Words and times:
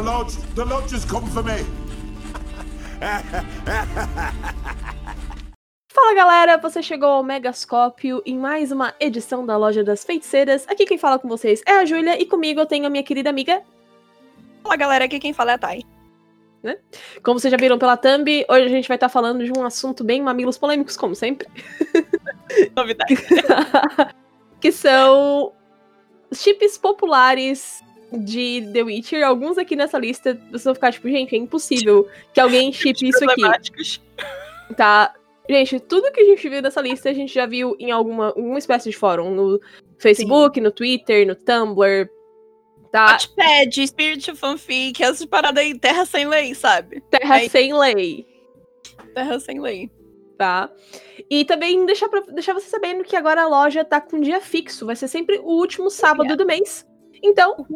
The 0.00 0.06
lodge, 0.06 0.36
the 0.54 0.64
lodge 0.64 0.94
has 0.94 1.04
come 1.04 1.26
for 1.26 1.44
me. 1.44 1.62
Fala 5.92 6.14
galera, 6.14 6.56
você 6.56 6.82
chegou 6.82 7.10
ao 7.10 7.22
Megascópio 7.22 8.22
em 8.24 8.38
mais 8.38 8.72
uma 8.72 8.94
edição 8.98 9.44
da 9.44 9.58
Loja 9.58 9.84
das 9.84 10.02
Feiticeiras. 10.02 10.66
Aqui 10.68 10.86
quem 10.86 10.96
fala 10.96 11.18
com 11.18 11.28
vocês 11.28 11.62
é 11.66 11.72
a 11.72 11.84
Júlia 11.84 12.18
e 12.18 12.24
comigo 12.24 12.60
eu 12.60 12.64
tenho 12.64 12.86
a 12.86 12.88
minha 12.88 13.02
querida 13.02 13.28
amiga. 13.28 13.62
Fala 14.62 14.76
galera, 14.76 15.04
aqui 15.04 15.20
quem 15.20 15.34
fala 15.34 15.50
é 15.50 15.54
a 15.56 15.58
Thay. 15.58 15.82
Como 17.22 17.38
vocês 17.38 17.52
já 17.52 17.58
viram 17.58 17.78
pela 17.78 17.98
thumb, 17.98 18.46
hoje 18.48 18.64
a 18.64 18.68
gente 18.68 18.88
vai 18.88 18.96
estar 18.96 19.10
falando 19.10 19.44
de 19.44 19.52
um 19.54 19.66
assunto 19.66 20.02
bem 20.02 20.22
mamilos 20.22 20.56
polêmicos, 20.56 20.96
como 20.96 21.14
sempre. 21.14 21.46
Novidade. 22.74 23.16
que 24.62 24.72
são 24.72 25.52
chips 26.32 26.78
populares 26.78 27.82
de 28.12 28.68
The 28.72 28.82
Witcher. 28.82 29.26
Alguns 29.26 29.58
aqui 29.58 29.76
nessa 29.76 29.98
lista, 29.98 30.34
vocês 30.50 30.64
vão 30.64 30.74
ficar 30.74 30.92
tipo, 30.92 31.08
gente, 31.08 31.34
é 31.34 31.38
impossível 31.38 32.08
que 32.32 32.40
alguém 32.40 32.72
chipe 32.72 33.08
isso 33.08 33.24
aqui. 33.24 33.42
Tá? 34.76 35.14
Gente, 35.48 35.80
tudo 35.80 36.12
que 36.12 36.20
a 36.20 36.24
gente 36.24 36.48
viu 36.48 36.62
nessa 36.62 36.80
lista, 36.80 37.10
a 37.10 37.12
gente 37.12 37.34
já 37.34 37.46
viu 37.46 37.74
em 37.78 37.90
alguma, 37.90 38.28
alguma 38.28 38.58
espécie 38.58 38.90
de 38.90 38.96
fórum. 38.96 39.34
No 39.34 39.60
Facebook, 39.98 40.60
no 40.60 40.70
Twitter, 40.70 41.26
no 41.26 41.34
Tumblr. 41.34 42.08
Tá? 42.90 43.12
Watchpad, 43.12 43.86
Spirit 43.86 44.34
Fanfic, 44.34 45.02
essas 45.02 45.24
paradas 45.24 45.62
aí, 45.62 45.78
terra 45.78 46.04
sem 46.04 46.26
lei, 46.26 46.54
sabe? 46.54 47.00
Terra 47.02 47.36
Aí- 47.36 47.48
sem 47.48 47.72
lei. 47.72 48.26
Terra 49.14 49.38
sem 49.38 49.60
lei. 49.60 49.90
Tá? 50.36 50.70
E 51.28 51.44
também 51.44 51.84
deixar, 51.84 52.08
pra, 52.08 52.20
deixar 52.20 52.54
você 52.54 52.68
sabendo 52.68 53.04
que 53.04 53.14
agora 53.14 53.42
a 53.42 53.46
loja 53.46 53.84
tá 53.84 54.00
com 54.00 54.20
dia 54.20 54.40
fixo. 54.40 54.86
Vai 54.86 54.96
ser 54.96 55.06
sempre 55.06 55.38
o 55.38 55.50
último 55.50 55.90
sábado 55.90 56.36
do 56.36 56.46
mês. 56.46 56.86
Então, 57.22 57.66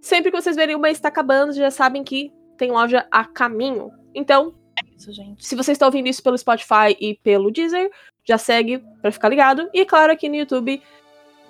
sempre 0.00 0.30
que 0.30 0.40
vocês 0.40 0.56
verem 0.56 0.74
o 0.76 0.78
mês 0.78 0.98
tá 1.00 1.08
acabando, 1.08 1.52
já 1.52 1.70
sabem 1.70 2.02
que 2.04 2.32
tem 2.56 2.70
loja 2.70 3.06
a 3.10 3.24
caminho. 3.24 3.90
Então, 4.14 4.54
Isso, 4.96 5.12
gente. 5.12 5.44
se 5.46 5.54
você 5.54 5.72
está 5.72 5.86
ouvindo 5.86 6.08
isso 6.08 6.22
pelo 6.22 6.38
Spotify 6.38 6.96
e 7.00 7.14
pelo 7.22 7.50
Deezer, 7.50 7.90
já 8.24 8.38
segue 8.38 8.82
pra 9.02 9.12
ficar 9.12 9.28
ligado. 9.28 9.68
E 9.74 9.84
claro, 9.84 10.12
aqui 10.12 10.28
no 10.28 10.36
YouTube, 10.36 10.82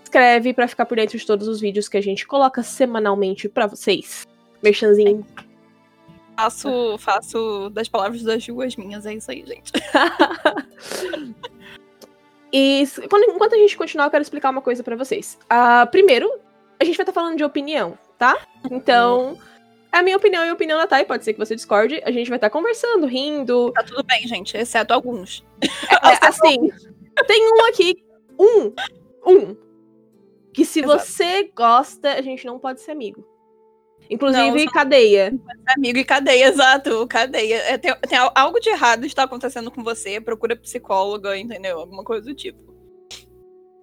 inscreve 0.03 0.53
pra 0.53 0.67
ficar 0.69 0.85
por 0.87 0.97
dentro 0.97 1.17
de 1.17 1.25
todos 1.27 1.47
os 1.49 1.61
vídeos 1.61 1.89
que 1.89 1.97
a 1.97 2.01
gente 2.03 2.27
coloca 2.27 2.63
semanalmente 2.63 3.49
pra 3.49 3.67
vocês. 3.67 4.27
Merchanzinho. 4.63 5.25
Faço, 6.37 6.99
faço 6.99 7.71
das 7.71 7.89
palavras 7.89 8.23
das 8.23 8.43
Ju 8.43 8.61
as 8.61 8.77
minhas, 8.77 9.07
é 9.07 9.15
isso 9.15 9.31
aí, 9.31 9.45
gente. 9.47 9.73
E 12.53 12.85
quando- 13.11 13.25
enquanto 13.31 13.55
a 13.55 13.59
gente 13.59 13.77
continuar, 13.77 14.07
eu 14.07 14.11
quero 14.11 14.23
explicar 14.23 14.51
uma 14.51 14.63
coisa 14.63 14.83
pra 14.83 14.97
vocês. 14.97 15.37
Ah, 15.51 15.87
primeiro, 15.87 16.31
a 16.81 16.85
gente 16.85 16.97
vai 16.97 17.03
estar 17.05 17.13
falando 17.13 17.37
de 17.37 17.45
opinião, 17.45 17.99
tá? 18.19 18.37
Então, 18.71 19.39
é 19.93 19.99
a 19.99 20.03
minha 20.03 20.17
opinião 20.17 20.45
e 20.45 20.49
a 20.49 20.53
opinião 20.53 20.79
da 20.79 20.87
Thay, 20.87 21.05
pode 21.05 21.25
ser 21.25 21.33
que 21.33 21.39
você 21.39 21.55
discorde. 21.55 22.01
A 22.05 22.11
gente 22.11 22.29
vai 22.29 22.37
estar 22.37 22.51
conversando, 22.51 23.07
rindo. 23.07 23.73
Tá 23.73 23.83
tudo 23.83 24.03
bem, 24.05 24.27
gente, 24.27 24.57
exceto 24.57 24.93
alguns. 24.93 25.45
É, 25.63 26.27
assim, 26.27 26.71
tem 27.27 27.49
um 27.53 27.67
aqui, 27.67 28.05
um, 28.39 28.73
um, 29.27 29.57
que 30.53 30.65
se 30.65 30.81
Exato. 30.81 30.99
você 30.99 31.51
gosta, 31.55 32.13
a 32.15 32.23
gente 32.23 32.45
não 32.47 32.59
pode 32.59 32.81
ser 32.81 32.91
amigo. 32.93 33.27
Inclusive, 34.09 34.65
Não, 34.67 34.73
cadeia. 34.73 35.35
Amigo 35.77 35.99
e 35.99 36.05
cadeia, 36.05 36.47
exato, 36.47 37.07
cadeia. 37.09 37.57
É, 37.63 37.77
tem, 37.77 37.93
tem 38.09 38.17
al- 38.19 38.31
algo 38.37 38.61
de 38.61 38.69
errado 38.69 39.05
está 39.05 39.25
acontecendo 39.25 39.69
com 39.71 39.83
você, 39.83 40.21
procura 40.21 40.55
psicóloga, 40.55 41.37
entendeu? 41.37 41.81
Alguma 41.81 42.05
coisa 42.05 42.25
do 42.25 42.35
tipo. 42.35 42.76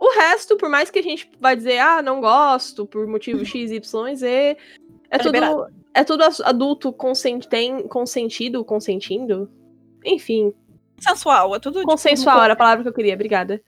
O 0.04 0.12
resto, 0.16 0.58
por 0.58 0.68
mais 0.68 0.90
que 0.90 1.00
a 1.00 1.02
gente 1.02 1.30
vai 1.40 1.56
dizer, 1.56 1.80
ah, 1.80 2.02
não 2.02 2.20
gosto, 2.20 2.86
por 2.86 3.08
motivo 3.08 3.46
X, 3.46 3.72
Y, 3.72 4.16
Z, 4.16 4.28
é 4.28 4.58
Tá 5.10 5.20
tudo, 5.20 5.34
liberado. 5.34 5.68
é 5.94 6.04
tudo 6.04 6.24
adulto 6.44 6.92
consenten, 6.92 7.88
consentido, 7.88 8.66
consentindo. 8.66 9.50
Enfim, 10.04 10.54
Sensual, 11.00 11.56
é 11.56 11.60
tudo 11.60 11.80
tipo, 11.80 11.90
consensual 11.90 12.44
era 12.44 12.52
a 12.52 12.58
palavra 12.58 12.84
que 12.84 12.90
eu 12.90 12.94
queria, 12.94 13.14
obrigada. 13.14 13.62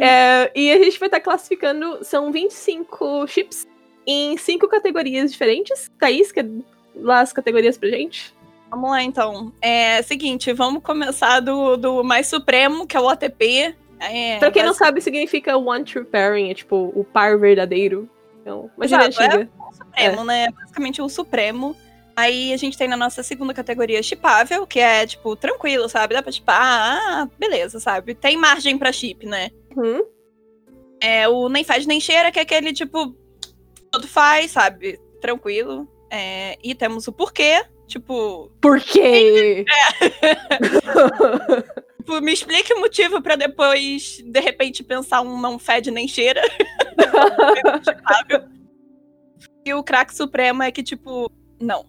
É, 0.00 0.50
e 0.54 0.72
a 0.72 0.82
gente 0.82 0.98
vai 0.98 1.08
estar 1.08 1.20
classificando, 1.20 2.02
são 2.02 2.32
25 2.32 3.26
chips 3.26 3.68
em 4.06 4.38
cinco 4.38 4.66
categorias 4.68 5.32
diferentes. 5.32 5.90
Thaís, 5.98 6.32
quer 6.32 6.48
lá 6.94 7.20
as 7.20 7.34
categorias 7.34 7.76
pra 7.76 7.90
gente? 7.90 8.34
Vamos 8.70 8.90
lá, 8.90 9.02
então. 9.02 9.52
É 9.60 10.00
seguinte, 10.00 10.50
vamos 10.54 10.82
começar 10.82 11.40
do, 11.40 11.76
do 11.76 12.02
mais 12.02 12.26
supremo, 12.26 12.86
que 12.86 12.96
é 12.96 13.00
o 13.00 13.06
OTP. 13.06 13.76
É, 14.00 14.38
pra 14.38 14.50
quem 14.50 14.62
não 14.62 14.70
basi- 14.70 14.78
sabe, 14.78 15.00
significa 15.00 15.56
one 15.56 15.84
true 15.84 16.04
pairing, 16.04 16.50
é 16.50 16.54
tipo 16.54 16.92
o 16.94 17.04
par 17.04 17.38
verdadeiro. 17.38 18.08
Então, 18.42 18.70
gíria 18.82 19.06
Exato, 19.06 19.22
é. 19.22 19.26
antiga. 19.26 19.50
Supremo, 19.72 20.24
né? 20.24 20.48
Basicamente 20.50 21.02
o 21.02 21.08
Supremo. 21.08 21.76
Aí 22.14 22.52
a 22.52 22.56
gente 22.56 22.78
tem 22.78 22.88
na 22.88 22.96
nossa 22.96 23.22
segunda 23.22 23.52
categoria 23.52 24.02
chipável, 24.02 24.66
que 24.66 24.80
é, 24.80 25.06
tipo, 25.06 25.36
tranquilo, 25.36 25.88
sabe? 25.88 26.14
Dá 26.14 26.22
pra 26.22 26.32
chipar, 26.32 26.58
ah, 26.62 27.28
beleza, 27.38 27.78
sabe? 27.78 28.14
Tem 28.14 28.36
margem 28.36 28.78
pra 28.78 28.92
chip, 28.92 29.26
né? 29.26 29.50
Uhum. 29.76 30.02
É 31.02 31.28
o 31.28 31.48
nem 31.50 31.62
faz 31.62 31.86
nem 31.86 32.00
cheira, 32.00 32.32
que 32.32 32.38
é 32.38 32.42
aquele, 32.42 32.72
tipo, 32.72 33.14
tudo 33.90 34.08
faz, 34.08 34.52
sabe? 34.52 34.98
Tranquilo. 35.20 35.86
É, 36.10 36.56
e 36.62 36.74
temos 36.74 37.06
o 37.06 37.12
porquê, 37.12 37.62
tipo, 37.86 38.50
Por 38.62 38.80
quê? 38.80 39.64
tipo, 42.06 42.20
me 42.20 42.32
explique 42.32 42.72
o 42.72 42.80
motivo 42.80 43.20
pra 43.20 43.34
depois, 43.36 44.22
de 44.24 44.40
repente, 44.40 44.84
pensar 44.84 45.22
um 45.22 45.40
não 45.40 45.58
fede 45.58 45.90
nem 45.90 46.06
cheira. 46.06 46.40
E 49.64 49.74
o 49.74 49.82
craque 49.82 50.14
supremo 50.14 50.62
é 50.62 50.70
que, 50.70 50.80
tipo, 50.80 51.28
não. 51.60 51.84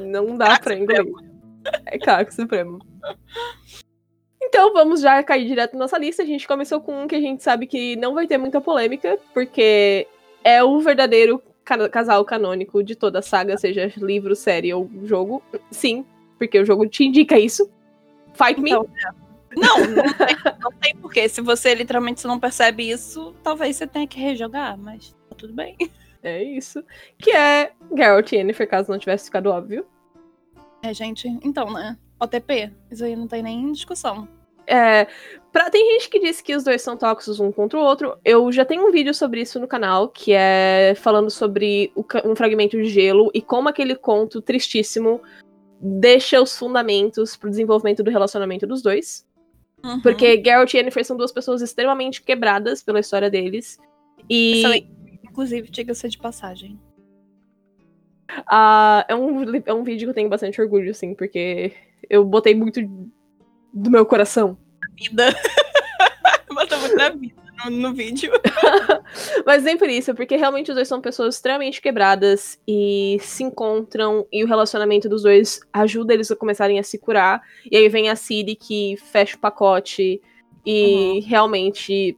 Não 0.00 0.36
dá 0.36 0.56
pra 0.60 0.78
engolir. 0.78 1.12
É 1.86 1.98
caco 1.98 2.32
supremo. 2.32 2.78
Então 4.40 4.72
vamos 4.72 5.00
já 5.00 5.20
cair 5.24 5.44
direto 5.48 5.72
na 5.72 5.80
nossa 5.80 5.98
lista. 5.98 6.22
A 6.22 6.26
gente 6.26 6.46
começou 6.46 6.80
com 6.80 7.02
um 7.02 7.08
que 7.08 7.16
a 7.16 7.20
gente 7.20 7.42
sabe 7.42 7.66
que 7.66 7.96
não 7.96 8.14
vai 8.14 8.28
ter 8.28 8.38
muita 8.38 8.60
polêmica, 8.60 9.18
porque 9.34 10.06
é 10.44 10.62
o 10.62 10.78
verdadeiro 10.78 11.42
ca- 11.64 11.88
casal 11.88 12.24
canônico 12.24 12.80
de 12.80 12.94
toda 12.94 13.18
a 13.18 13.22
saga, 13.22 13.58
seja 13.58 13.92
livro, 13.96 14.36
série 14.36 14.72
ou 14.72 14.88
jogo. 15.02 15.42
Sim, 15.72 16.06
porque 16.38 16.60
o 16.60 16.64
jogo 16.64 16.86
te 16.86 17.02
indica 17.02 17.36
isso. 17.36 17.68
Fight 18.34 18.60
me. 18.60 18.70
Então, 18.70 18.88
Não, 19.56 19.78
não 19.78 20.14
tem, 20.14 20.36
não 20.60 20.72
tem 20.72 20.96
porquê. 20.96 21.28
Se 21.28 21.40
você 21.40 21.74
literalmente 21.74 22.26
não 22.26 22.40
percebe 22.40 22.88
isso, 22.88 23.34
talvez 23.42 23.76
você 23.76 23.86
tenha 23.86 24.06
que 24.06 24.18
rejogar, 24.18 24.78
mas 24.78 25.14
tá 25.28 25.36
tudo 25.36 25.52
bem. 25.52 25.76
É 26.22 26.42
isso. 26.42 26.84
Que 27.18 27.32
é 27.32 27.72
Geralt 27.96 28.30
e 28.32 28.36
Yennefer, 28.36 28.68
caso 28.68 28.90
não 28.90 28.98
tivesse 28.98 29.24
ficado 29.24 29.50
óbvio. 29.50 29.84
É, 30.82 30.94
gente, 30.94 31.28
então, 31.42 31.72
né? 31.72 31.98
OTP, 32.20 32.72
isso 32.90 33.04
aí 33.04 33.16
não 33.16 33.26
tem 33.26 33.42
nem 33.42 33.72
discussão. 33.72 34.28
É, 34.66 35.08
pra, 35.52 35.68
tem 35.70 35.92
gente 35.92 36.08
que 36.08 36.20
diz 36.20 36.40
que 36.40 36.54
os 36.54 36.62
dois 36.62 36.80
são 36.80 36.96
tóxicos 36.96 37.40
um 37.40 37.50
contra 37.50 37.78
o 37.78 37.82
outro. 37.82 38.16
Eu 38.24 38.50
já 38.52 38.64
tenho 38.64 38.86
um 38.86 38.92
vídeo 38.92 39.12
sobre 39.12 39.40
isso 39.40 39.58
no 39.58 39.66
canal, 39.66 40.08
que 40.08 40.32
é 40.32 40.94
falando 40.96 41.30
sobre 41.30 41.92
o 41.96 42.04
um 42.24 42.36
fragmento 42.36 42.76
de 42.76 42.88
gelo 42.88 43.30
e 43.34 43.42
como 43.42 43.68
aquele 43.68 43.96
conto 43.96 44.40
tristíssimo 44.40 45.20
deixa 45.82 46.40
os 46.40 46.56
fundamentos 46.56 47.36
pro 47.36 47.50
desenvolvimento 47.50 48.02
do 48.02 48.10
relacionamento 48.10 48.66
dos 48.66 48.82
dois. 48.82 49.26
Uhum. 49.84 50.00
Porque 50.00 50.40
Geralt 50.42 50.72
e 50.72 50.76
Yennefer 50.76 51.04
são 51.04 51.16
duas 51.16 51.32
pessoas 51.32 51.60
extremamente 51.60 52.22
quebradas 52.22 52.82
pela 52.82 53.00
história 53.00 53.28
deles. 53.28 53.78
E 54.30 54.60
Excelente. 54.60 54.90
Inclusive, 55.24 55.70
diga-se 55.70 56.08
de 56.08 56.18
passagem. 56.18 56.78
ah, 58.46 59.04
é, 59.08 59.14
um, 59.14 59.42
é 59.66 59.74
um 59.74 59.82
vídeo 59.82 60.06
que 60.06 60.10
eu 60.10 60.14
tenho 60.14 60.28
bastante 60.28 60.60
orgulho, 60.60 60.90
assim, 60.90 61.14
porque 61.14 61.72
eu 62.08 62.24
botei 62.24 62.54
muito 62.54 62.80
do 63.72 63.90
meu 63.90 64.06
coração. 64.06 64.56
Vida. 64.96 65.34
Bota 66.54 66.76
muito 66.76 66.96
na 66.96 67.08
vida 67.08 67.41
no, 67.70 67.94
vídeo. 67.94 68.32
Mas 69.46 69.62
nem 69.62 69.76
por 69.76 69.88
isso, 69.88 70.14
porque 70.14 70.36
realmente 70.36 70.70
os 70.70 70.74
dois 70.74 70.88
são 70.88 71.00
pessoas 71.00 71.34
extremamente 71.34 71.80
quebradas 71.80 72.58
e 72.66 73.18
se 73.20 73.42
encontram, 73.42 74.26
e 74.32 74.42
o 74.42 74.46
relacionamento 74.46 75.08
dos 75.08 75.22
dois 75.22 75.60
ajuda 75.72 76.14
eles 76.14 76.30
a 76.30 76.36
começarem 76.36 76.78
a 76.78 76.82
se 76.82 76.98
curar. 76.98 77.42
E 77.70 77.76
aí 77.76 77.88
vem 77.88 78.08
a 78.08 78.16
Ciri 78.16 78.54
que 78.54 78.96
fecha 78.96 79.36
o 79.36 79.40
pacote 79.40 80.20
e 80.64 81.20
realmente, 81.20 82.16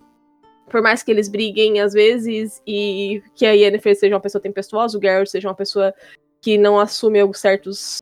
por 0.71 0.83
mais 0.83 1.03
que 1.03 1.11
eles 1.11 1.29
briguem 1.29 1.81
às 1.81 1.93
vezes, 1.93 2.63
e 2.67 3.23
que 3.35 3.47
a 3.47 3.53
Yennefer 3.53 3.97
seja 3.97 4.15
uma 4.15 4.21
pessoa 4.21 4.43
tempestuosa, 4.43 4.99
o 4.99 5.01
Geralt 5.01 5.29
seja 5.29 5.49
uma 5.49 5.55
pessoa 5.55 5.95
que 6.41 6.59
não 6.59 6.79
assume 6.79 7.21
alguns 7.21 7.39
certos 7.39 7.99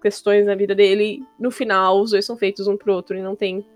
questões 0.00 0.46
na 0.46 0.54
vida 0.54 0.74
dele, 0.74 1.22
no 1.38 1.50
final 1.50 2.00
os 2.00 2.12
dois 2.12 2.24
são 2.24 2.36
feitos 2.36 2.66
um 2.66 2.76
pro 2.76 2.94
outro 2.94 3.16
e 3.16 3.22
não 3.22 3.36
tem 3.36 3.66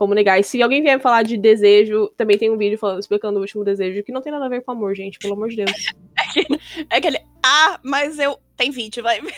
como 0.00 0.14
negar. 0.14 0.40
E 0.40 0.42
se 0.42 0.62
alguém 0.62 0.80
vier 0.80 0.96
me 0.96 1.02
falar 1.02 1.22
de 1.22 1.36
desejo, 1.36 2.08
também 2.16 2.38
tem 2.38 2.50
um 2.50 2.56
vídeo 2.56 2.78
falando, 2.78 3.00
explicando 3.00 3.36
o 3.38 3.42
último 3.42 3.62
desejo, 3.62 4.02
que 4.02 4.10
não 4.10 4.22
tem 4.22 4.32
nada 4.32 4.46
a 4.46 4.48
ver 4.48 4.62
com 4.62 4.72
amor, 4.72 4.94
gente, 4.94 5.18
pelo 5.18 5.34
amor 5.34 5.50
de 5.50 5.56
Deus. 5.56 5.70
É 6.88 6.96
aquele. 6.96 7.18
Ah, 7.44 7.80
mas 7.82 8.18
eu. 8.18 8.38
Tem 8.56 8.70
vídeo, 8.70 9.02
vai. 9.02 9.20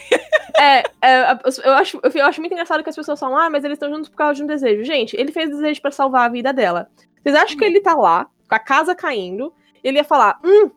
É, 0.55 0.83
é, 1.01 1.33
eu, 1.65 1.73
acho, 1.73 1.99
eu 2.15 2.25
acho 2.25 2.41
muito 2.41 2.53
engraçado 2.53 2.85
que 2.85 2.91
as 2.91 2.95
pessoas 2.95 3.19
falam, 3.19 3.37
ah, 3.37 3.51
mas 3.51 3.65
eles 3.65 3.75
estão 3.75 3.91
juntos 3.91 4.09
por 4.09 4.17
causa 4.17 4.35
de 4.35 4.45
um 4.45 4.47
desejo. 4.47 4.85
Gente, 4.85 5.17
ele 5.17 5.33
fez 5.33 5.49
desejo 5.49 5.81
pra 5.81 5.91
salvar 5.91 6.27
a 6.27 6.29
vida 6.29 6.53
dela. 6.53 6.89
Vocês 7.21 7.35
acham 7.35 7.57
que 7.57 7.65
ele 7.65 7.81
tá 7.81 7.95
lá, 7.95 8.29
com 8.49 8.55
a 8.55 8.59
casa 8.61 8.95
caindo, 8.95 9.53
ele 9.83 9.97
ia 9.97 10.05
falar, 10.05 10.39
hum, 10.45 10.71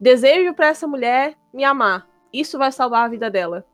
desejo 0.00 0.54
pra 0.54 0.68
essa 0.68 0.88
mulher 0.88 1.36
me 1.52 1.62
amar, 1.62 2.08
isso 2.32 2.58
vai 2.58 2.72
salvar 2.72 3.04
a 3.04 3.08
vida 3.08 3.30
dela. 3.30 3.64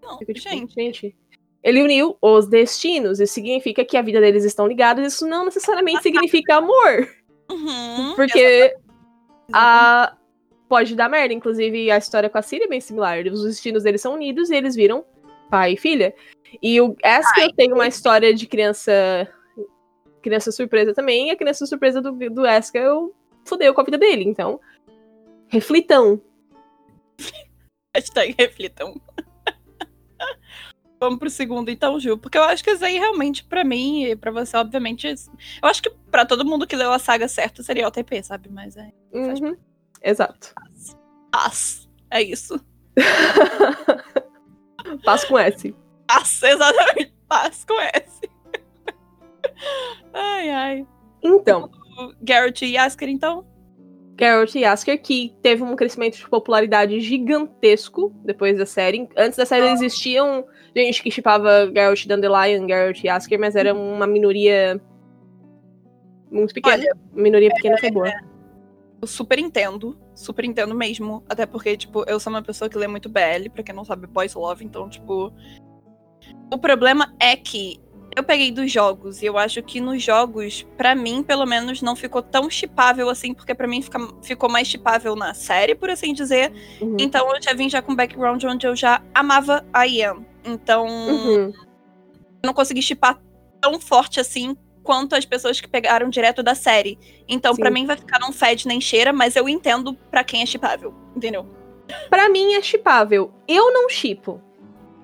Não, 0.00 0.18
Fico 0.18 0.34
tipo, 0.34 0.48
gente. 0.48 0.74
gente. 0.74 1.16
Ele 1.62 1.82
uniu 1.82 2.16
os 2.20 2.46
destinos. 2.46 3.20
Isso 3.20 3.34
significa 3.34 3.84
que 3.84 3.96
a 3.96 4.02
vida 4.02 4.20
deles 4.20 4.44
estão 4.44 4.66
ligadas. 4.66 5.14
Isso 5.14 5.26
não 5.26 5.44
necessariamente 5.44 6.02
significa 6.02 6.56
amor. 6.56 7.08
Uhum, 7.50 8.14
Porque 8.14 8.76
a... 9.52 10.16
pode 10.68 10.94
dar 10.94 11.08
merda. 11.08 11.34
Inclusive, 11.34 11.90
a 11.90 11.98
história 11.98 12.30
com 12.30 12.38
a 12.38 12.42
Siri 12.42 12.62
é 12.62 12.68
bem 12.68 12.80
similar. 12.80 13.26
Os 13.26 13.42
destinos 13.42 13.82
deles 13.82 14.00
são 14.00 14.14
unidos 14.14 14.50
e 14.50 14.54
eles 14.54 14.76
viram 14.76 15.04
pai 15.50 15.72
e 15.72 15.76
filha. 15.76 16.14
E 16.62 16.80
o 16.80 16.96
Esker 17.02 17.52
tem 17.56 17.72
uma 17.72 17.88
história 17.88 18.32
de 18.32 18.46
criança. 18.46 18.92
Criança 20.22 20.52
surpresa 20.52 20.94
também. 20.94 21.26
E 21.26 21.30
a 21.32 21.36
criança 21.36 21.66
surpresa 21.66 22.00
do, 22.00 22.12
do 22.12 22.46
Esker 22.46 22.88
fudeu 23.44 23.74
com 23.74 23.80
a 23.80 23.84
vida 23.84 23.98
dele. 23.98 24.22
Então, 24.24 24.60
reflitam. 25.48 26.22
Hashtag 27.92 28.36
reflitam. 28.38 28.94
Vamos 31.00 31.18
pro 31.18 31.30
segundo 31.30 31.70
então, 31.70 31.98
Ju. 31.98 32.18
Porque 32.18 32.36
eu 32.36 32.44
acho 32.44 32.62
que 32.62 32.70
isso 32.70 32.84
aí 32.84 32.98
realmente, 32.98 33.42
pra 33.42 33.64
mim 33.64 34.04
e 34.04 34.14
pra 34.14 34.30
você, 34.30 34.56
obviamente. 34.56 35.06
Eu 35.06 35.68
acho 35.68 35.82
que 35.82 35.90
pra 36.10 36.26
todo 36.26 36.44
mundo 36.44 36.66
que 36.66 36.76
leu 36.76 36.92
a 36.92 36.98
saga 36.98 37.26
certo 37.26 37.62
seria 37.62 37.88
o 37.88 37.90
TP, 37.90 38.22
sabe? 38.22 38.50
Mas 38.50 38.76
é. 38.76 38.92
Uhum. 39.12 39.56
Exato. 40.02 40.54
Paz. 41.32 41.88
É 42.10 42.22
isso. 42.22 42.60
Paz 45.04 45.24
com 45.24 45.38
S. 45.38 45.74
Paz, 46.06 46.42
exatamente. 46.42 47.14
Paz 47.26 47.64
com 47.64 47.80
S. 47.80 48.20
ai, 50.12 50.50
ai. 50.50 50.86
Então, 51.22 51.70
Garrett 52.20 52.64
e 52.64 52.72
Yasker, 52.72 53.08
então? 53.08 53.46
Geralt 54.20 54.54
e 54.54 54.64
Asker, 54.64 55.00
que 55.00 55.34
teve 55.40 55.62
um 55.62 55.74
crescimento 55.74 56.18
de 56.18 56.28
popularidade 56.28 57.00
gigantesco 57.00 58.12
depois 58.24 58.58
da 58.58 58.66
série. 58.66 59.08
Antes 59.16 59.38
da 59.38 59.46
série 59.46 59.68
existiam 59.70 60.44
gente 60.76 61.02
que 61.02 61.10
chipava 61.10 61.70
Geralt 61.74 62.06
Dandelion, 62.06 62.68
Geralt 62.68 63.02
e 63.02 63.08
Asker, 63.08 63.40
mas 63.40 63.56
era 63.56 63.72
uma 63.72 64.06
minoria 64.06 64.80
muito 66.30 66.52
pequena. 66.52 66.84
minoria 67.12 67.50
pequena 67.50 67.78
foi 67.78 67.90
boa. 67.90 68.12
Eu 69.00 69.08
super 69.08 69.38
entendo. 69.38 69.98
Super 70.14 70.44
entendo 70.44 70.74
mesmo. 70.74 71.24
Até 71.26 71.46
porque, 71.46 71.76
tipo, 71.76 72.04
eu 72.06 72.20
sou 72.20 72.30
uma 72.30 72.42
pessoa 72.42 72.68
que 72.68 72.76
lê 72.76 72.86
muito 72.86 73.08
BL, 73.08 73.48
pra 73.52 73.62
quem 73.62 73.74
não 73.74 73.84
sabe, 73.84 74.06
Boys 74.06 74.34
Love, 74.34 74.64
então, 74.64 74.88
tipo. 74.88 75.32
O 76.52 76.58
problema 76.58 77.14
é 77.18 77.34
que 77.34 77.80
eu 78.16 78.22
peguei 78.24 78.50
dos 78.50 78.70
jogos 78.70 79.22
e 79.22 79.26
eu 79.26 79.38
acho 79.38 79.62
que 79.62 79.80
nos 79.80 80.02
jogos, 80.02 80.66
pra 80.76 80.94
mim, 80.94 81.22
pelo 81.22 81.46
menos, 81.46 81.80
não 81.82 81.94
ficou 81.94 82.20
tão 82.22 82.50
chipável 82.50 83.08
assim, 83.08 83.32
porque 83.32 83.54
pra 83.54 83.66
mim 83.68 83.80
fica- 83.82 83.98
ficou 84.22 84.50
mais 84.50 84.66
chipável 84.68 85.14
na 85.14 85.32
série, 85.34 85.74
por 85.74 85.88
assim 85.90 86.12
dizer. 86.12 86.52
Uhum. 86.80 86.96
Então 86.98 87.32
eu 87.34 87.40
já 87.42 87.52
vim 87.54 87.68
já 87.68 87.80
com 87.80 87.92
um 87.92 87.96
background 87.96 88.42
onde 88.44 88.66
eu 88.66 88.74
já 88.74 89.00
amava 89.14 89.64
a 89.72 89.86
Ian. 89.86 90.18
Então 90.44 90.86
Uhum. 90.86 91.34
eu 91.48 91.52
não 92.44 92.52
consegui 92.54 92.82
chipar 92.82 93.20
tão 93.60 93.78
forte 93.80 94.18
assim 94.18 94.56
quanto 94.82 95.14
as 95.14 95.24
pessoas 95.26 95.60
que 95.60 95.68
pegaram 95.68 96.08
direto 96.08 96.42
da 96.42 96.54
série. 96.54 96.98
Então, 97.28 97.54
pra 97.54 97.68
Sim. 97.68 97.74
mim, 97.74 97.86
vai 97.86 97.96
ficar 97.96 98.18
não 98.18 98.32
fede 98.32 98.66
nem 98.66 98.80
cheira, 98.80 99.12
mas 99.12 99.36
eu 99.36 99.48
entendo 99.48 99.94
pra 100.10 100.24
quem 100.24 100.42
é 100.42 100.46
chipável, 100.46 100.94
entendeu? 101.14 101.46
Pra 102.08 102.28
mim 102.30 102.54
é 102.54 102.62
chipável. 102.62 103.30
Eu 103.46 103.72
não 103.72 103.88
chipo. 103.88 104.40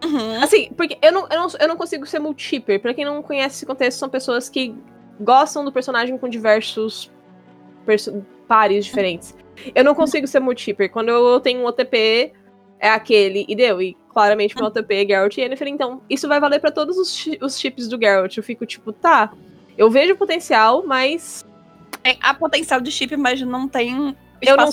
Uhum. 0.07 0.43
Assim, 0.43 0.71
porque 0.77 0.97
eu 1.03 1.13
não, 1.13 1.23
eu 1.31 1.39
não, 1.41 1.49
eu 1.61 1.69
não 1.69 1.77
consigo 1.77 2.07
ser 2.07 2.19
multi-shipper. 2.19 2.81
Pra 2.81 2.95
quem 2.95 3.05
não 3.05 3.23
conhece 3.23 3.57
esse 3.57 3.67
contexto, 3.67 3.99
são 3.99 4.09
pessoas 4.09 4.49
que 4.49 4.75
gostam 5.21 5.65
do 5.65 5.73
personagem 5.73 6.17
com 6.19 6.29
diversos 6.29 7.11
perso- 7.85 8.25
pares 8.47 8.85
diferentes. 8.85 9.35
Eu 9.75 9.83
não 9.85 9.95
consigo 9.95 10.27
ser 10.27 10.41
multi-shipper. 10.41 10.91
Quando 10.91 11.09
eu 11.09 11.41
tenho 11.41 11.61
um 11.61 11.67
OTP, 11.67 12.33
é 12.79 12.91
aquele 12.91 13.45
e 13.49 13.55
deu. 13.57 13.81
E 13.81 13.97
claramente 14.13 14.55
meu 14.57 14.67
OTP 14.67 14.95
é 15.03 15.07
Geralt 15.07 15.37
e 15.37 15.41
Yennefer, 15.41 15.69
então 15.69 16.01
isso 16.09 16.29
vai 16.29 16.39
valer 16.41 16.61
pra 16.61 16.71
todos 16.71 16.97
os, 16.99 17.27
os 17.41 17.59
chips 17.59 17.89
do 17.89 17.99
Geralt. 18.01 18.37
Eu 18.37 18.43
fico 18.43 18.65
tipo, 18.67 18.93
tá, 18.93 19.33
eu 19.77 19.91
vejo 19.91 20.17
potencial, 20.17 20.83
mas 20.87 21.45
Tem 22.03 22.19
a 22.21 22.33
potencial 22.35 22.81
de 22.81 22.91
chip, 22.91 23.17
mas 23.17 23.41
não 23.43 23.67
tem 23.69 24.15
eu 24.43 24.57
não. 24.57 24.69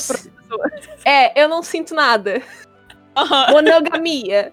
É, 1.06 1.42
eu 1.42 1.48
não 1.50 1.64
sinto 1.64 1.96
nada. 1.96 2.42
Aham. 3.16 3.52
Monogamia. 3.52 4.52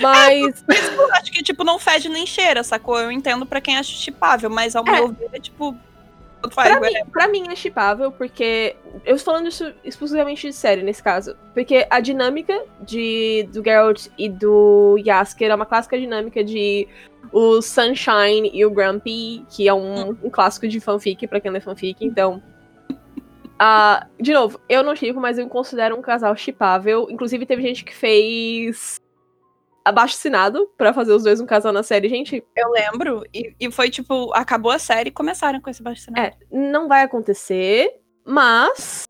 Mas. 0.00 0.64
Eu 0.68 1.12
acho 1.14 1.30
que, 1.32 1.42
tipo, 1.42 1.64
não 1.64 1.78
fede 1.78 2.08
nem 2.08 2.26
cheira, 2.26 2.62
sacou? 2.62 2.98
Eu 2.98 3.10
entendo 3.10 3.46
pra 3.46 3.60
quem 3.60 3.76
acha 3.76 3.92
chipável, 3.92 4.50
mas 4.50 4.74
ao 4.74 4.86
É. 4.86 4.92
meu 4.92 5.08
ver, 5.08 5.30
é 5.32 5.38
tipo... 5.40 5.76
Pra 6.54 6.78
mim, 6.78 6.92
pra 7.10 7.26
mim 7.26 7.44
é 7.50 7.56
chipável, 7.56 8.12
porque. 8.12 8.76
Eu 9.02 9.16
estou 9.16 9.32
falando 9.32 9.48
isso 9.48 9.72
exclusivamente 9.82 10.46
de 10.46 10.52
série 10.52 10.82
nesse 10.82 11.02
caso. 11.02 11.34
Porque 11.54 11.86
a 11.88 12.00
dinâmica 12.00 12.64
de, 12.82 13.48
do 13.50 13.64
Geralt 13.64 14.08
e 14.18 14.28
do 14.28 14.96
Yasker 14.98 15.50
é 15.50 15.54
uma 15.54 15.64
clássica 15.64 15.98
dinâmica 15.98 16.44
de 16.44 16.86
o 17.32 17.62
Sunshine 17.62 18.50
e 18.52 18.62
o 18.66 18.70
Grumpy, 18.70 19.42
que 19.48 19.66
é 19.66 19.72
um, 19.72 20.10
um 20.10 20.28
clássico 20.28 20.68
de 20.68 20.80
fanfic, 20.80 21.26
pra 21.26 21.40
quem 21.40 21.50
lê 21.50 21.60
fanfic, 21.60 22.04
então. 22.04 22.42
ah, 23.58 24.06
de 24.20 24.34
novo, 24.34 24.60
eu 24.68 24.82
não 24.82 24.94
chipo, 24.94 25.18
mas 25.20 25.38
eu 25.38 25.48
considero 25.48 25.96
um 25.96 26.02
casal 26.02 26.36
chipável. 26.36 27.06
Inclusive, 27.10 27.46
teve 27.46 27.62
gente 27.62 27.84
que 27.84 27.94
fez 27.94 29.00
abaixo 29.84 30.16
assinado 30.16 30.70
pra 30.76 30.94
fazer 30.94 31.12
os 31.12 31.24
dois 31.24 31.40
um 31.40 31.46
casal 31.46 31.72
na 31.72 31.82
série. 31.82 32.08
Gente, 32.08 32.42
Eu 32.56 32.70
lembro, 32.70 33.24
e, 33.32 33.54
e 33.60 33.70
foi 33.70 33.90
tipo, 33.90 34.32
acabou 34.34 34.72
a 34.72 34.78
série 34.78 35.10
e 35.10 35.12
começaram 35.12 35.60
com 35.60 35.68
esse 35.68 35.82
baixo 35.82 36.10
É, 36.16 36.32
não 36.50 36.88
vai 36.88 37.02
acontecer, 37.02 38.00
mas 38.24 39.04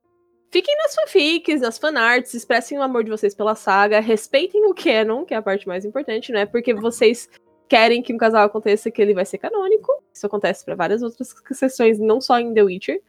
fiquem 0.50 0.76
nas 0.79 0.94
fanfics, 0.94 1.61
nas 1.61 1.79
fanarts, 1.79 2.35
expressem 2.35 2.79
o 2.79 2.82
amor 2.82 3.05
de 3.05 3.11
vocês 3.11 3.35
pela 3.35 3.55
saga, 3.55 4.00
respeitem 4.00 4.67
o 4.67 4.75
canon, 4.75 5.25
que 5.25 5.35
é 5.35 5.37
a 5.37 5.43
parte 5.43 5.69
mais 5.69 5.85
importante, 5.85 6.32
não 6.32 6.41
é 6.41 6.47
porque 6.47 6.75
vocês 6.75 7.29
querem 7.69 8.03
que 8.03 8.12
um 8.12 8.19
casal 8.19 8.44
aconteça 8.44 8.91
que 8.91 9.00
ele 9.00 9.15
vai 9.15 9.25
ser 9.25 9.38
canônico. 9.38 9.93
Isso 10.12 10.27
acontece 10.27 10.65
pra 10.65 10.75
várias 10.75 11.03
outras 11.03 11.35
sessões, 11.53 11.99
não 11.99 12.20
só 12.20 12.38
em 12.38 12.53
The 12.53 12.62
Witcher. 12.62 13.03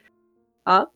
Tá? 0.63 0.88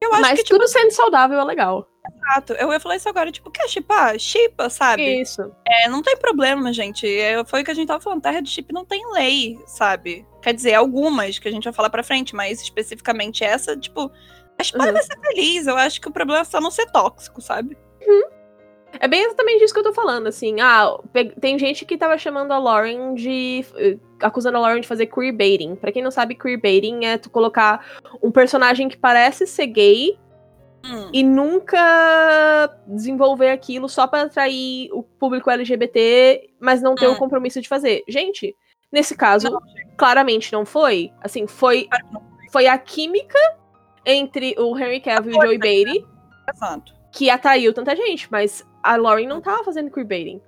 Eu 0.00 0.12
acho 0.12 0.22
Mas 0.22 0.38
que, 0.38 0.44
tipo, 0.44 0.58
tudo 0.58 0.68
sendo 0.68 0.90
saudável 0.90 1.38
é 1.38 1.44
legal. 1.44 1.88
Exato. 2.14 2.52
Eu 2.54 2.72
ia 2.72 2.80
falar 2.80 2.96
isso 2.96 3.08
agora, 3.08 3.30
tipo, 3.32 3.50
quer 3.50 3.68
chipar? 3.68 4.18
Chipa, 4.18 4.68
sabe? 4.68 5.20
Isso. 5.22 5.50
É, 5.66 5.88
não 5.88 6.02
tem 6.02 6.16
problema, 6.16 6.72
gente. 6.72 7.06
É, 7.06 7.44
foi 7.44 7.62
o 7.62 7.64
que 7.64 7.70
a 7.70 7.74
gente 7.74 7.88
tava 7.88 8.00
falando, 8.00 8.22
terra 8.22 8.40
de 8.40 8.50
chip 8.50 8.72
não 8.72 8.84
tem 8.84 9.02
lei, 9.12 9.58
sabe? 9.66 10.26
Quer 10.42 10.54
dizer, 10.54 10.74
algumas 10.74 11.38
que 11.38 11.48
a 11.48 11.50
gente 11.50 11.64
vai 11.64 11.72
falar 11.72 11.90
pra 11.90 12.02
frente, 12.02 12.34
mas 12.34 12.60
especificamente 12.60 13.42
essa, 13.44 13.76
tipo, 13.76 14.10
a 14.58 14.62
chipar 14.62 14.86
Uhum. 14.88 14.92
vai 14.92 15.02
ser 15.02 15.18
feliz. 15.20 15.66
Eu 15.66 15.76
acho 15.76 16.00
que 16.00 16.08
o 16.08 16.12
problema 16.12 16.40
é 16.40 16.44
só 16.44 16.60
não 16.60 16.70
ser 16.70 16.86
tóxico, 16.86 17.40
sabe? 17.40 17.76
É 18.98 19.06
bem 19.08 19.22
exatamente 19.24 19.62
isso 19.64 19.74
que 19.74 19.80
eu 19.80 19.84
tô 19.84 19.92
falando, 19.92 20.26
assim. 20.26 20.60
Ah, 20.60 20.96
tem 21.40 21.58
gente 21.58 21.84
que 21.84 21.98
tava 21.98 22.16
chamando 22.16 22.52
a 22.52 22.58
Lauren 22.58 23.14
de. 23.14 23.64
eh, 23.76 23.98
acusando 24.22 24.56
a 24.56 24.60
Lauren 24.60 24.80
de 24.80 24.86
fazer 24.88 25.06
queerbaiting. 25.06 25.76
Pra 25.76 25.92
quem 25.92 26.02
não 26.02 26.10
sabe, 26.10 26.34
queerbaiting 26.34 27.04
é 27.04 27.18
tu 27.18 27.28
colocar 27.28 27.84
um 28.22 28.30
personagem 28.30 28.88
que 28.88 28.96
parece 28.96 29.46
ser 29.46 29.66
gay 29.66 30.18
Hum. 30.88 31.10
e 31.12 31.22
nunca 31.22 32.70
desenvolver 32.86 33.50
aquilo 33.50 33.88
só 33.88 34.06
pra 34.06 34.22
atrair 34.22 34.88
o 34.92 35.02
público 35.02 35.50
LGBT, 35.50 36.50
mas 36.60 36.80
não 36.82 36.94
ter 36.94 37.08
Hum. 37.08 37.12
o 37.12 37.16
compromisso 37.18 37.60
de 37.60 37.68
fazer. 37.68 38.02
Gente, 38.08 38.54
nesse 38.92 39.16
caso, 39.16 39.48
claramente 39.96 40.52
não 40.52 40.64
foi. 40.64 41.10
Assim, 41.20 41.46
foi, 41.46 41.88
não 42.12 42.22
foi 42.52 42.66
a 42.66 42.78
química 42.78 43.38
entre 44.04 44.54
o 44.58 44.78
Henry 44.78 45.00
Cavill 45.00 45.34
e 45.34 45.38
o 45.38 45.42
Joey 45.42 45.58
Beatty 45.58 46.06
Exato. 46.54 46.94
que 47.12 47.28
atraiu 47.28 47.72
tanta 47.74 47.94
gente, 47.96 48.30
mas 48.30 48.64
a 48.82 48.96
Lauren 48.96 49.26
não 49.26 49.40
tava 49.40 49.64
fazendo 49.64 49.90
queerbaiting. 49.90 50.40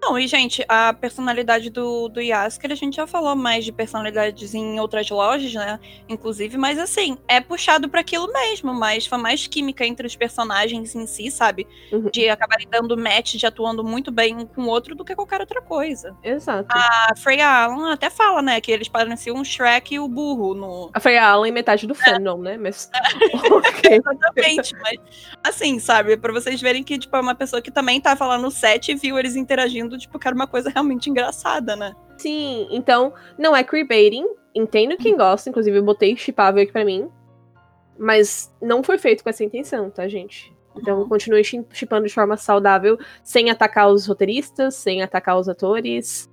Não, 0.00 0.18
e, 0.18 0.26
gente, 0.26 0.64
a 0.68 0.92
personalidade 0.92 1.70
do, 1.70 2.08
do 2.08 2.20
Yasker, 2.20 2.70
a 2.70 2.74
gente 2.74 2.96
já 2.96 3.06
falou 3.06 3.34
mais 3.34 3.64
de 3.64 3.72
personalidades 3.72 4.54
em 4.54 4.78
outras 4.78 5.08
lojas, 5.10 5.52
né? 5.52 5.78
Inclusive, 6.08 6.56
mas 6.56 6.78
assim, 6.78 7.18
é 7.26 7.40
puxado 7.40 7.88
pra 7.88 8.00
aquilo 8.00 8.32
mesmo, 8.32 8.72
mas 8.72 9.06
foi 9.06 9.18
mais 9.18 9.46
química 9.46 9.84
entre 9.84 10.06
os 10.06 10.14
personagens 10.14 10.94
em 10.94 11.06
si, 11.06 11.30
sabe? 11.30 11.66
Uhum. 11.92 12.10
De 12.10 12.28
acabarem 12.28 12.68
dando 12.70 12.96
match, 12.96 13.34
de 13.34 13.46
atuando 13.46 13.82
muito 13.82 14.10
bem 14.10 14.36
um 14.36 14.46
com 14.46 14.62
o 14.62 14.68
outro 14.68 14.94
do 14.94 15.04
que 15.04 15.14
qualquer 15.14 15.40
outra 15.40 15.60
coisa. 15.60 16.16
Exato. 16.22 16.68
A 16.70 17.14
Freya 17.16 17.48
Allen 17.48 17.92
até 17.92 18.10
fala, 18.10 18.40
né, 18.40 18.60
que 18.60 18.70
eles 18.70 18.88
pareciam 18.88 19.36
um 19.36 19.44
Shrek 19.44 19.94
e 19.94 20.00
o 20.00 20.08
burro 20.08 20.54
no. 20.54 20.90
A 20.92 21.00
Freya 21.00 21.26
Allen, 21.26 21.52
metade 21.52 21.86
do 21.86 21.94
fandom, 21.94 22.38
né? 22.38 22.56
Mas. 22.56 22.90
Exatamente, 23.88 24.74
mas 24.82 24.98
assim, 25.42 25.78
sabe? 25.78 26.16
Pra 26.16 26.32
vocês 26.32 26.60
verem 26.60 26.82
que, 26.82 26.98
tipo, 26.98 27.16
é 27.16 27.20
uma 27.20 27.34
pessoa 27.34 27.62
que 27.62 27.70
também 27.70 28.00
tava 28.00 28.26
lá 28.26 28.38
no 28.38 28.50
set 28.50 28.90
e 28.90 28.94
viu 28.94 29.18
eles 29.18 29.36
interagindo, 29.36 29.87
tipo, 29.96 30.18
que 30.18 30.26
era 30.26 30.34
uma 30.34 30.46
coisa 30.46 30.68
realmente 30.68 31.08
engraçada, 31.08 31.76
né? 31.76 31.94
Sim, 32.18 32.66
então, 32.70 33.14
não 33.38 33.54
é 33.56 33.62
queerbaiting. 33.62 34.26
Entendo 34.54 34.96
quem 34.96 35.16
gosta, 35.16 35.48
inclusive 35.48 35.78
eu 35.78 35.84
botei 35.84 36.16
chipável 36.16 36.62
aqui 36.62 36.72
pra 36.72 36.84
mim. 36.84 37.08
Mas 37.96 38.52
não 38.60 38.82
foi 38.82 38.98
feito 38.98 39.22
com 39.22 39.30
essa 39.30 39.44
intenção, 39.44 39.88
tá, 39.90 40.06
gente? 40.08 40.52
Então 40.76 41.08
continue 41.08 41.42
chi- 41.44 41.64
chipando 41.72 42.06
de 42.06 42.12
forma 42.14 42.36
saudável, 42.36 42.98
sem 43.22 43.50
atacar 43.50 43.88
os 43.90 44.06
roteiristas, 44.06 44.74
sem 44.74 45.02
atacar 45.02 45.38
os 45.38 45.48
atores 45.48 46.28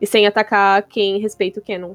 e 0.00 0.06
sem 0.06 0.26
atacar 0.26 0.82
quem 0.82 1.18
respeita 1.18 1.60
o 1.60 1.62
canon. 1.64 1.94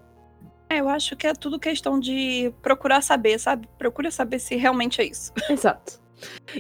É, 0.69 0.79
eu 0.79 0.89
acho 0.89 1.15
que 1.15 1.27
é 1.27 1.33
tudo 1.33 1.59
questão 1.59 1.99
de 1.99 2.51
procurar 2.61 3.01
saber, 3.01 3.39
sabe? 3.39 3.67
Procura 3.77 4.09
saber 4.09 4.39
se 4.39 4.55
realmente 4.55 5.01
é 5.01 5.05
isso. 5.05 5.31
Exato. 5.49 6.01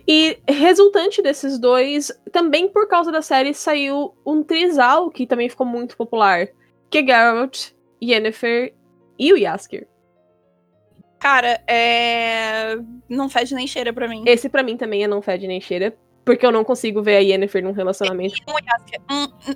E 0.07 0.37
resultante 0.47 1.21
desses 1.21 1.59
dois, 1.59 2.11
também 2.31 2.67
por 2.67 2.87
causa 2.87 3.11
da 3.11 3.21
série, 3.21 3.53
saiu 3.53 4.13
um 4.25 4.43
trisal 4.43 5.09
que 5.09 5.27
também 5.27 5.49
ficou 5.49 5.65
muito 5.65 5.97
popular. 5.97 6.47
Que 6.89 6.99
é 6.99 7.05
Geralt, 7.05 7.71
Yennefer 8.01 8.73
e 9.17 9.33
o 9.33 9.37
Yasker. 9.37 9.87
Cara, 11.19 11.63
é. 11.67 12.75
Não 13.07 13.29
fede 13.29 13.55
nem 13.55 13.65
cheira 13.65 13.93
pra 13.93 14.09
mim. 14.09 14.23
Esse 14.27 14.49
pra 14.49 14.61
mim 14.61 14.75
também 14.75 15.03
é 15.03 15.07
não 15.07 15.21
fede 15.21 15.47
nem 15.47 15.61
cheira. 15.61 15.97
Porque 16.25 16.45
eu 16.45 16.51
não 16.51 16.63
consigo 16.63 17.01
ver 17.01 17.17
a 17.17 17.19
Yennefer 17.19 17.63
num 17.63 17.71
relacionamento. 17.71 18.35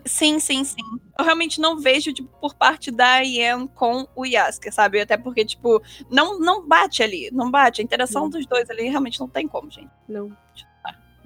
Sim, 0.05 0.39
sim, 0.39 0.63
sim. 0.63 0.81
Eu 1.17 1.24
realmente 1.24 1.62
não 1.62 1.79
vejo, 1.79 2.12
tipo, 2.12 2.29
por 2.39 2.53
parte 2.55 2.91
da 2.91 3.19
Yen 3.19 3.67
com 3.67 4.07
o 4.15 4.25
Yasker, 4.25 4.74
sabe? 4.74 5.00
Até 5.00 5.17
porque, 5.17 5.45
tipo, 5.45 5.81
não, 6.09 6.39
não 6.39 6.67
bate 6.67 7.01
ali. 7.01 7.29
Não 7.31 7.50
bate. 7.50 7.81
A 7.81 7.83
interação 7.83 8.24
Não. 8.24 8.29
dos 8.29 8.45
dois 8.45 8.69
ali 8.69 8.89
realmente 8.89 9.19
não 9.19 9.29
tem 9.29 9.47
como, 9.47 9.71
gente. 9.71 9.89
Não. 10.09 10.29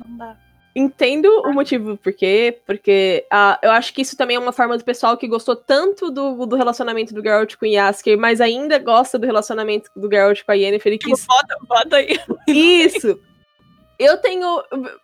Não 0.06 0.18
dá. 0.18 0.38
Entendo 0.74 1.28
o 1.42 1.52
motivo 1.52 1.98
por 1.98 2.14
quê, 2.14 2.62
porque 2.66 3.26
ah, 3.30 3.60
eu 3.62 3.72
acho 3.72 3.94
que 3.94 4.02
isso 4.02 4.16
também 4.16 4.38
é 4.38 4.40
uma 4.40 4.54
forma 4.54 4.78
do 4.78 4.86
pessoal 4.86 5.18
que 5.18 5.28
gostou 5.28 5.54
tanto 5.54 6.10
do, 6.10 6.46
do 6.46 6.56
relacionamento 6.56 7.14
do 7.14 7.22
Geralt 7.22 7.58
com 7.58 7.66
o 7.66 7.70
Yasker, 7.70 8.18
mas 8.18 8.40
ainda 8.40 8.80
gosta 8.80 9.20
do 9.20 9.26
relacionamento 9.26 9.92
do 9.94 10.10
Geralt 10.10 10.44
com 10.44 10.52
a 10.52 10.56
Yennefer 10.56 10.94
e 10.94 10.98
Tipo, 10.98 11.14
quis 11.14 11.26
bota, 11.26 11.58
bota 11.68 11.96
aí. 11.98 12.18
Isso! 12.48 13.20
Eu 14.02 14.18
tenho, 14.18 14.64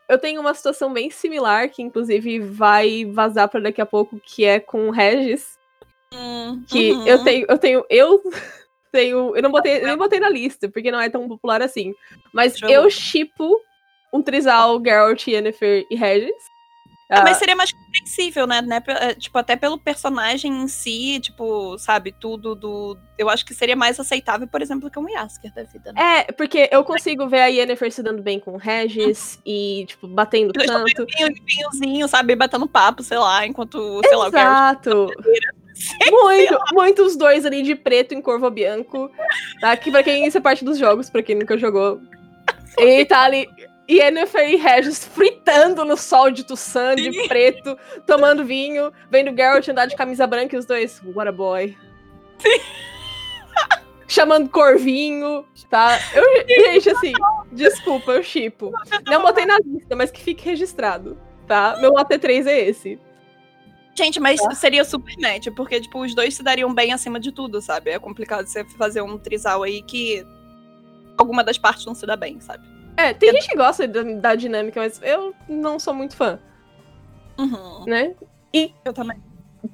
eu 0.09 0.17
tenho 0.17 0.41
uma 0.41 0.53
situação 0.53 0.91
bem 0.91 1.09
similar, 1.09 1.69
que 1.69 1.81
inclusive 1.81 2.39
vai 2.39 3.05
vazar 3.05 3.47
pra 3.47 3.59
daqui 3.59 3.79
a 3.79 3.85
pouco, 3.85 4.19
que 4.19 4.43
é 4.43 4.59
com 4.59 4.87
o 4.87 4.91
Regis. 4.91 5.57
Hum, 6.13 6.63
Que 6.67 6.91
uhum. 6.91 7.07
eu 7.07 7.23
tenho, 7.23 7.45
eu 7.47 7.57
tenho, 7.57 7.85
eu 7.89 8.21
tenho. 8.91 9.35
Eu 9.35 9.41
não 9.43 9.51
botei, 9.51 9.81
eu 9.81 9.87
nem 9.87 9.97
botei 9.97 10.19
na 10.19 10.29
lista, 10.29 10.67
porque 10.69 10.91
não 10.91 10.99
é 10.99 11.09
tão 11.09 11.27
popular 11.27 11.61
assim. 11.61 11.93
Mas 12.33 12.57
Jogo. 12.57 12.73
eu 12.73 12.89
chipo 12.89 13.61
um 14.11 14.21
trisal 14.21 14.81
Geralt, 14.83 15.27
Yennefer 15.27 15.85
e 15.89 15.95
Regis. 15.95 16.56
Ah, 17.09 17.23
Mas 17.23 17.37
seria 17.37 17.55
mais 17.55 17.71
compreensível, 17.71 18.45
né? 18.45 18.61
né? 18.61 18.83
É, 18.87 19.13
Tipo, 19.13 19.37
até 19.37 19.55
pelo 19.55 19.77
personagem 19.77 20.51
em 20.51 20.67
si, 20.67 21.19
tipo, 21.21 21.77
sabe, 21.77 22.11
tudo 22.11 22.53
do. 22.53 22.97
Eu 23.17 23.29
acho 23.29 23.45
que 23.45 23.53
seria 23.53 23.75
mais 23.77 23.97
aceitável, 23.97 24.45
por 24.45 24.61
exemplo, 24.61 24.91
que 24.91 24.99
um 24.99 25.07
Yasker 25.09 25.53
da 25.53 25.63
vida, 25.63 25.93
né? 25.93 26.19
É, 26.19 26.31
porque 26.33 26.67
eu 26.69 26.83
consigo 26.83 27.27
ver 27.29 27.41
a 27.41 27.47
Yennefer 27.47 27.91
se 27.91 28.03
dando 28.03 28.21
bem 28.21 28.39
com 28.39 28.51
o 28.51 28.57
Regis 28.57 29.39
e, 29.45 29.85
tipo, 29.87 30.05
batendo 30.07 30.51
Eles 30.53 30.67
tanto. 30.67 31.05
Vinho, 31.17 31.33
vinhozinho, 31.45 32.07
sabe, 32.09 32.35
batendo 32.35 32.67
papo, 32.67 33.01
sei 33.01 33.17
lá, 33.17 33.47
enquanto, 33.47 34.01
sei 34.03 34.17
lá, 34.17 34.27
o 34.27 34.31
Geralt 34.31 34.85
Exato. 34.85 35.07
Muito, 36.09 36.57
muito 36.73 37.03
os 37.03 37.15
dois 37.15 37.45
ali 37.45 37.61
de 37.61 37.75
preto 37.75 38.11
em 38.15 38.19
Corvo 38.19 38.49
Bianco. 38.49 39.11
Tá? 39.61 39.77
Que 39.77 39.91
pra 39.91 40.01
quem 40.01 40.25
isso 40.25 40.35
é 40.35 40.41
parte 40.41 40.65
dos 40.65 40.77
jogos, 40.79 41.07
pra 41.07 41.21
quem 41.21 41.35
nunca 41.35 41.57
jogou. 41.57 42.01
E 42.79 43.05
tá 43.05 43.21
ali. 43.21 43.47
Yennefer 43.89 44.49
e 44.49 44.55
Regis 44.55 45.05
fritando 45.05 45.85
no 45.85 45.95
sol 45.95 46.29
de 46.29 46.43
Tussan, 46.43 46.95
de 46.95 47.11
Sim. 47.11 47.27
preto, 47.27 47.77
tomando 48.05 48.43
vinho, 48.43 48.91
vendo 49.09 49.35
Geralt 49.35 49.67
andar 49.69 49.85
de 49.85 49.95
camisa 49.95 50.27
branca 50.27 50.55
e 50.55 50.59
os 50.59 50.65
dois, 50.65 51.01
what 51.15 51.27
a 51.27 51.31
boy. 51.31 51.75
Chamando 54.07 54.49
Corvinho, 54.49 55.45
tá? 55.69 55.99
Eu, 56.13 56.23
gente, 56.47 56.89
assim, 56.89 57.11
desculpa, 57.51 58.11
eu 58.11 58.23
chipo. 58.23 58.71
Não 59.05 59.21
botei 59.21 59.45
na 59.45 59.57
lista, 59.59 59.95
mas 59.95 60.09
que 60.09 60.21
fique 60.21 60.45
registrado, 60.45 61.17
tá? 61.45 61.77
Meu 61.81 61.93
AT3 61.93 62.47
é 62.47 62.69
esse. 62.69 62.99
Gente, 63.97 64.19
mas 64.19 64.39
seria 64.53 64.85
super 64.85 65.13
match, 65.19 65.47
porque, 65.55 65.81
tipo, 65.81 65.99
os 65.99 66.13
dois 66.13 66.35
se 66.35 66.43
dariam 66.43 66.73
bem 66.73 66.93
acima 66.93 67.19
de 67.19 67.31
tudo, 67.31 67.61
sabe? 67.61 67.89
É 67.89 67.99
complicado 67.99 68.45
você 68.45 68.63
fazer 68.77 69.01
um 69.01 69.17
trisal 69.17 69.63
aí 69.63 69.81
que 69.81 70.25
alguma 71.17 71.43
das 71.43 71.57
partes 71.57 71.85
não 71.85 71.95
se 71.95 72.05
dá 72.05 72.15
bem, 72.15 72.39
sabe? 72.39 72.76
É, 72.97 73.13
tem 73.13 73.31
gente 73.31 73.47
que 73.47 73.55
gosta 73.55 73.87
da, 73.87 74.01
da 74.03 74.35
dinâmica, 74.35 74.79
mas 74.81 74.99
eu 75.03 75.33
não 75.47 75.77
sou 75.79 75.93
muito 75.93 76.15
fã, 76.15 76.39
Uhum. 77.37 77.85
né? 77.85 78.13
Eu 78.83 78.91
também. 78.91 79.21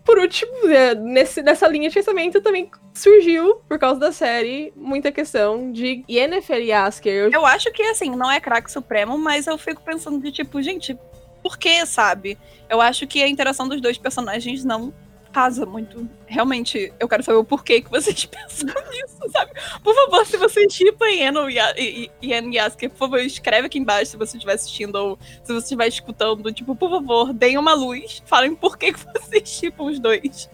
Por 0.04 0.18
último, 0.20 0.68
é, 0.70 0.94
nesse, 0.96 1.42
nessa 1.42 1.68
linha 1.68 1.88
de 1.88 1.96
pensamento 1.96 2.42
também 2.42 2.70
surgiu, 2.94 3.56
por 3.68 3.80
causa 3.80 4.00
da 4.00 4.12
série, 4.12 4.74
muita 4.76 5.12
questão 5.12 5.72
de 5.72 6.04
Yennefer 6.10 6.62
e 6.62 6.72
Asker. 6.74 7.14
Eu- 7.26 7.32
Eu 7.32 7.46
acho 7.46 7.72
que, 7.72 7.82
assim, 7.84 8.10
não 8.10 8.30
é 8.30 8.40
craque 8.42 8.72
supremo, 8.72 9.18
mas 9.18 9.48
eu 9.48 9.58
fico 9.58 9.82
pensando 9.82 10.20
de, 10.22 10.32
tipo, 10.32 10.62
gente, 10.62 10.98
por 11.42 11.58
que, 11.58 11.86
sabe? 11.86 12.38
Eu 12.70 12.82
acho 12.82 13.08
que 13.08 13.24
a 13.24 13.28
interação 13.28 13.68
dos 13.68 13.80
dois 13.80 13.98
personagens 13.98 14.66
não 14.66 14.94
casa 15.34 15.66
muito. 15.66 16.08
Realmente, 16.28 16.94
eu 17.00 17.08
quero 17.10 17.24
saber 17.24 17.38
o 17.40 17.44
porquê 17.44 17.82
que 17.82 17.90
vocês 17.90 18.24
pensam 18.26 18.70
nisso, 18.92 19.18
sabe? 19.32 19.52
Por 19.84 19.94
favor, 19.96 20.26
se 20.26 20.38
você 20.38 20.70
chipa 20.70 21.06
Yen 21.10 21.36
ou 21.38 21.50
Ya- 21.50 21.74
e- 21.78 22.10
Yasuke, 22.22 22.88
por 22.90 22.98
favor, 23.00 23.20
escreve 23.20 23.68
aqui 23.68 23.80
embaixo 23.80 24.12
se 24.12 24.18
você 24.18 24.38
estiver 24.38 24.54
assistindo 24.54 24.96
ou 24.96 25.20
se 25.44 25.52
você 25.52 25.64
estiver 25.64 25.88
escutando. 25.88 26.54
Tipo, 26.54 26.76
por 26.76 26.90
favor, 26.90 27.34
deem 27.34 27.58
uma 27.58 27.74
luz, 27.74 28.22
falem 28.26 28.56
por 28.56 28.78
que, 28.78 28.94
que 28.94 29.00
vocês 29.00 29.50
chipam 29.50 29.86
os 29.86 30.00
dois. 30.00 30.50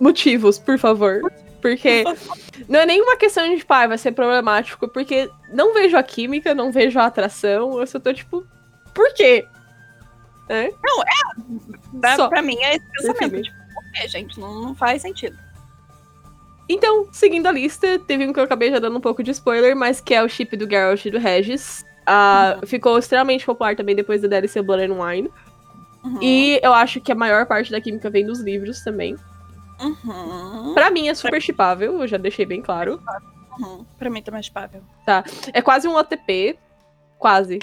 Motivos, 0.00 0.58
por 0.58 0.78
favor. 0.78 1.20
Porque 1.60 2.02
Por 2.02 2.16
favor. 2.16 2.38
não 2.68 2.80
é 2.80 2.86
nenhuma 2.86 3.16
questão 3.16 3.48
de, 3.48 3.58
tipo, 3.58 3.72
ah, 3.72 3.86
vai 3.86 3.96
ser 3.96 4.10
problemático, 4.10 4.88
porque 4.88 5.30
não 5.52 5.72
vejo 5.72 5.96
a 5.96 6.02
química, 6.02 6.52
não 6.56 6.72
vejo 6.72 6.98
a 6.98 7.06
atração, 7.06 7.78
eu 7.78 7.86
só 7.86 8.00
tô 8.00 8.12
tipo, 8.12 8.44
por 8.92 9.14
quê? 9.14 9.46
É? 10.52 10.70
Pra, 11.98 12.16
Só. 12.16 12.28
pra 12.28 12.42
mim 12.42 12.56
é 12.60 12.76
esse 12.76 12.86
pensamento. 12.90 13.42
Tipo, 13.42 13.56
por 13.74 13.92
quê, 13.92 14.08
gente? 14.08 14.38
Não, 14.38 14.60
não 14.60 14.74
faz 14.74 15.00
sentido. 15.00 15.36
Então, 16.68 17.08
seguindo 17.10 17.46
a 17.46 17.52
lista, 17.52 17.98
teve 17.98 18.26
um 18.26 18.32
que 18.32 18.38
eu 18.38 18.44
acabei 18.44 18.70
já 18.70 18.78
dando 18.78 18.96
um 18.96 19.00
pouco 19.00 19.22
de 19.22 19.30
spoiler, 19.30 19.74
mas 19.74 20.00
que 20.00 20.14
é 20.14 20.22
o 20.22 20.28
chip 20.28 20.56
do 20.56 20.68
Geralt 20.68 21.04
e 21.04 21.10
do 21.10 21.18
Regis. 21.18 21.84
Ah, 22.06 22.58
Ficou 22.66 22.98
extremamente 22.98 23.46
popular 23.46 23.74
também 23.76 23.96
depois 23.96 24.20
da 24.20 24.28
DLC 24.28 24.60
Blood 24.62 24.84
and 24.84 24.94
Wine. 24.94 25.30
Uhum. 26.04 26.18
E 26.20 26.60
eu 26.62 26.72
acho 26.74 27.00
que 27.00 27.12
a 27.12 27.14
maior 27.14 27.46
parte 27.46 27.70
da 27.70 27.80
química 27.80 28.10
vem 28.10 28.26
dos 28.26 28.40
livros 28.40 28.82
também. 28.82 29.16
Uhum. 29.80 30.74
Pra 30.74 30.90
mim 30.90 31.08
é 31.08 31.14
super 31.14 31.40
chipável, 31.40 32.00
eu 32.00 32.06
já 32.06 32.16
deixei 32.16 32.44
bem 32.44 32.60
claro. 32.60 33.00
Uhum. 33.58 33.84
Pra 33.98 34.10
mim 34.10 34.22
também 34.22 34.40
é 34.40 34.42
chipável. 34.42 34.82
É 35.52 35.62
quase 35.62 35.88
um 35.88 35.94
OTP. 35.96 36.58
Quase. 37.18 37.58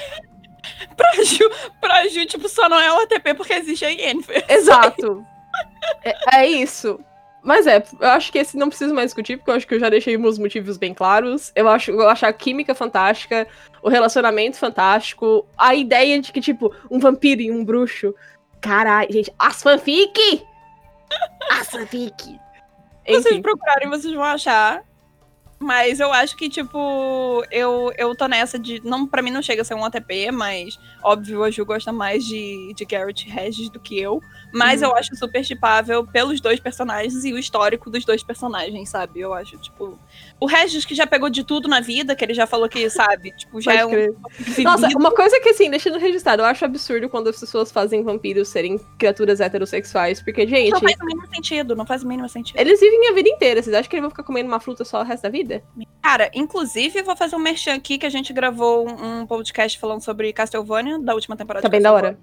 Pra 0.95 1.23
Ju, 1.23 1.49
pra 1.79 2.07
Ju, 2.07 2.25
tipo, 2.25 2.49
só 2.49 2.67
não 2.67 2.79
é 2.79 2.91
o 2.91 3.01
ATP 3.01 3.33
porque 3.33 3.53
existe 3.53 3.85
a 3.85 3.89
Yennefer. 3.89 4.45
Exato. 4.47 5.25
É, 6.03 6.41
é 6.41 6.45
isso. 6.47 6.99
Mas 7.41 7.65
é, 7.65 7.83
eu 7.99 8.09
acho 8.09 8.31
que 8.31 8.37
esse 8.37 8.57
não 8.57 8.67
preciso 8.67 8.93
mais 8.93 9.07
discutir, 9.07 9.37
porque 9.37 9.49
eu 9.49 9.55
acho 9.55 9.67
que 9.67 9.73
eu 9.73 9.79
já 9.79 9.89
deixei 9.89 10.17
meus 10.17 10.37
motivos 10.37 10.77
bem 10.77 10.93
claros. 10.93 11.51
Eu 11.55 11.67
acho, 11.69 11.91
eu 11.91 12.07
acho 12.07 12.25
a 12.25 12.33
química 12.33 12.75
fantástica, 12.75 13.47
o 13.81 13.89
relacionamento 13.89 14.57
fantástico, 14.57 15.45
a 15.57 15.73
ideia 15.73 16.21
de 16.21 16.31
que, 16.31 16.41
tipo, 16.41 16.73
um 16.91 16.99
vampiro 16.99 17.41
e 17.41 17.51
um 17.51 17.63
bruxo. 17.63 18.13
Caralho, 18.61 19.11
gente, 19.11 19.33
as 19.39 19.61
fanfic! 19.63 20.45
As 21.49 21.69
fanfic! 21.71 22.23
Se 22.23 22.37
vocês 23.07 23.25
Enfim, 23.25 23.41
procurarem, 23.41 23.89
vocês 23.89 24.13
vão 24.13 24.23
achar. 24.23 24.83
Mas 25.59 25.99
eu 25.99 26.11
acho 26.13 26.37
que, 26.37 26.47
tipo, 26.49 27.43
eu, 27.51 27.91
eu 27.97 28.15
tô 28.15 28.27
nessa 28.27 28.57
de. 28.57 28.81
Não, 28.83 29.05
pra 29.05 29.21
mim 29.21 29.29
não 29.29 29.41
chega 29.41 29.61
a 29.61 29.65
ser 29.65 29.73
um 29.73 29.83
ATP, 29.83 30.31
mas 30.31 30.79
óbvio, 31.03 31.43
a 31.43 31.51
Ju 31.51 31.65
gosta 31.65 31.91
mais 31.91 32.25
de, 32.25 32.73
de 32.73 32.85
Garrett 32.85 33.29
Regis 33.29 33.69
do 33.69 33.79
que 33.79 33.99
eu. 33.99 34.21
Mas 34.53 34.81
Uhum. 34.81 34.87
eu 34.87 34.95
acho 34.95 35.15
super 35.15 35.43
chipável 35.43 36.05
pelos 36.07 36.39
dois 36.41 36.59
personagens 36.59 37.23
e 37.25 37.33
o 37.33 37.37
histórico 37.37 37.89
dos 37.89 38.03
dois 38.05 38.23
personagens, 38.23 38.89
sabe? 38.89 39.19
Eu 39.19 39.33
acho, 39.33 39.57
tipo. 39.57 39.99
O 40.39 40.45
Regis, 40.45 40.85
que 40.85 40.95
já 40.95 41.05
pegou 41.05 41.29
de 41.29 41.43
tudo 41.43 41.67
na 41.67 41.81
vida, 41.81 42.15
que 42.15 42.23
ele 42.23 42.33
já 42.33 42.47
falou 42.47 42.67
que, 42.69 42.89
sabe, 42.89 43.31
tipo, 43.37 43.59
já 43.61 43.71
pode 43.71 43.81
é 43.81 43.85
um. 43.85 44.15
vivido. 44.39 44.63
Nossa, 44.63 44.87
uma 44.97 45.11
coisa 45.11 45.39
que 45.41 45.49
assim, 45.49 45.69
deixando 45.69 45.99
registrado, 45.99 46.41
eu 46.41 46.45
acho 46.45 46.63
absurdo 46.63 47.09
quando 47.09 47.27
as 47.27 47.39
pessoas 47.39 47.69
fazem 47.71 48.01
vampiros 48.01 48.47
serem 48.47 48.79
criaturas 48.97 49.39
heterossexuais, 49.41 50.21
porque, 50.21 50.47
gente, 50.47 50.71
Não 50.71 50.79
faz 50.79 50.95
o 51.01 51.05
mínimo 51.05 51.27
sentido, 51.35 51.75
não 51.75 51.85
faz 51.85 52.03
o 52.03 52.07
mínimo 52.07 52.29
sentido. 52.29 52.57
eles 52.57 52.79
vivem 52.79 53.09
a 53.09 53.13
vida 53.13 53.27
inteira. 53.29 53.61
Vocês 53.61 53.75
acham 53.75 53.89
que 53.89 53.95
eles 53.97 54.03
vão 54.03 54.09
ficar 54.09 54.23
comendo 54.23 54.47
uma 54.47 54.59
fruta 54.59 54.85
só 54.85 55.01
o 55.01 55.03
resto 55.03 55.23
da 55.23 55.29
vida? 55.29 55.48
Cara, 56.01 56.29
inclusive, 56.33 57.01
vou 57.01 57.15
fazer 57.15 57.35
um 57.35 57.39
merchan 57.39 57.75
aqui 57.75 57.97
que 57.97 58.05
a 58.05 58.09
gente 58.09 58.31
gravou 58.33 58.87
um, 58.87 59.21
um 59.21 59.27
podcast 59.27 59.77
falando 59.77 60.01
sobre 60.01 60.31
Castlevania, 60.33 60.99
da 60.99 61.13
última 61.13 61.35
temporada. 61.35 61.61
Tá 61.61 61.69
bem 61.69 61.81
da 61.81 61.91
hora. 61.91 62.17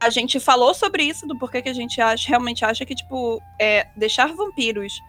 A 0.00 0.10
gente 0.10 0.40
falou 0.40 0.74
sobre 0.74 1.04
isso, 1.04 1.26
do 1.26 1.38
porquê 1.38 1.62
que 1.62 1.68
a 1.68 1.72
gente 1.72 2.00
acha, 2.00 2.28
realmente 2.28 2.64
acha 2.64 2.84
que, 2.84 2.94
tipo, 2.94 3.40
é, 3.60 3.86
deixar 3.96 4.32
vampiros 4.34 5.00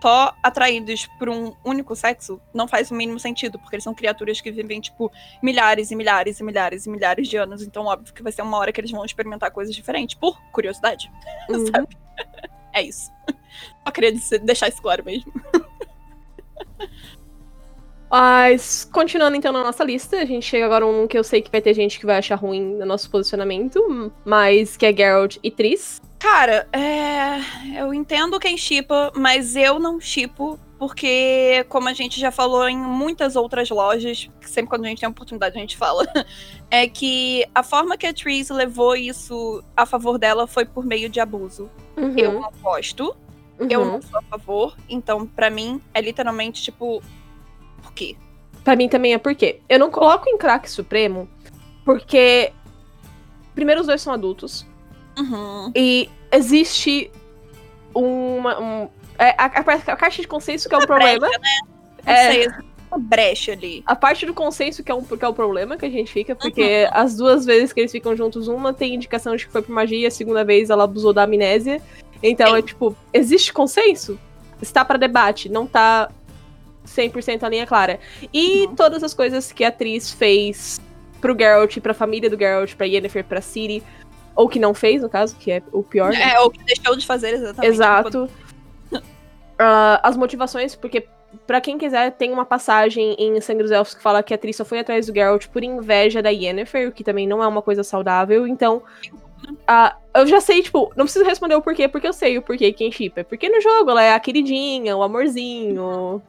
só 0.00 0.36
atraídos 0.42 1.06
por 1.18 1.28
um 1.28 1.52
único 1.64 1.96
sexo 1.96 2.40
não 2.54 2.68
faz 2.68 2.90
o 2.90 2.94
mínimo 2.94 3.18
sentido, 3.18 3.58
porque 3.58 3.74
eles 3.74 3.84
são 3.84 3.94
criaturas 3.94 4.40
que 4.40 4.52
vivem, 4.52 4.80
tipo, 4.80 5.10
milhares 5.42 5.90
e 5.90 5.96
milhares 5.96 6.38
e 6.38 6.44
milhares 6.44 6.86
e 6.86 6.90
milhares 6.90 7.28
de 7.28 7.36
anos. 7.36 7.62
Então, 7.62 7.86
óbvio 7.86 8.14
que 8.14 8.22
vai 8.22 8.30
ser 8.30 8.42
uma 8.42 8.56
hora 8.56 8.72
que 8.72 8.80
eles 8.80 8.90
vão 8.90 9.04
experimentar 9.04 9.50
coisas 9.50 9.74
diferentes, 9.74 10.14
por 10.14 10.40
curiosidade. 10.52 11.10
Uhum. 11.48 11.66
Sabe? 11.66 11.88
É 12.72 12.82
isso. 12.82 13.10
Só 13.84 13.90
queria 13.90 14.12
deixar 14.42 14.68
isso 14.68 14.82
claro 14.82 15.04
mesmo. 15.04 15.32
Mas, 18.10 18.88
continuando 18.92 19.36
então 19.36 19.52
na 19.52 19.62
nossa 19.62 19.82
lista, 19.82 20.16
a 20.18 20.24
gente 20.24 20.46
chega 20.46 20.64
agora 20.64 20.84
a 20.84 20.88
um 20.88 21.06
que 21.06 21.18
eu 21.18 21.24
sei 21.24 21.42
que 21.42 21.50
vai 21.50 21.60
ter 21.60 21.74
gente 21.74 21.98
que 21.98 22.06
vai 22.06 22.18
achar 22.18 22.36
ruim 22.36 22.76
no 22.76 22.86
nosso 22.86 23.10
posicionamento, 23.10 24.12
mas 24.24 24.76
que 24.76 24.86
é 24.86 24.96
Geralt 24.96 25.36
e 25.42 25.50
Triss. 25.50 26.00
Cara, 26.18 26.68
é... 26.72 27.80
eu 27.80 27.92
entendo 27.92 28.38
quem 28.38 28.56
chipa, 28.56 29.12
mas 29.14 29.56
eu 29.56 29.78
não 29.78 30.00
chipo 30.00 30.58
porque, 30.78 31.64
como 31.68 31.88
a 31.88 31.92
gente 31.94 32.20
já 32.20 32.30
falou 32.30 32.68
em 32.68 32.76
muitas 32.76 33.34
outras 33.34 33.70
lojas, 33.70 34.28
sempre 34.42 34.68
quando 34.68 34.84
a 34.84 34.88
gente 34.88 35.00
tem 35.00 35.06
a 35.06 35.10
oportunidade 35.10 35.56
a 35.56 35.60
gente 35.60 35.76
fala, 35.76 36.06
é 36.70 36.86
que 36.86 37.44
a 37.54 37.62
forma 37.62 37.96
que 37.96 38.06
a 38.06 38.12
Therese 38.12 38.52
levou 38.52 38.94
isso 38.94 39.64
a 39.76 39.86
favor 39.86 40.18
dela 40.18 40.46
foi 40.46 40.66
por 40.66 40.84
meio 40.84 41.08
de 41.08 41.18
abuso. 41.18 41.70
Uhum, 41.96 42.14
Eu 42.16 42.32
não 42.40 42.52
gosto, 42.62 43.16
eu 43.58 43.80
uhum. 43.80 43.86
não 43.92 44.02
sou 44.02 44.18
a 44.18 44.22
favor, 44.22 44.76
então 44.88 45.26
pra 45.26 45.50
mim 45.50 45.80
é 45.94 46.00
literalmente 46.00 46.62
tipo. 46.62 47.02
Por 47.82 47.92
quê? 47.92 48.16
Pra 48.64 48.74
mim 48.76 48.88
também 48.88 49.14
é 49.14 49.18
porque 49.18 49.60
eu 49.68 49.78
não 49.78 49.90
coloco 49.90 50.28
em 50.28 50.36
craque 50.36 50.70
supremo 50.70 51.28
porque 51.84 52.52
primeiro 53.54 53.80
os 53.80 53.86
dois 53.86 54.02
são 54.02 54.12
adultos 54.12 54.66
Uhum. 55.18 55.72
e 55.74 56.10
existe 56.30 57.10
uma 57.94 58.60
um, 58.60 58.88
é, 59.18 59.30
a, 59.38 59.46
a, 59.46 59.92
a 59.92 59.96
caixa 59.96 60.20
de 60.20 60.28
consenso 60.28 60.68
que 60.68 60.74
é 60.74 60.78
o 60.78 60.86
problema. 60.86 61.26
Não 61.26 62.12
É. 62.12 62.30
sei, 62.32 62.40
existe 62.42 62.64
uma 62.90 62.98
brecha 62.98 63.52
ali. 63.52 63.82
A 63.86 63.96
parte 63.96 64.26
do 64.26 64.34
consenso 64.34 64.82
que 64.84 64.92
é, 64.92 64.94
um, 64.94 65.02
que 65.02 65.24
é 65.24 65.28
o 65.28 65.32
problema 65.32 65.76
que 65.76 65.86
a 65.86 65.90
gente 65.90 66.12
fica, 66.12 66.36
porque 66.36 66.86
as 66.92 67.16
duas 67.16 67.44
vezes 67.46 67.72
que 67.72 67.80
eles 67.80 67.92
ficam 67.92 68.14
juntos, 68.14 68.46
uma 68.48 68.74
tem 68.74 68.94
indicação 68.94 69.34
de 69.36 69.46
que 69.46 69.52
foi 69.52 69.62
por 69.62 69.72
magia, 69.72 70.08
a 70.08 70.10
segunda 70.10 70.44
vez 70.44 70.68
ela 70.70 70.84
abusou 70.84 71.12
da 71.12 71.22
amnésia. 71.22 71.80
Então 72.22 72.52
Sim. 72.52 72.58
é 72.58 72.62
tipo, 72.62 72.96
existe 73.12 73.52
consenso? 73.52 74.18
Está 74.60 74.84
pra 74.84 74.96
debate, 74.96 75.48
não 75.48 75.66
tá 75.66 76.10
100% 76.86 77.42
a 77.42 77.48
linha 77.48 77.66
clara. 77.66 78.00
E 78.32 78.68
todas 78.76 79.02
as 79.02 79.12
coisas 79.12 79.52
que 79.52 79.64
a 79.64 79.68
atriz 79.68 80.10
fez 80.10 80.80
pro 81.20 81.36
Geralt, 81.38 81.78
pra 81.80 81.92
família 81.94 82.30
do 82.30 82.38
Geralt, 82.38 82.74
pra 82.74 82.86
Yennefer, 82.86 83.24
pra 83.24 83.40
Ciri, 83.40 83.82
ou 84.34 84.48
que 84.48 84.58
não 84.58 84.74
fez, 84.74 85.02
no 85.02 85.08
caso, 85.08 85.36
que 85.36 85.50
é 85.50 85.62
o 85.72 85.82
pior. 85.82 86.10
né? 86.12 86.34
É 86.34 86.40
o 86.40 86.50
que 86.50 86.62
deixou 86.62 86.96
de 86.96 87.06
fazer 87.06 87.34
exatamente. 87.34 87.72
Exato. 87.72 88.30
Ah, 89.58 90.00
as 90.02 90.16
motivações, 90.16 90.76
porque 90.76 91.06
pra 91.46 91.60
quem 91.60 91.78
quiser, 91.78 92.12
tem 92.12 92.32
uma 92.32 92.44
passagem 92.44 93.14
em 93.18 93.40
Sangue 93.40 93.62
dos 93.62 93.72
Elfos 93.72 93.94
que 93.94 94.02
fala 94.02 94.22
que 94.22 94.34
a 94.34 94.36
atriz 94.36 94.56
só 94.56 94.64
foi 94.64 94.78
atrás 94.78 95.06
do 95.06 95.14
Geralt 95.14 95.46
por 95.48 95.64
inveja 95.64 96.22
da 96.22 96.28
Yennefer, 96.28 96.88
o 96.88 96.92
que 96.92 97.02
também 97.02 97.26
não 97.26 97.42
é 97.42 97.46
uma 97.46 97.62
coisa 97.62 97.82
saudável. 97.82 98.46
Então, 98.46 98.82
ah, 99.66 99.96
eu 100.20 100.26
já 100.26 100.40
sei, 100.40 100.62
tipo, 100.62 100.92
não 100.96 101.04
preciso 101.04 101.24
responder 101.24 101.54
o 101.54 101.62
porquê, 101.62 101.88
porque 101.88 102.06
eu 102.08 102.12
sei 102.12 102.38
o 102.38 102.42
porquê 102.42 102.72
quem 102.72 102.90
chipa. 102.92 103.24
Porque 103.24 103.48
no 103.48 103.60
jogo 103.60 103.90
ela 103.90 104.02
é 104.02 104.14
a 104.14 104.20
queridinha, 104.20 104.96
o 104.96 105.02
amorzinho, 105.02 105.82
o 105.82 106.22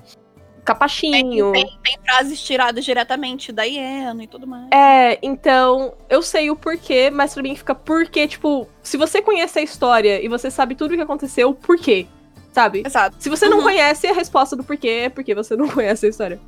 capachinho. 0.63 1.51
Tem, 1.53 1.65
tem 1.83 1.97
frases 2.05 2.41
tiradas 2.41 2.83
diretamente 2.83 3.51
da 3.51 3.63
Iena 3.63 4.23
e 4.23 4.27
tudo 4.27 4.45
mais. 4.45 4.67
É, 4.71 5.17
então, 5.21 5.93
eu 6.09 6.21
sei 6.21 6.49
o 6.51 6.55
porquê, 6.55 7.09
mas 7.09 7.33
pra 7.33 7.43
mim 7.43 7.55
fica 7.55 7.73
porque, 7.73 8.27
tipo, 8.27 8.67
se 8.83 8.97
você 8.97 9.21
conhece 9.21 9.59
a 9.59 9.61
história 9.63 10.23
e 10.23 10.27
você 10.27 10.51
sabe 10.51 10.75
tudo 10.75 10.91
o 10.93 10.95
que 10.95 11.01
aconteceu, 11.01 11.53
por 11.53 11.77
quê? 11.77 12.05
Sabe? 12.51 12.83
Exato. 12.85 13.15
Se 13.19 13.29
você 13.29 13.47
não 13.47 13.57
Uhum. 13.59 13.63
conhece 13.63 14.07
a 14.07 14.13
resposta 14.13 14.55
do 14.55 14.63
porquê, 14.63 15.03
é 15.05 15.09
porque 15.09 15.35
você 15.35 15.55
não 15.55 15.67
conhece 15.69 16.05
a 16.07 16.09
história. 16.09 16.39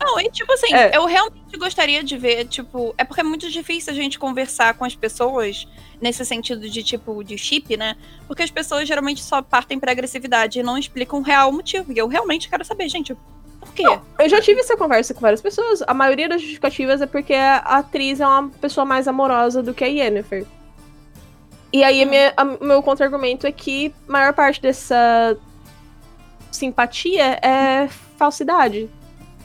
Não, 0.00 0.20
e 0.20 0.30
tipo 0.30 0.52
assim, 0.52 0.72
É. 0.74 0.96
eu 0.96 1.04
realmente 1.06 1.56
gostaria 1.58 2.02
de 2.02 2.16
ver, 2.16 2.46
tipo, 2.46 2.94
é 2.98 3.04
porque 3.04 3.20
é 3.20 3.24
muito 3.24 3.50
difícil 3.50 3.92
a 3.92 3.96
gente 3.96 4.18
conversar 4.18 4.74
com 4.74 4.84
as 4.84 4.94
pessoas 4.94 5.66
nesse 6.00 6.24
sentido 6.24 6.68
de 6.68 6.82
tipo 6.82 7.22
de 7.24 7.36
chip, 7.36 7.76
né? 7.76 7.96
Porque 8.26 8.42
as 8.42 8.50
pessoas 8.50 8.86
geralmente 8.88 9.22
só 9.22 9.42
partem 9.42 9.78
pra 9.78 9.92
agressividade 9.92 10.58
e 10.58 10.62
não 10.62 10.78
explicam 10.78 11.18
o 11.20 11.22
real 11.22 11.50
motivo. 11.52 11.92
E 11.92 11.98
eu 11.98 12.06
realmente 12.08 12.48
quero 12.48 12.64
saber, 12.64 12.88
gente, 12.88 13.14
por 13.60 13.72
quê? 13.74 13.84
Eu 14.18 14.28
já 14.28 14.40
tive 14.40 14.60
essa 14.60 14.76
conversa 14.76 15.12
com 15.12 15.20
várias 15.20 15.40
pessoas. 15.40 15.82
A 15.86 15.92
maioria 15.94 16.28
das 16.28 16.40
justificativas 16.40 17.00
é 17.02 17.06
porque 17.06 17.34
a 17.34 17.56
atriz 17.58 18.20
é 18.20 18.26
uma 18.26 18.48
pessoa 18.48 18.84
mais 18.84 19.08
amorosa 19.08 19.62
do 19.62 19.74
que 19.74 19.82
a 19.84 19.88
Yennefer. 19.88 20.46
E 21.72 21.84
aí, 21.84 22.02
a 22.02 22.06
minha- 22.06 22.32
a- 22.36 22.44
meu 22.44 22.82
contra-argumento 22.82 23.46
é 23.46 23.52
que 23.52 23.92
a 24.08 24.12
maior 24.12 24.32
parte 24.32 24.60
dessa 24.62 25.36
simpatia 26.50 27.38
é 27.42 27.88
falsidade. 28.16 28.88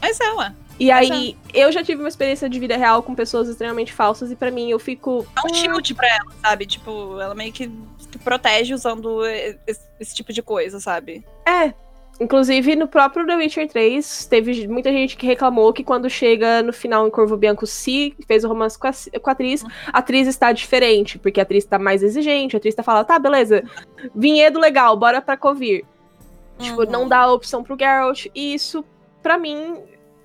Mas 0.04 0.20
é, 0.20 0.34
ué. 0.34 0.54
E 0.78 0.92
aí, 0.92 1.38
eu 1.54 1.72
já 1.72 1.82
tive 1.82 2.02
uma 2.02 2.10
experiência 2.10 2.50
de 2.50 2.60
vida 2.60 2.76
real 2.76 3.02
com 3.02 3.16
pessoas 3.16 3.48
extremamente 3.48 3.94
falsas, 3.94 4.32
e 4.32 4.36
pra 4.36 4.52
mim 4.52 4.70
eu 4.70 4.78
fico. 4.80 5.26
É 5.38 5.48
um 5.50 5.54
shield 5.54 5.94
pra 5.96 6.08
ela, 6.10 6.32
sabe? 6.42 6.66
Tipo, 6.66 7.20
ela 7.22 7.34
meio 7.34 7.54
que 7.54 7.72
protege 8.22 8.74
usando 8.74 9.26
esse, 9.26 9.82
esse 10.00 10.14
tipo 10.14 10.34
de 10.34 10.42
coisa, 10.42 10.82
sabe? 10.82 11.24
É. 11.48 11.74
Inclusive, 12.20 12.76
no 12.76 12.88
próprio 12.88 13.26
The 13.26 13.36
Witcher 13.36 13.68
3, 13.70 14.26
teve 14.26 14.68
muita 14.68 14.92
gente 14.92 15.16
que 15.16 15.26
reclamou 15.26 15.72
que 15.72 15.84
quando 15.84 16.10
chega 16.10 16.62
no 16.62 16.74
final 16.74 17.08
em 17.08 17.12
Corvo 17.12 17.38
Bianco, 17.38 17.66
se 17.66 18.14
fez 18.28 18.44
o 18.44 18.48
romance 18.50 18.78
com 18.78 18.88
a, 18.88 18.92
com 19.20 19.30
a 19.30 19.34
atriz, 19.34 19.64
a 19.92 19.98
atriz 20.00 20.28
está 20.28 20.52
diferente, 20.52 21.18
porque 21.18 21.40
a 21.40 21.44
atriz 21.44 21.66
tá 21.66 21.80
mais 21.80 22.04
exigente, 22.04 22.56
a 22.56 22.60
atriz 22.60 22.76
tá 22.76 22.84
falando, 22.84 23.06
tá, 23.08 23.18
beleza, 23.18 23.64
vinhedo 24.14 24.60
legal, 24.60 24.96
bora 24.98 25.22
pra 25.22 25.38
Covir. 25.38 25.86
Tipo, 26.60 26.82
Uhum. 26.84 26.92
não 26.92 27.08
dá 27.08 27.20
a 27.22 27.32
opção 27.34 27.64
pro 27.64 27.76
Geralt, 27.78 28.28
e 28.36 28.54
isso, 28.54 28.86
pra 29.24 29.38
mim, 29.40 29.78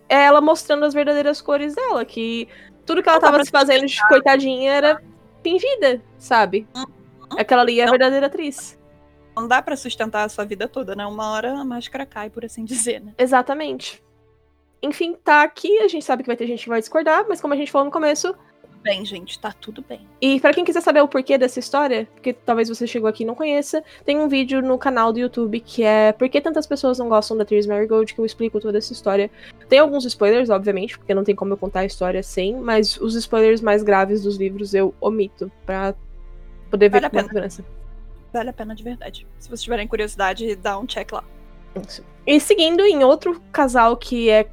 é 0.08 0.24
ela 0.24 0.40
mostrando 0.40 0.84
as 0.84 0.94
verdadeiras 0.94 1.40
cores 1.40 1.74
dela, 1.74 2.04
que 2.04 2.48
tudo 2.86 3.02
que 3.02 3.08
ela 3.08 3.16
Não 3.16 3.22
dá 3.22 3.26
tava 3.26 3.38
pra 3.38 3.44
se 3.44 3.50
fazendo 3.50 3.86
de 3.86 4.08
coitadinha 4.08 4.72
era 4.72 5.02
fingida, 5.42 6.02
sabe? 6.18 6.66
Aquela 7.36 7.62
ali 7.62 7.80
é 7.80 7.84
a 7.84 7.90
verdadeira 7.90 8.26
atriz. 8.26 8.78
Não 9.36 9.46
dá 9.46 9.62
pra 9.62 9.76
sustentar 9.76 10.24
a 10.24 10.28
sua 10.28 10.44
vida 10.44 10.66
toda, 10.66 10.96
né? 10.96 11.06
Uma 11.06 11.30
hora 11.32 11.52
a 11.52 11.64
máscara 11.64 12.04
cai, 12.04 12.28
por 12.28 12.44
assim 12.44 12.64
dizer, 12.64 13.00
né? 13.00 13.14
Exatamente. 13.16 14.02
Enfim, 14.82 15.14
tá 15.14 15.42
aqui. 15.42 15.78
A 15.78 15.88
gente 15.88 16.04
sabe 16.04 16.22
que 16.22 16.26
vai 16.26 16.36
ter 16.36 16.46
gente 16.46 16.64
que 16.64 16.68
vai 16.68 16.80
discordar, 16.80 17.24
mas 17.28 17.40
como 17.40 17.54
a 17.54 17.56
gente 17.56 17.70
falou 17.70 17.84
no 17.84 17.92
começo. 17.92 18.34
Bem, 18.82 19.04
gente, 19.04 19.38
tá 19.38 19.52
tudo 19.52 19.84
bem. 19.86 20.06
E 20.20 20.40
pra 20.40 20.52
quem 20.54 20.64
quiser 20.64 20.80
saber 20.80 21.00
o 21.00 21.08
porquê 21.08 21.36
dessa 21.36 21.58
história, 21.58 22.08
porque 22.14 22.32
talvez 22.32 22.68
você 22.68 22.86
chegou 22.86 23.08
aqui 23.08 23.22
e 23.22 23.26
não 23.26 23.34
conheça, 23.34 23.82
tem 24.04 24.18
um 24.18 24.28
vídeo 24.28 24.62
no 24.62 24.78
canal 24.78 25.12
do 25.12 25.18
YouTube 25.18 25.60
que 25.60 25.82
é 25.82 26.12
Por 26.12 26.28
que 26.28 26.40
tantas 26.40 26.66
pessoas 26.66 26.98
não 26.98 27.08
gostam 27.08 27.36
da 27.36 27.44
Therese 27.44 27.68
Marigold, 27.68 28.14
que 28.14 28.20
eu 28.20 28.24
explico 28.24 28.60
toda 28.60 28.78
essa 28.78 28.92
história. 28.92 29.30
Tem 29.68 29.78
alguns 29.78 30.04
spoilers, 30.04 30.48
obviamente, 30.48 30.96
porque 30.96 31.12
não 31.12 31.24
tem 31.24 31.34
como 31.34 31.52
eu 31.52 31.56
contar 31.56 31.80
a 31.80 31.84
história 31.84 32.22
sem, 32.22 32.54
mas 32.56 32.96
os 32.98 33.14
spoilers 33.14 33.60
mais 33.60 33.82
graves 33.82 34.22
dos 34.22 34.36
livros 34.36 34.74
eu 34.74 34.94
omito 35.00 35.50
pra 35.66 35.94
poder 36.70 36.88
ver 36.88 37.00
Vale 37.00 37.06
a 37.06 37.10
com 37.10 37.20
segurança. 37.20 37.64
Vale 38.32 38.50
a 38.50 38.52
pena 38.52 38.74
de 38.74 38.82
verdade. 38.82 39.26
Se 39.38 39.48
vocês 39.48 39.62
tiverem 39.62 39.88
curiosidade, 39.88 40.54
dá 40.56 40.78
um 40.78 40.86
check 40.86 41.10
lá. 41.12 41.24
Isso. 41.86 42.04
E 42.26 42.38
seguindo 42.38 42.82
em 42.82 43.02
outro 43.04 43.40
casal 43.52 43.96
que 43.96 44.30
é 44.30 44.48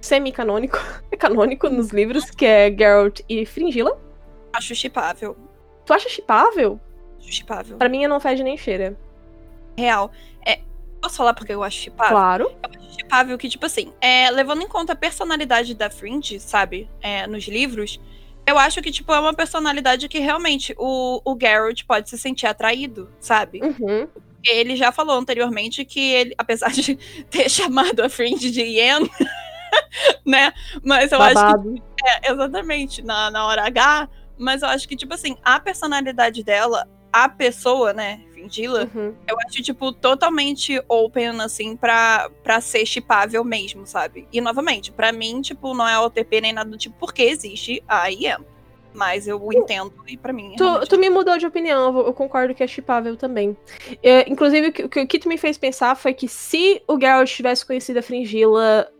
semi-canônico, 0.00 0.78
é 1.10 1.16
canônico 1.18 1.68
nos 1.68 1.90
livros, 1.90 2.30
que 2.30 2.46
é 2.46 2.70
Geralt 2.70 3.20
e 3.28 3.44
Fringilla. 3.44 3.98
Acho 4.52 4.74
chipável. 4.74 5.36
Tu 5.84 5.92
acha 5.92 6.08
chipável? 6.08 6.80
Acho 7.18 7.32
chipável. 7.32 7.76
Pra 7.76 7.88
mim, 7.88 8.06
não 8.06 8.20
fede 8.20 8.42
nem 8.42 8.56
cheira. 8.56 8.96
Real. 9.76 10.10
É, 10.44 10.60
posso 11.00 11.16
falar 11.16 11.34
porque 11.34 11.52
eu 11.52 11.62
acho 11.62 11.78
chipável? 11.78 12.12
Claro. 12.12 12.52
chipável 12.98 13.38
que, 13.38 13.48
tipo 13.48 13.66
assim, 13.66 13.92
é, 14.00 14.30
levando 14.30 14.62
em 14.62 14.68
conta 14.68 14.92
a 14.92 14.96
personalidade 14.96 15.74
da 15.74 15.90
Fringe, 15.90 16.40
sabe? 16.40 16.88
É, 17.00 17.26
nos 17.26 17.46
livros, 17.46 18.00
eu 18.46 18.58
acho 18.58 18.82
que, 18.82 18.90
tipo, 18.90 19.12
é 19.12 19.20
uma 19.20 19.34
personalidade 19.34 20.08
que 20.08 20.18
realmente 20.18 20.74
o, 20.76 21.20
o 21.24 21.38
Geralt 21.40 21.84
pode 21.84 22.10
se 22.10 22.18
sentir 22.18 22.46
atraído, 22.46 23.08
sabe? 23.20 23.60
Uhum. 23.62 24.08
Ele 24.44 24.74
já 24.74 24.90
falou 24.90 25.16
anteriormente 25.16 25.84
que 25.84 26.00
ele, 26.12 26.34
apesar 26.36 26.70
de 26.72 26.96
ter 27.30 27.48
chamado 27.48 28.00
a 28.00 28.08
Fringe 28.08 28.50
de 28.50 28.62
Ian, 28.62 29.02
né? 30.26 30.52
Mas 30.84 31.12
eu 31.12 31.20
acho 31.20 31.34
Babado. 31.34 31.74
que. 31.74 31.82
É, 32.06 32.32
exatamente, 32.32 33.02
na, 33.02 33.30
na 33.30 33.46
hora 33.46 33.64
H. 33.66 34.08
Mas 34.38 34.62
eu 34.62 34.68
acho 34.68 34.88
que, 34.88 34.96
tipo 34.96 35.12
assim, 35.12 35.36
a 35.44 35.60
personalidade 35.60 36.42
dela, 36.42 36.88
a 37.12 37.28
pessoa, 37.28 37.92
né? 37.92 38.22
Fingila, 38.32 38.88
Uhum. 38.94 39.14
eu 39.28 39.36
acho, 39.46 39.62
tipo, 39.62 39.92
totalmente 39.92 40.82
open, 40.88 41.40
assim, 41.42 41.76
pra, 41.76 42.30
pra 42.42 42.58
ser 42.62 42.86
chipável 42.86 43.44
mesmo, 43.44 43.86
sabe? 43.86 44.26
E, 44.32 44.40
novamente, 44.40 44.90
pra 44.90 45.12
mim, 45.12 45.42
tipo, 45.42 45.74
não 45.74 45.86
é 45.86 45.98
OTP 45.98 46.40
nem 46.40 46.52
nada 46.54 46.70
do 46.70 46.78
tipo, 46.78 46.96
porque 46.98 47.22
existe 47.22 47.82
a 47.86 48.10
IM. 48.10 48.38
Mas 48.94 49.28
eu 49.28 49.46
entendo 49.52 49.92
e 50.08 50.16
pra 50.16 50.32
mim. 50.32 50.54
Tu, 50.56 50.64
realmente- 50.64 50.88
tu 50.88 50.98
me 50.98 51.08
mudou 51.10 51.36
de 51.38 51.46
opinião, 51.46 51.96
eu 51.98 52.06
eu 52.06 52.12
concordo 52.14 52.54
que 52.54 52.62
é 52.62 52.66
chipável 52.66 53.16
também. 53.16 53.56
É, 54.02 54.28
inclusive, 54.28 54.68
o 54.68 54.72
que, 54.72 55.00
o 55.02 55.06
que- 55.06 55.18
tu 55.18 55.28
me 55.28 55.36
fez 55.38 55.56
pensar 55.58 55.94
foi 55.94 56.12
que 56.14 56.26
se 56.26 56.82
o 56.88 56.98
Geralt 56.98 57.30
tivesse 57.30 57.64
conhecido 57.64 57.98
a 57.98 58.02
Fringilla 58.02 58.90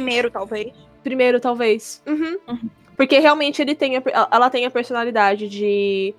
Primeiro, 0.00 0.30
talvez. 0.30 0.72
primeiro, 1.02 1.40
talvez. 1.40 2.02
Uhum. 2.06 2.38
Uhum. 2.48 2.70
Porque 2.96 3.18
realmente 3.18 3.62
ele 3.62 3.74
tem 3.74 3.96
a, 3.96 4.02
ela 4.30 4.50
tem 4.50 4.66
a 4.66 4.70
personalidade 4.70 5.48
de, 5.48 6.14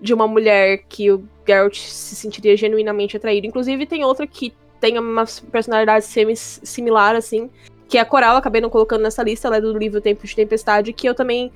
de 0.00 0.14
uma 0.14 0.26
mulher 0.26 0.84
que 0.88 1.10
o 1.10 1.22
Geralt 1.46 1.76
se 1.76 2.16
sentiria 2.16 2.56
genuinamente 2.56 3.16
atraído. 3.16 3.46
Inclusive, 3.46 3.86
tem 3.86 4.04
outra 4.04 4.26
que 4.26 4.52
tem 4.80 4.98
uma 4.98 5.24
personalidade 5.50 6.04
semi 6.04 6.34
similar, 6.36 7.14
assim, 7.14 7.50
que 7.88 7.98
é 7.98 8.00
a 8.00 8.04
Coral, 8.04 8.36
acabei 8.36 8.60
não 8.60 8.70
colocando 8.70 9.02
nessa 9.02 9.22
lista, 9.22 9.46
ela 9.46 9.58
é 9.58 9.60
do 9.60 9.76
livro 9.76 10.00
Tempo 10.00 10.26
de 10.26 10.34
Tempestade, 10.34 10.92
que 10.92 11.08
eu 11.08 11.14
também 11.14 11.52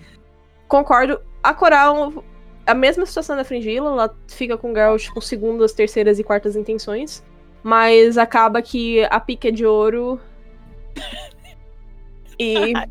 concordo. 0.69 1.21
A 1.43 1.55
Coral, 1.55 2.23
a 2.67 2.75
mesma 2.75 3.07
situação 3.07 3.35
da 3.35 3.45
Fringilla, 3.45 3.91
ela 3.91 4.15
fica 4.29 4.57
com 4.59 4.71
o 4.71 4.75
Geralt 4.75 5.09
com 5.09 5.21
segundas, 5.21 5.73
terceiras 5.73 6.19
e 6.19 6.25
quartas 6.25 6.55
intenções. 6.55 7.25
Mas 7.63 8.19
acaba 8.19 8.61
que 8.61 9.03
a 9.05 9.19
pica 9.19 9.49
é 9.49 9.51
de 9.51 9.65
ouro. 9.65 10.21
E. 12.39 12.73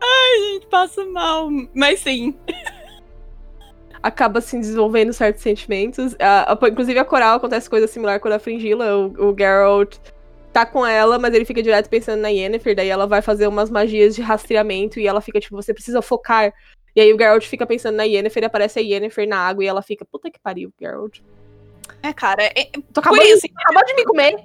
Ai, 0.00 0.38
gente, 0.52 0.66
passo 0.66 1.10
mal. 1.12 1.48
Mas 1.74 2.00
sim. 2.00 2.36
acaba 4.02 4.40
se 4.40 4.58
desenvolvendo 4.58 5.12
certos 5.12 5.42
sentimentos. 5.42 6.14
A- 6.20 6.52
a- 6.52 6.68
inclusive 6.68 6.98
a 6.98 7.04
Coral 7.04 7.36
acontece 7.36 7.70
coisa 7.70 7.86
similar 7.86 8.20
com 8.20 8.28
a 8.28 8.38
Fringila. 8.38 8.96
O, 8.96 9.30
o 9.30 9.36
Geralt 9.38 9.96
tá 10.52 10.64
com 10.66 10.84
ela, 10.86 11.18
mas 11.18 11.32
ele 11.34 11.44
fica 11.44 11.62
direto 11.62 11.88
pensando 11.88 12.20
na 12.20 12.28
Yennefer, 12.28 12.76
daí 12.76 12.88
ela 12.88 13.08
vai 13.08 13.20
fazer 13.20 13.48
umas 13.48 13.70
magias 13.70 14.14
de 14.14 14.22
rastreamento 14.22 15.00
e 15.00 15.06
ela 15.06 15.20
fica 15.20 15.40
tipo, 15.40 15.56
você 15.56 15.72
precisa 15.74 16.00
focar. 16.00 16.52
E 16.94 17.00
aí 17.00 17.12
o 17.12 17.18
Geralt 17.18 17.44
fica 17.46 17.66
pensando 17.66 17.96
na 17.96 18.04
Yennefer 18.04 18.42
e 18.42 18.46
aparece 18.46 18.78
a 18.78 18.82
Yennefer 18.82 19.26
na 19.26 19.38
água 19.38 19.64
e 19.64 19.66
ela 19.66 19.82
fica, 19.82 20.04
puta 20.04 20.30
que 20.30 20.38
pariu, 20.38 20.72
Geralt. 20.80 21.18
É, 22.02 22.12
cara, 22.12 22.44
é- 22.44 22.70
Tu 22.92 23.00
acabou, 23.00 23.18
de, 23.18 23.26
isso. 23.30 23.46
acabou 23.56 23.84
de 23.84 23.94
me 23.94 24.04
comer. 24.04 24.36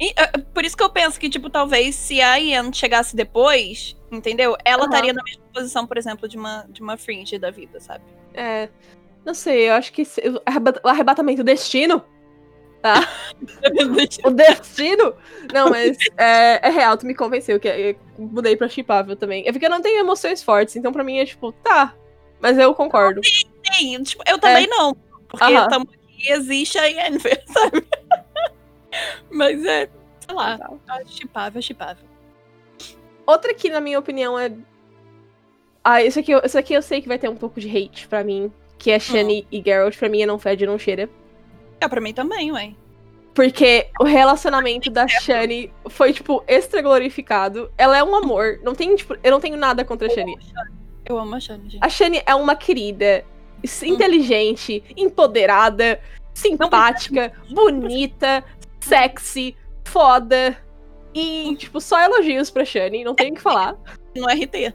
E, 0.00 0.10
uh, 0.10 0.42
por 0.52 0.64
isso 0.64 0.76
que 0.76 0.82
eu 0.82 0.90
penso 0.90 1.18
que, 1.18 1.28
tipo, 1.30 1.48
talvez 1.48 1.94
se 1.94 2.20
a 2.20 2.36
Ian 2.38 2.72
chegasse 2.72 3.14
depois, 3.14 3.96
entendeu? 4.10 4.56
Ela 4.64 4.84
estaria 4.86 5.12
na 5.12 5.22
mesma 5.22 5.42
posição, 5.52 5.86
por 5.86 5.96
exemplo, 5.96 6.28
de 6.28 6.36
uma, 6.36 6.66
de 6.68 6.82
uma 6.82 6.96
Fringe 6.96 7.38
da 7.38 7.50
vida, 7.50 7.78
sabe? 7.80 8.04
É, 8.34 8.68
não 9.24 9.34
sei, 9.34 9.68
eu 9.68 9.74
acho 9.74 9.92
que 9.92 10.04
se- 10.04 10.20
o 10.28 10.40
arreba- 10.44 10.80
o 10.84 10.88
arrebatamento 10.88 11.42
do 11.42 11.44
destino. 11.46 12.04
Tá? 12.82 13.08
o 14.24 14.30
destino! 14.30 15.14
Não, 15.52 15.70
mas 15.70 15.96
é, 16.18 16.60
é 16.68 16.70
real, 16.70 16.98
tu 16.98 17.06
me 17.06 17.14
convenceu 17.14 17.58
que 17.58 17.68
eu 17.68 17.96
mudei 18.18 18.56
pra 18.56 18.68
chipável 18.68 19.16
também. 19.16 19.46
É 19.48 19.52
porque 19.52 19.64
eu 19.64 19.70
não 19.70 19.80
tenho 19.80 20.00
emoções 20.00 20.42
fortes, 20.42 20.76
então 20.76 20.92
pra 20.92 21.02
mim 21.02 21.18
é 21.18 21.24
tipo, 21.24 21.50
tá. 21.52 21.94
Mas 22.40 22.58
eu 22.58 22.74
concordo. 22.74 23.22
Sim, 23.24 24.02
tipo, 24.02 24.22
eu 24.28 24.38
também 24.38 24.66
não. 24.66 24.94
Porque 25.28 25.44
tamo 25.70 25.88
aqui, 25.90 26.30
existe 26.30 26.78
a 26.78 26.84
Yennefer, 26.84 27.42
sabe? 27.48 27.86
Mas 29.30 29.64
é, 29.64 29.88
sei 30.26 30.34
lá, 30.34 30.58
é 31.00 31.04
chipável, 31.06 31.58
é 31.58 31.62
chipável. 31.62 32.04
Outra 33.26 33.54
que, 33.54 33.70
na 33.70 33.80
minha 33.80 33.98
opinião, 33.98 34.38
é. 34.38 34.52
Ah, 35.82 36.02
isso 36.02 36.18
aqui, 36.18 36.32
eu- 36.32 36.40
isso 36.44 36.58
aqui 36.58 36.74
eu 36.74 36.82
sei 36.82 37.00
que 37.00 37.08
vai 37.08 37.18
ter 37.18 37.28
um 37.28 37.36
pouco 37.36 37.60
de 37.60 37.68
hate 37.68 38.06
pra 38.08 38.22
mim. 38.24 38.52
Que 38.78 38.90
é 38.90 38.98
Shani 38.98 39.46
e 39.50 39.62
Geralt. 39.62 39.96
Pra 39.96 40.08
mim 40.08 40.22
é 40.22 40.26
não 40.26 40.38
fede, 40.38 40.66
não 40.66 40.78
cheira. 40.78 41.08
É, 41.80 41.88
pra 41.88 42.00
mim 42.00 42.12
também, 42.12 42.52
ué. 42.52 42.72
Porque 43.34 43.88
o 44.00 44.04
relacionamento 44.04 44.90
da 44.90 45.08
Shani 45.08 45.72
foi, 45.88 46.12
tipo, 46.12 46.44
extra 46.46 46.80
glorificado. 46.82 47.70
Ela 47.76 47.96
é 47.98 48.04
um 48.04 48.14
amor. 48.14 48.60
Não 48.62 48.74
tem, 48.74 48.94
tipo, 48.94 49.16
eu 49.22 49.30
não 49.30 49.40
tenho 49.40 49.56
nada 49.56 49.84
contra 49.84 50.06
a 50.06 50.10
Shani. 50.10 50.38
Eu 51.04 51.18
amo 51.18 51.34
a 51.34 51.40
Shani, 51.40 51.68
gente. 51.70 51.78
A 51.84 51.88
Shani 51.88 52.22
é 52.26 52.34
uma 52.34 52.54
querida, 52.54 53.24
inteligente, 53.82 54.84
empoderada, 54.96 56.00
simpática, 56.32 57.32
bonita, 57.50 58.44
sexy, 58.84 59.56
foda. 59.84 60.56
E, 61.14 61.54
tipo, 61.56 61.80
só 61.80 62.00
elogios 62.00 62.50
pra 62.50 62.64
Shani, 62.64 63.04
não 63.04 63.14
tenho 63.14 63.32
o 63.32 63.36
que 63.36 63.42
falar. 63.42 63.76
no 64.16 64.26
RT. 64.26 64.74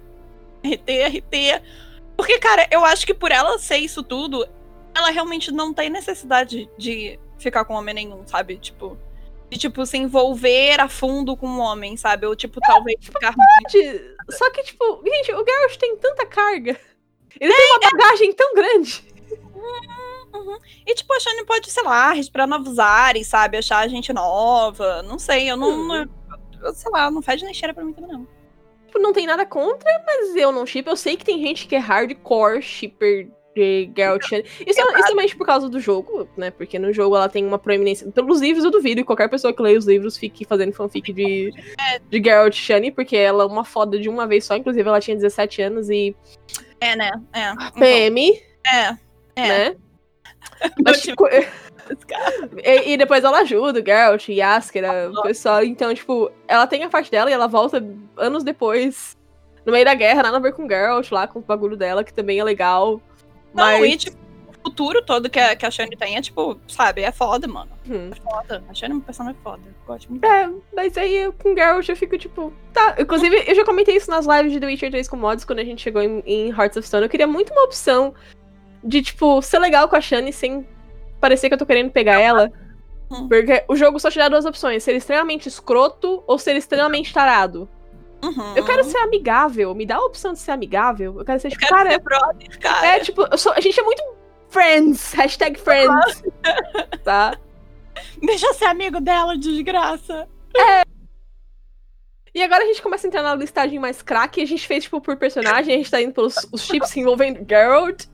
RT, 0.64 1.18
RT. 1.18 1.64
Porque, 2.16 2.38
cara, 2.40 2.68
eu 2.72 2.84
acho 2.84 3.06
que 3.06 3.14
por 3.14 3.32
ela 3.32 3.58
ser 3.60 3.78
isso 3.78 4.04
tudo, 4.04 4.48
ela 4.96 5.10
realmente 5.10 5.52
não 5.52 5.74
tem 5.74 5.90
necessidade 5.90 6.70
de 6.78 7.20
ficar 7.38 7.66
com 7.66 7.74
homem 7.74 7.96
nenhum, 7.96 8.26
sabe? 8.28 8.58
Tipo, 8.58 8.98
de, 9.50 9.58
tipo, 9.58 9.86
se 9.86 9.98
envolver 9.98 10.80
a 10.80 10.88
fundo 10.88 11.36
com 11.36 11.48
um 11.48 11.60
homem, 11.60 11.98
sabe? 11.98 12.28
Ou, 12.28 12.36
tipo, 12.36 12.60
talvez 12.60 12.98
ficar 13.02 13.34
muito. 13.36 13.72
Gente, 13.72 14.16
Só 14.30 14.50
que, 14.52 14.64
tipo, 14.64 15.02
gente, 15.06 15.34
o 15.34 15.46
Geralt 15.46 15.78
tem 15.78 15.98
tanta 15.98 16.26
carga. 16.26 16.80
Ele 17.40 17.54
tem 17.54 17.72
uma 17.72 17.92
bagagem 17.92 18.34
tão 18.34 18.54
grande. 18.54 19.04
E, 20.86 20.94
tipo, 20.96 21.14
a 21.14 21.20
Shane 21.20 21.46
pode, 21.46 21.70
sei 21.72 21.84
lá, 21.84 22.12
respirar 22.14 22.48
novos 22.48 22.78
ares, 22.80 23.28
sabe? 23.28 23.58
Achar 23.58 23.88
gente 23.88 24.12
nova. 24.14 25.02
Não 25.04 25.18
sei, 25.20 25.50
eu 25.50 25.58
não. 25.58 25.96
eu- 25.96 26.08
eu- 26.64 26.74
sei 26.74 26.92
lá, 26.92 27.10
não 27.10 27.22
faz 27.22 27.42
nem 27.42 27.54
cheira 27.54 27.74
pra 27.74 27.84
mim 27.84 27.94
também, 27.94 28.12
não. 28.12 28.28
Tipo, 28.88 29.00
não 29.00 29.14
tem 29.14 29.28
nada 29.28 29.46
contra, 29.46 29.90
mas 30.06 30.36
eu 30.36 30.52
não 30.52 30.66
ship. 30.66 30.88
Eu 30.88 30.96
sei 30.96 31.16
que 31.16 31.24
tem 31.26 31.40
gente 31.42 31.68
que 31.68 31.76
é 31.76 31.80
hardcore 31.80 32.62
shipper 32.62 33.30
de 33.56 33.92
Geralt 33.96 34.24
Shani. 34.26 34.44
Isso, 34.66 34.80
é- 34.82 35.00
isso 35.00 35.12
é 35.12 35.16
mais 35.16 35.34
por 35.34 35.46
causa 35.46 35.68
do 35.70 35.80
jogo, 35.80 36.28
né? 36.38 36.50
Porque 36.52 36.80
no 36.80 36.92
jogo 36.94 37.16
ela 37.16 37.28
tem 37.30 37.46
uma 37.46 37.60
proeminência. 37.60 38.10
Pelos 38.12 38.40
livros 38.42 38.64
eu 38.66 38.72
duvido, 38.72 39.02
e 39.02 39.04
qualquer 39.04 39.28
pessoa 39.30 39.54
que 39.54 39.62
leia 39.62 39.78
os 39.78 39.86
livros 39.86 40.18
fique 40.18 40.46
fazendo 40.46 40.72
fanfic 40.74 41.12
de, 41.14 41.52
de 42.10 42.24
Geralt 42.24 42.54
Shani, 42.56 42.92
porque 42.92 43.16
ela 43.18 43.44
é 43.44 43.46
uma 43.48 43.64
foda 43.66 44.00
de 44.00 44.08
uma 44.10 44.26
vez 44.26 44.46
só. 44.46 44.56
Inclusive, 44.56 44.88
ela 44.88 45.00
tinha 45.02 45.16
17 45.18 45.62
anos 45.62 45.90
e. 45.90 46.16
É, 46.80 46.96
né? 46.96 47.12
É. 47.34 47.52
Então, 47.52 47.72
PM, 47.74 48.42
é. 48.66 48.98
É. 49.36 49.48
né? 49.70 49.76
Tipo, 51.02 51.28
E, 52.64 52.94
e 52.94 52.98
depois 52.98 53.24
ela 53.24 53.40
ajuda 53.40 53.80
o 53.80 53.86
Geralt, 53.86 54.30
Yaskera, 54.30 55.12
o 55.12 55.22
pessoal. 55.24 55.64
Então, 55.64 55.94
tipo, 55.94 56.32
ela 56.48 56.68
tem 56.68 56.84
a 56.84 56.90
parte 56.90 57.10
dela 57.10 57.30
e 57.30 57.34
ela 57.34 57.48
volta 57.48 57.84
anos 58.18 58.44
depois. 58.44 59.18
No 59.66 59.72
meio 59.72 59.86
da 59.86 59.94
guerra, 59.94 60.24
nada 60.24 60.38
a 60.38 60.40
ver 60.40 60.54
com 60.54 60.66
o 60.66 60.70
Geralt 60.70 61.12
lá, 61.12 61.28
com 61.28 61.40
o 61.40 61.42
bagulho 61.42 61.76
dela, 61.76 62.04
que 62.04 62.14
também 62.14 62.40
é 62.40 62.44
legal. 62.44 63.02
Não, 63.54 63.66
Mas. 63.66 63.94
e, 63.94 63.98
tipo, 63.98 64.18
o 64.48 64.70
futuro 64.70 65.02
todo 65.04 65.30
que 65.30 65.40
a, 65.40 65.56
que 65.56 65.66
a 65.66 65.72
Shane 65.72 65.96
tem 65.96 66.18
é, 66.18 66.22
tipo, 66.22 66.60
sabe, 66.68 67.02
é 67.02 67.12
foda, 67.12 67.48
mano. 67.48 67.72
Hum. 67.90 68.10
É 68.12 68.16
foda. 68.16 68.64
A 68.70 68.74
Shane 68.74 68.94
é 68.94 68.96
uma 68.96 69.04
personagem 69.04 69.40
foda. 69.44 69.62
Eu 69.66 69.74
Gosto 69.86 70.10
muito. 70.10 70.26
É, 70.26 70.50
mas 70.76 70.98
aí 70.98 71.16
eu, 71.16 71.34
com 71.34 71.56
Geralt 71.56 71.88
eu 71.88 71.96
fico 71.96 72.18
tipo, 72.18 72.54
tá. 72.74 72.96
Inclusive, 73.00 73.44
eu 73.48 73.56
já 73.56 73.66
comentei 73.66 73.96
isso 73.96 74.10
nas 74.10 74.26
lives 74.26 74.54
de 74.54 74.60
The 74.60 74.68
Witcher 74.68 74.92
3 74.92 75.08
com 75.08 75.18
mods 75.18 75.46
quando 75.46 75.60
a 75.60 75.64
gente 75.64 75.82
chegou 75.82 76.02
em, 76.02 76.24
em 76.26 76.50
Hearts 76.50 76.78
of 76.78 76.88
Stone. 76.88 77.04
Eu 77.04 77.10
queria 77.10 77.28
muito 77.28 77.52
uma 77.52 77.64
opção 77.64 78.14
de, 78.84 79.02
tipo, 79.02 79.42
ser 79.42 79.60
legal 79.60 79.88
com 79.88 79.96
a 79.96 80.02
Shani 80.02 80.32
sem 80.34 80.68
parecer 81.20 81.48
que 81.50 81.54
eu 81.54 81.58
tô 81.60 81.66
querendo 81.66 81.92
pegar 81.92 82.20
ela. 82.20 82.52
Hum. 83.12 83.28
Porque 83.28 83.64
o 83.68 83.76
jogo 83.76 84.00
só 84.00 84.10
te 84.12 84.18
dá 84.20 84.30
duas 84.30 84.46
opções: 84.46 84.84
ser 84.84 84.96
extremamente 84.96 85.48
escroto 85.48 86.24
ou 86.28 86.38
ser 86.38 86.56
extremamente 86.56 87.14
tarado. 87.14 87.68
Uhum. 88.24 88.54
Eu 88.56 88.66
quero 88.66 88.84
ser 88.84 88.98
amigável, 88.98 89.74
me 89.74 89.86
dá 89.86 89.96
a 89.96 90.04
opção 90.06 90.34
de 90.34 90.40
ser 90.40 90.52
amigável. 90.52 91.16
Eu 91.18 91.26
quero 91.26 91.40
ser, 91.40 91.48
Eu 91.48 91.52
tipo, 91.52 91.62
quero 91.66 91.76
cara, 91.76 91.92
ser 91.92 92.00
brother, 92.00 92.60
cara. 92.60 92.88
é 92.88 93.00
tipo, 93.00 93.26
eu 93.32 93.38
sou- 93.38 93.54
a 93.54 93.62
gente 93.62 93.80
é 93.80 93.84
muito 93.84 94.04
friends, 94.50 95.14
hashtag 95.16 95.58
friends, 95.60 96.22
tá? 97.04 97.38
Deixa 98.22 98.46
eu 98.48 98.54
ser 98.54 98.66
amigo 98.66 99.00
dela, 99.00 99.38
desgraça. 99.38 100.28
E 102.34 102.44
agora 102.44 102.64
a 102.64 102.68
gente 102.68 102.82
começa 102.82 103.06
a 103.06 103.10
entrar 103.10 103.24
na 103.24 103.36
listagem 103.36 103.80
mais 103.80 104.02
craque. 104.02 104.42
A 104.42 104.46
gente 104.46 104.66
fez, 104.68 104.84
tipo, 104.84 105.02
por 105.02 105.18
personagem. 105.18 105.74
A 105.74 105.78
gente 105.78 105.92
tá 105.92 106.02
indo 106.02 106.14
pelos 106.14 106.36
os 106.52 106.62
chips 106.62 106.96
envolvendo 106.96 107.46
Geralt. 107.48 108.06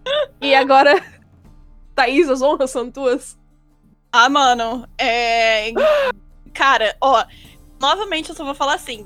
E 0.41 0.56
agora, 0.56 1.04
Thaís, 1.93 2.30
as 2.30 2.41
honras 2.41 2.71
são 2.71 2.89
tuas. 2.89 3.38
Ah, 4.12 4.30
mano, 4.30 4.88
é. 4.97 5.73
Cara, 6.54 6.95
ó, 7.01 7.25
novamente 7.82 8.30
eu 8.30 8.36
só 8.36 8.45
vou 8.45 8.56
falar 8.56 8.75
assim. 8.75 9.06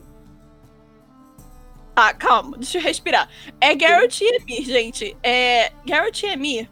Tá, 1.96 2.14
calma, 2.14 2.58
deixa 2.58 2.78
eu 2.78 2.82
respirar. 2.82 3.28
É 3.60 3.76
Garrett 3.76 4.24
e 4.24 4.36
Emir, 4.36 4.64
gente. 4.64 5.18
É. 5.24 5.72
Garrett 5.86 6.26
e 6.26 6.30
Emir. 6.30 6.70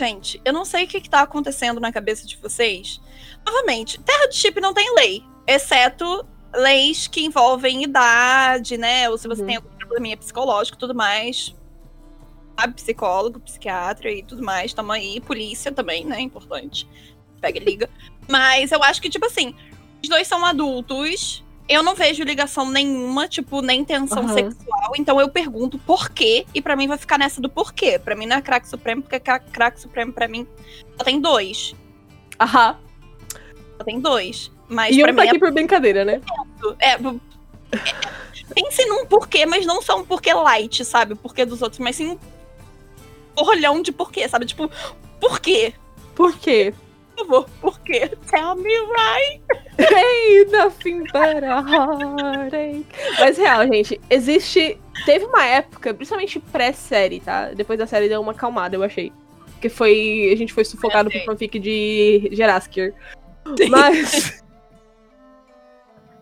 Gente, 0.00 0.40
eu 0.44 0.52
não 0.52 0.64
sei 0.64 0.84
o 0.84 0.88
que, 0.88 1.00
que 1.00 1.10
tá 1.10 1.22
acontecendo 1.22 1.80
na 1.80 1.92
cabeça 1.92 2.24
de 2.24 2.36
vocês. 2.36 3.00
Novamente, 3.44 4.00
Terra 4.00 4.28
de 4.28 4.36
Chip 4.36 4.60
não 4.60 4.72
tem 4.72 4.94
lei. 4.94 5.24
Exceto 5.44 6.24
leis 6.58 7.06
que 7.06 7.24
envolvem 7.24 7.82
idade, 7.82 8.76
né? 8.76 9.08
Ou 9.08 9.16
se 9.18 9.26
você 9.28 9.40
Uhum. 9.42 9.46
tem 9.46 9.56
algum 9.56 9.68
probleminha 9.76 10.16
psicológico 10.16 10.76
e 10.76 10.80
tudo 10.80 10.94
mais. 10.94 11.54
Sabe, 12.58 12.74
psicólogo, 12.74 13.38
psiquiatra 13.40 14.10
e 14.10 14.22
tudo 14.22 14.42
mais. 14.42 14.74
Tamo 14.74 14.90
aí. 14.92 15.20
Polícia 15.20 15.70
também, 15.72 16.04
né? 16.04 16.20
Importante. 16.20 16.88
Pega 17.40 17.58
e 17.58 17.64
liga. 17.64 17.88
Mas 18.28 18.72
eu 18.72 18.82
acho 18.82 19.00
que, 19.00 19.08
tipo 19.08 19.24
assim, 19.26 19.54
os 20.02 20.08
dois 20.08 20.26
são 20.26 20.44
adultos. 20.44 21.44
Eu 21.68 21.82
não 21.82 21.94
vejo 21.94 22.24
ligação 22.24 22.68
nenhuma, 22.70 23.28
tipo, 23.28 23.60
nem 23.62 23.84
tensão 23.84 24.24
Aham. 24.24 24.34
sexual. 24.34 24.92
Então 24.98 25.20
eu 25.20 25.28
pergunto 25.28 25.78
por 25.78 26.10
quê. 26.10 26.46
E 26.52 26.60
pra 26.60 26.74
mim 26.74 26.88
vai 26.88 26.98
ficar 26.98 27.16
nessa 27.18 27.40
do 27.40 27.48
porquê. 27.48 27.98
Pra 27.98 28.16
mim 28.16 28.26
não 28.26 28.36
é 28.36 28.42
craque 28.42 28.68
supremo, 28.68 29.02
porque 29.02 29.20
cra- 29.20 29.38
craque 29.38 29.80
supremo 29.80 30.12
pra 30.12 30.26
mim 30.26 30.46
só 30.96 31.04
tem 31.04 31.20
dois. 31.20 31.74
Aham. 32.40 32.76
Só 33.76 33.84
tem 33.84 34.00
dois. 34.00 34.50
Mas 34.68 34.96
E 34.96 35.02
um 35.02 35.06
tá 35.06 35.12
mim 35.12 35.28
aqui 35.28 35.38
por 35.38 35.52
brincadeira, 35.52 36.04
né? 36.04 36.20
É, 36.78 36.90
é, 36.90 36.94
é- 36.94 38.18
Pense 38.54 38.84
num 38.86 39.04
porquê, 39.06 39.44
mas 39.44 39.66
não 39.66 39.82
só 39.82 39.98
um 39.98 40.04
porquê 40.04 40.32
light, 40.32 40.84
sabe? 40.84 41.12
O 41.12 41.16
porquê 41.16 41.44
dos 41.44 41.60
outros, 41.62 41.78
mas 41.78 41.96
sim 41.96 42.10
um 42.10 42.18
orlhão 43.36 43.82
de 43.82 43.92
porquê, 43.92 44.28
sabe? 44.28 44.46
Tipo, 44.46 44.70
por 45.20 45.40
quê? 45.40 45.74
Por 46.14 46.36
quê? 46.38 46.72
Por 47.14 47.26
favor, 47.26 47.50
por 47.60 47.80
quê? 47.80 48.10
Tell 48.30 48.54
me 48.56 48.70
right. 48.70 49.42
Hey, 49.78 50.44
nothing 50.46 51.00
but 51.04 51.44
a 51.44 51.60
heartache. 51.60 52.84
Mas 53.18 53.36
real, 53.36 53.66
gente, 53.66 54.00
existe. 54.08 54.80
Teve 55.04 55.24
uma 55.26 55.44
época, 55.44 55.92
principalmente 55.94 56.40
pré-série, 56.40 57.20
tá? 57.20 57.50
Depois 57.50 57.78
da 57.78 57.86
série 57.86 58.08
deu 58.08 58.20
uma 58.20 58.32
acalmada, 58.32 58.76
eu 58.76 58.82
achei. 58.82 59.12
Que 59.60 59.68
foi. 59.68 60.30
A 60.32 60.36
gente 60.36 60.52
foi 60.52 60.64
sufocado 60.64 61.10
por 61.10 61.20
fanfic 61.24 61.58
de 61.58 62.28
Jeraskier. 62.32 62.94
Mas. 63.68 64.42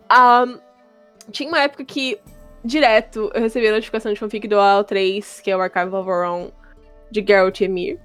Ahn, 0.09 0.59
tinha 1.31 1.49
uma 1.49 1.61
época 1.61 1.83
que, 1.83 2.19
direto, 2.63 3.31
eu 3.33 3.41
recebia 3.41 3.71
notificação 3.71 4.13
de 4.13 4.19
fanfic 4.19 4.47
do 4.47 4.55
AO3, 4.55 5.41
que 5.41 5.51
é 5.51 5.57
o 5.57 5.61
Archive 5.61 5.95
of 5.95 6.09
Our 6.09 6.51
de 7.11 7.23
Geralt 7.25 7.61
e 7.61 7.65
Emir. 7.65 7.99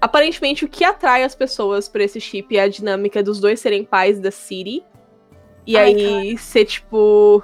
Aparentemente, 0.00 0.64
o 0.64 0.68
que 0.68 0.84
atrai 0.84 1.24
as 1.24 1.34
pessoas 1.34 1.88
pra 1.88 2.04
esse 2.04 2.20
chip 2.20 2.56
é 2.56 2.62
a 2.62 2.68
dinâmica 2.68 3.22
dos 3.22 3.40
dois 3.40 3.58
serem 3.58 3.84
pais 3.84 4.20
da 4.20 4.30
City. 4.30 4.84
E 5.66 5.76
Ai, 5.76 5.94
aí 5.94 6.38
ser, 6.38 6.64
tipo, 6.64 7.42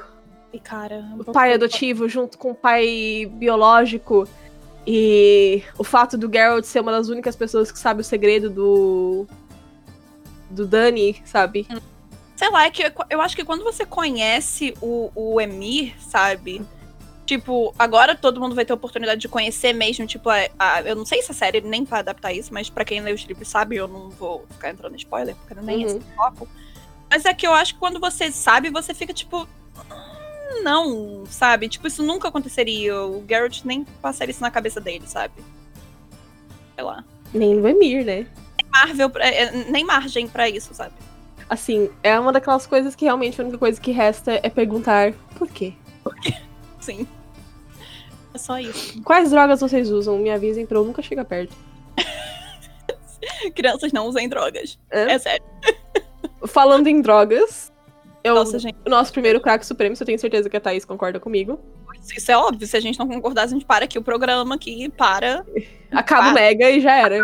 E 0.52 0.58
cara, 0.58 1.04
o 1.18 1.24
pai 1.24 1.52
adotivo 1.52 2.08
junto 2.08 2.38
com 2.38 2.52
o 2.52 2.54
pai 2.54 3.30
biológico. 3.34 4.28
E 4.86 5.62
o 5.76 5.82
fato 5.82 6.16
do 6.16 6.30
Geralt 6.32 6.64
ser 6.64 6.80
uma 6.80 6.92
das 6.92 7.08
únicas 7.08 7.34
pessoas 7.34 7.72
que 7.72 7.78
sabe 7.78 8.00
o 8.00 8.04
segredo 8.04 8.48
do. 8.48 9.26
do 10.48 10.66
Dani, 10.66 11.20
sabe? 11.24 11.66
Sei 12.36 12.50
lá, 12.50 12.64
é 12.66 12.70
que 12.70 12.92
eu, 13.10 13.20
acho 13.22 13.34
que 13.34 13.44
quando 13.44 13.64
você 13.64 13.86
conhece 13.86 14.74
o, 14.82 15.10
o 15.14 15.40
Emir, 15.40 15.94
sabe? 16.00 16.62
Tipo, 17.24 17.74
agora 17.78 18.14
todo 18.14 18.40
mundo 18.40 18.54
vai 18.54 18.64
ter 18.64 18.72
a 18.72 18.76
oportunidade 18.76 19.20
de 19.20 19.28
conhecer 19.28 19.72
mesmo, 19.72 20.06
tipo, 20.06 20.28
a, 20.28 20.36
a- 20.58 20.82
eu 20.82 20.94
não 20.94 21.04
sei 21.06 21.22
se 21.22 21.32
a 21.32 21.34
série 21.34 21.60
nem 21.60 21.82
vai 21.84 22.00
adaptar 22.00 22.32
isso, 22.32 22.52
mas 22.54 22.68
pra 22.70 22.84
quem 22.84 23.00
lê 23.00 23.12
os 23.12 23.22
livros 23.22 23.48
sabe, 23.48 23.76
eu 23.76 23.88
não 23.88 24.10
vou 24.10 24.46
ficar 24.50 24.70
entrando 24.70 24.92
em 24.94 24.98
spoiler, 24.98 25.34
porque 25.34 25.54
nem 25.60 25.82
é 25.82 25.86
Uhum. 25.86 25.96
esse 25.96 25.96
o 25.98 26.14
foco. 26.14 26.48
Mas 27.10 27.24
é 27.24 27.32
que 27.34 27.46
eu 27.46 27.52
acho 27.54 27.74
que 27.74 27.80
quando 27.80 27.98
você 27.98 28.30
sabe, 28.30 28.68
você 28.70 28.92
fica 28.94 29.12
tipo. 29.14 29.48
"Hum, 29.90 30.62
Não, 30.62 31.24
sabe? 31.26 31.68
Tipo, 31.68 31.86
isso 31.88 32.02
nunca 32.02 32.28
aconteceria. 32.28 33.00
O 33.02 33.20
Garrett 33.22 33.66
nem 33.66 33.84
passaria 34.02 34.30
isso 34.30 34.40
na 34.42 34.50
cabeça 34.50 34.80
dele, 34.80 35.06
sabe? 35.06 35.34
Sei 36.74 36.84
lá. 36.84 37.04
Nem 37.32 37.54
no 37.54 37.66
Emir, 37.68 38.04
né? 38.04 38.26
Marvel, 38.70 39.10
é, 39.16 39.50
nem 39.70 39.84
margem 39.84 40.28
pra 40.28 40.48
isso, 40.48 40.74
sabe? 40.74 40.94
Assim, 41.48 41.88
é 42.02 42.18
uma 42.18 42.32
daquelas 42.32 42.66
coisas 42.66 42.94
que 42.94 43.04
realmente 43.04 43.40
a 43.40 43.44
única 43.44 43.58
coisa 43.58 43.80
que 43.80 43.92
resta 43.92 44.40
é 44.42 44.48
perguntar 44.50 45.12
por 45.38 45.48
quê. 45.48 45.74
Sim. 46.80 47.06
É 48.34 48.38
só 48.38 48.58
isso. 48.58 49.00
Quais 49.02 49.30
drogas 49.30 49.60
vocês 49.60 49.90
usam? 49.90 50.18
Me 50.18 50.30
avisem 50.30 50.66
pra 50.66 50.78
eu 50.78 50.84
nunca 50.84 51.02
chegar 51.02 51.24
perto. 51.24 51.54
Crianças 53.54 53.92
não 53.92 54.06
usem 54.06 54.28
drogas. 54.28 54.78
Hã? 54.92 55.08
É 55.10 55.18
sério. 55.18 55.44
Falando 56.46 56.86
em 56.86 57.00
drogas, 57.00 57.72
eu, 58.22 58.34
Nossa, 58.34 58.58
gente. 58.58 58.76
o 58.84 58.90
nosso 58.90 59.12
primeiro 59.12 59.40
craque 59.40 59.64
supremo, 59.66 59.94
eu 59.98 60.06
tenho 60.06 60.18
certeza 60.18 60.50
que 60.50 60.56
a 60.56 60.60
Thaís 60.60 60.84
concorda 60.84 61.18
comigo. 61.18 61.58
Isso 62.16 62.30
é 62.30 62.36
óbvio. 62.36 62.66
Se 62.66 62.76
a 62.76 62.80
gente 62.80 62.98
não 62.98 63.08
concordar, 63.08 63.42
a 63.44 63.46
gente 63.46 63.64
para 63.64 63.84
aqui 63.84 63.98
o 63.98 64.02
programa 64.02 64.54
aqui. 64.54 64.88
Para. 64.90 65.44
Acaba 65.90 66.28
Ah. 66.28 66.30
o 66.30 66.34
Mega 66.34 66.70
e 66.70 66.80
já 66.80 66.94
era. 66.94 67.20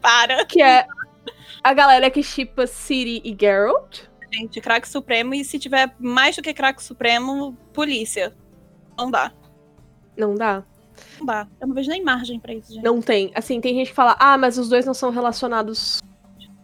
Para. 0.00 0.44
Que 0.44 0.62
é 0.62 0.86
a 1.62 1.74
galera 1.74 2.10
que 2.10 2.22
chipa 2.22 2.66
Ciri 2.66 3.20
e 3.24 3.36
Geralt. 3.38 4.02
Gente, 4.32 4.60
craque 4.60 4.88
supremo. 4.88 5.34
E 5.34 5.44
se 5.44 5.58
tiver 5.58 5.94
mais 5.98 6.36
do 6.36 6.42
que 6.42 6.52
craque 6.52 6.82
supremo, 6.82 7.56
polícia. 7.72 8.34
Não 8.96 9.10
dá. 9.10 9.32
Não 10.16 10.34
dá. 10.34 10.62
Não 11.18 11.26
dá. 11.26 11.46
Eu 11.60 11.68
não 11.68 11.74
vejo 11.74 11.88
nem 11.88 12.02
margem 12.02 12.38
pra 12.38 12.52
isso, 12.52 12.72
gente. 12.74 12.84
Não 12.84 13.00
tem. 13.00 13.30
Assim, 13.34 13.60
tem 13.60 13.74
gente 13.74 13.88
que 13.88 13.94
fala, 13.94 14.16
ah, 14.18 14.36
mas 14.36 14.58
os 14.58 14.68
dois 14.68 14.84
não 14.84 14.92
são 14.94 15.10
relacionados 15.10 16.00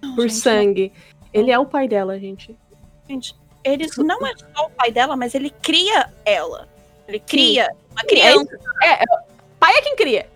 Não, 0.03 0.15
por 0.15 0.23
gente, 0.29 0.35
sangue. 0.35 0.93
Ele 1.33 1.51
é 1.51 1.59
o 1.59 1.65
pai 1.67 1.89
dela, 1.89 2.19
gente. 2.19 2.57
Gente, 3.09 3.35
ele 3.63 3.87
não 3.99 4.27
é 4.27 4.33
só 4.37 4.67
o 4.67 4.71
pai 4.71 4.91
dela, 4.91 5.17
mas 5.17 5.35
ele 5.35 5.51
cria 5.51 6.13
ela. 6.25 6.69
Ele 7.09 7.19
cria 7.19 7.71
uma 7.93 8.03
criança. 8.03 8.59
Pai 9.59 9.73
é 9.75 9.83
quem 9.83 9.97
cria. 9.97 10.29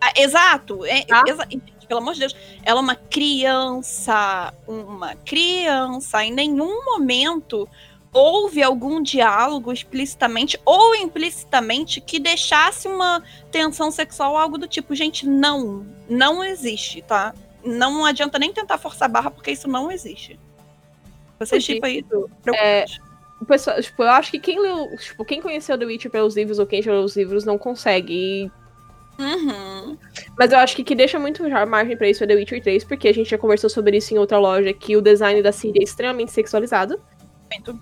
Ah, 0.00 0.12
exato. 0.16 0.84
É, 0.86 1.04
Tá. 1.04 1.24
exa- 1.26 1.48
pelo 1.88 2.00
amor 2.00 2.14
de 2.14 2.20
Deus. 2.20 2.36
Ela 2.62 2.80
é 2.80 2.82
uma 2.82 2.94
criança. 2.94 4.52
Uma 4.66 5.14
criança. 5.16 6.22
Em 6.24 6.32
nenhum 6.32 6.84
momento 6.84 7.68
houve 8.12 8.62
algum 8.62 9.02
diálogo 9.02 9.72
explicitamente 9.72 10.58
ou 10.64 10.94
implicitamente 10.94 12.00
que 12.00 12.18
deixasse 12.18 12.88
uma 12.88 13.22
tensão 13.50 13.90
sexual 13.90 14.32
ou 14.32 14.38
algo 14.38 14.58
do 14.58 14.68
tipo. 14.68 14.94
Gente, 14.94 15.26
não. 15.26 15.86
Não 16.08 16.42
existe, 16.44 17.02
tá? 17.02 17.34
Não 17.64 18.04
adianta 18.04 18.38
nem 18.38 18.52
tentar 18.52 18.78
forçar 18.78 19.08
a 19.08 19.12
barra, 19.12 19.30
porque 19.30 19.50
isso 19.50 19.68
não 19.68 19.90
existe. 19.90 20.38
Você 21.38 21.56
Porque 21.56 21.60
chipa 21.60 21.88
isso. 21.88 22.30
é-. 22.54 22.84
O 23.40 23.44
pessoal, 23.44 23.80
tipo, 23.80 24.02
eu 24.02 24.10
acho 24.10 24.32
que 24.32 24.40
quem 24.40 24.60
leu, 24.60 24.96
tipo, 24.96 25.24
quem 25.24 25.40
conheceu 25.40 25.78
The 25.78 25.84
Witcher 25.86 26.10
pelos 26.10 26.34
livros 26.34 26.58
ou 26.58 26.66
quem 26.66 26.82
já 26.82 26.90
leu 26.90 27.02
os 27.02 27.16
livros 27.16 27.44
não 27.44 27.56
consegue. 27.56 28.50
E- 29.18 29.22
Uhum. 29.22 29.98
Mas 30.38 30.52
eu 30.52 30.58
acho 30.58 30.76
que 30.76 30.84
que 30.84 30.94
deixa 30.94 31.18
muito 31.18 31.48
já 31.48 31.66
margem 31.66 31.96
pra 31.96 32.08
isso 32.08 32.22
é 32.22 32.26
The 32.26 32.34
Witcher 32.34 32.62
3, 32.62 32.84
porque 32.84 33.08
a 33.08 33.12
gente 33.14 33.30
já 33.30 33.38
conversou 33.38 33.68
sobre 33.68 33.96
isso 33.96 34.14
em 34.14 34.18
outra 34.18 34.38
loja, 34.38 34.72
que 34.72 34.96
o 34.96 35.00
design 35.02 35.42
da 35.42 35.50
Ciri 35.52 35.80
é 35.80 35.82
extremamente 35.82 36.30
sexualizado. 36.30 37.00
Muito. 37.52 37.78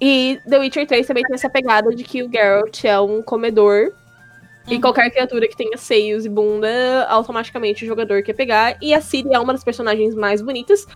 E 0.00 0.38
The 0.48 0.58
Witcher 0.58 0.86
3 0.86 1.06
também 1.06 1.22
tem 1.24 1.34
essa 1.34 1.50
pegada 1.50 1.94
de 1.94 2.04
que 2.04 2.22
o 2.22 2.30
Geralt 2.30 2.84
é 2.84 2.98
um 3.00 3.22
comedor. 3.22 3.92
E 4.68 4.74
Uhum. 4.76 4.80
qualquer 4.80 5.10
criatura 5.10 5.48
que 5.48 5.56
tenha 5.56 5.76
seios 5.76 6.24
e 6.24 6.28
bunda, 6.28 7.04
automaticamente 7.08 7.84
o 7.84 7.86
jogador 7.88 8.22
quer 8.22 8.32
pegar. 8.32 8.76
E 8.80 8.94
a 8.94 9.00
Ciri 9.00 9.34
é 9.34 9.38
uma 9.40 9.52
das 9.52 9.64
personagens 9.64 10.14
mais 10.14 10.40
bonitas. 10.40 10.86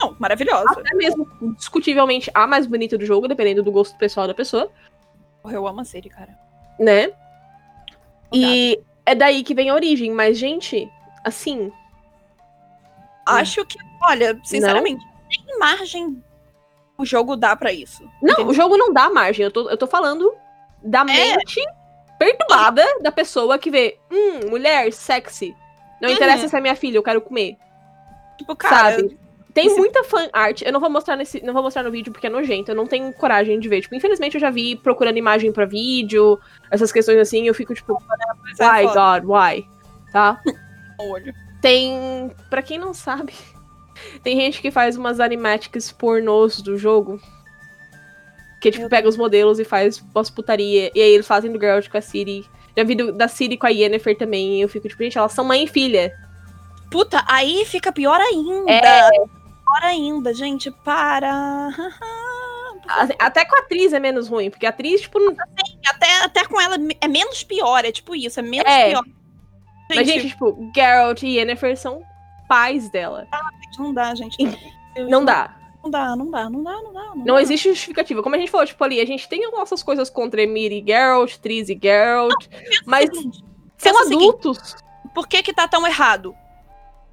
Não, 0.00 0.16
maravilhosa. 0.18 0.70
Até 0.72 0.94
mesmo, 0.96 1.28
discutivelmente, 1.56 2.28
a 2.34 2.46
mais 2.46 2.66
bonita 2.66 2.98
do 2.98 3.06
jogo, 3.06 3.28
dependendo 3.28 3.62
do 3.62 3.70
gosto 3.70 3.96
pessoal 3.98 4.26
da 4.26 4.34
pessoa, 4.34 4.68
Eu 5.48 5.66
amo 5.68 5.80
a 5.80 5.84
série, 5.84 6.08
cara. 6.08 6.30
né? 6.78 7.10
E 8.32 8.78
é 9.10 9.14
daí 9.14 9.42
que 9.42 9.54
vem 9.54 9.70
a 9.70 9.74
origem. 9.74 10.10
Mas, 10.12 10.38
gente, 10.38 10.90
assim, 11.24 11.72
Acho 13.26 13.64
que, 13.66 13.76
olha, 14.08 14.40
sinceramente, 14.42 15.04
nem 15.46 15.58
margem 15.58 16.22
o 16.96 17.04
jogo 17.04 17.36
dá 17.36 17.54
pra 17.54 17.70
isso. 17.72 18.02
Não, 18.22 18.32
Entendeu? 18.32 18.48
o 18.48 18.54
jogo 18.54 18.76
não 18.76 18.90
dá 18.92 19.10
margem. 19.10 19.44
Eu 19.44 19.50
tô, 19.50 19.68
eu 19.68 19.76
tô 19.76 19.86
falando 19.86 20.34
da 20.82 21.04
mente 21.04 21.60
perturbada 22.18 22.82
da 23.02 23.12
pessoa 23.12 23.58
que 23.58 23.70
vê, 23.70 23.98
hum, 24.10 24.48
mulher 24.50 24.90
sexy. 24.92 25.54
Não 26.00 26.08
Uhum. 26.08 26.14
interessa 26.14 26.48
se 26.48 26.56
é 26.56 26.60
minha 26.60 26.74
filha, 26.74 26.96
eu 26.96 27.02
quero 27.02 27.20
comer. 27.20 27.56
Tipo, 28.38 28.56
cara, 28.56 28.96
sabe? 28.96 29.18
Tem 29.54 29.66
esse- 29.66 29.76
muita 29.76 30.04
fan 30.04 30.28
art. 30.32 30.62
Eu 30.62 30.72
não 30.72 30.80
vou 30.80 30.90
mostrar 30.90 31.16
nesse, 31.16 31.42
não 31.44 31.52
vou 31.54 31.62
mostrar 31.62 31.82
no 31.82 31.90
vídeo 31.90 32.12
porque 32.12 32.26
é 32.26 32.30
nojento. 32.30 32.70
Eu 32.70 32.74
não 32.76 32.86
tenho 32.86 33.12
coragem 33.14 33.58
de 33.58 33.68
ver. 33.68 33.80
Tipo, 33.80 33.94
infelizmente 33.94 34.34
eu 34.34 34.40
já 34.40 34.50
vi 34.50 34.76
procurando 34.76 35.16
imagem 35.16 35.50
pra 35.52 35.64
vídeo, 35.64 36.38
essas 36.70 36.92
questões 36.92 37.18
assim, 37.18 37.46
eu 37.48 37.54
fico 37.54 37.74
tipo, 37.74 37.98
é 38.60 38.64
why 38.64 38.84
God, 38.86 39.24
why? 39.24 39.68
Tá? 40.12 40.40
olho. 41.00 41.34
Tem, 41.60 42.30
Pra 42.48 42.62
quem 42.62 42.78
não 42.78 42.94
sabe, 42.94 43.32
tem 44.22 44.36
gente 44.36 44.60
que 44.60 44.70
faz 44.70 44.96
umas 44.96 45.18
animatics 45.18 45.90
pornôs 45.90 46.60
do 46.62 46.76
jogo. 46.78 47.20
Que, 48.60 48.70
tipo, 48.72 48.88
pega 48.88 49.08
os 49.08 49.16
modelos 49.16 49.58
e 49.60 49.64
faz 49.64 50.02
umas 50.14 50.28
putaria. 50.30 50.90
E 50.94 51.00
aí 51.00 51.10
eles 51.12 51.26
fazem 51.26 51.50
do 51.52 51.60
Geralt 51.60 51.88
com 51.88 51.96
a 51.96 52.00
Ciri. 52.00 52.44
Já 52.76 52.82
vi 52.84 52.94
do- 52.96 53.12
da 53.12 53.28
Ciri 53.28 53.56
com 53.56 53.66
a 53.66 53.70
Yennefer 53.70 54.16
também. 54.18 54.58
E 54.58 54.60
eu 54.60 54.68
fico, 54.68 54.88
tipo, 54.88 55.00
gente, 55.02 55.16
elas 55.16 55.32
são 55.32 55.44
mãe 55.44 55.62
e 55.64 55.68
filha. 55.68 56.12
Puta, 56.90 57.22
aí 57.28 57.64
fica 57.66 57.92
pior 57.92 58.20
ainda. 58.20 58.70
É. 58.70 59.08
Pior 59.68 59.84
ainda, 59.88 60.32
gente, 60.34 60.70
para. 60.70 61.68
Assim, 62.88 63.12
Até 63.18 63.44
com 63.44 63.54
a 63.56 63.58
atriz 63.60 63.92
é 63.92 64.00
menos 64.00 64.28
ruim, 64.28 64.50
porque 64.50 64.64
a 64.64 64.70
atriz, 64.70 65.02
tipo, 65.02 65.18
não... 65.18 65.34
Até, 65.88 66.24
até 66.24 66.44
com 66.46 66.58
ela 66.60 66.76
é 67.00 67.08
menos 67.08 67.42
pior, 67.44 67.84
é 67.84 67.92
tipo 67.92 68.14
isso, 68.16 68.40
é 68.40 68.42
menos 68.42 68.70
É. 68.70 68.90
pior. 68.90 69.04
Mas, 69.94 70.06
gente, 70.06 70.28
tipo, 70.28 70.70
Geralt 70.74 71.22
e 71.22 71.38
Yennefer 71.38 71.76
são 71.76 72.02
pais 72.48 72.90
dela. 72.90 73.26
não 73.78 73.92
dá, 73.92 74.14
gente. 74.14 74.36
Não 75.08 75.24
dá. 75.24 75.54
Não 75.82 75.90
dá, 75.90 76.16
não 76.16 76.30
dá, 76.30 76.50
não 76.50 76.62
dá, 76.62 76.72
não 76.72 76.92
dá. 76.92 77.00
Não, 77.00 77.16
Não 77.16 77.34
dá. 77.36 77.42
existe 77.42 77.68
justificativa. 77.68 78.22
Como 78.22 78.34
a 78.34 78.38
gente 78.38 78.50
falou, 78.50 78.66
tipo, 78.66 78.82
ali, 78.82 79.00
a 79.00 79.06
gente 79.06 79.28
tem 79.28 79.50
nossas 79.50 79.82
coisas 79.82 80.10
contra 80.10 80.42
Emir 80.42 80.72
e 80.72 80.84
Geralt, 80.86 81.36
Triss 81.38 81.68
e 81.68 81.78
Geralt, 81.80 82.34
mas 82.84 83.08
Seguinte, 83.08 83.44
são 83.76 83.92
o 83.92 84.04
seguinte, 84.04 84.22
adultos. 84.24 84.76
Por 85.14 85.26
que 85.28 85.42
que 85.42 85.52
tá 85.52 85.68
tão 85.68 85.86
errado? 85.86 86.34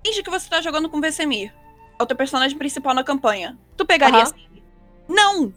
Finge 0.05 0.23
que 0.23 0.29
você 0.29 0.49
tá 0.49 0.61
jogando 0.61 0.89
com 0.89 0.97
o 0.97 1.01
Vesemir. 1.01 1.53
É 1.97 2.03
o 2.03 2.05
teu 2.05 2.15
personagem 2.15 2.57
principal 2.57 2.93
na 2.93 3.03
campanha. 3.03 3.57
Tu 3.77 3.85
pegaria 3.85 4.19
Aham. 4.19 4.23
assim? 4.23 4.63
Não! 5.07 5.53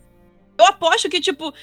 Eu 0.59 0.67
aposto 0.67 1.09
que, 1.09 1.21
tipo, 1.21 1.55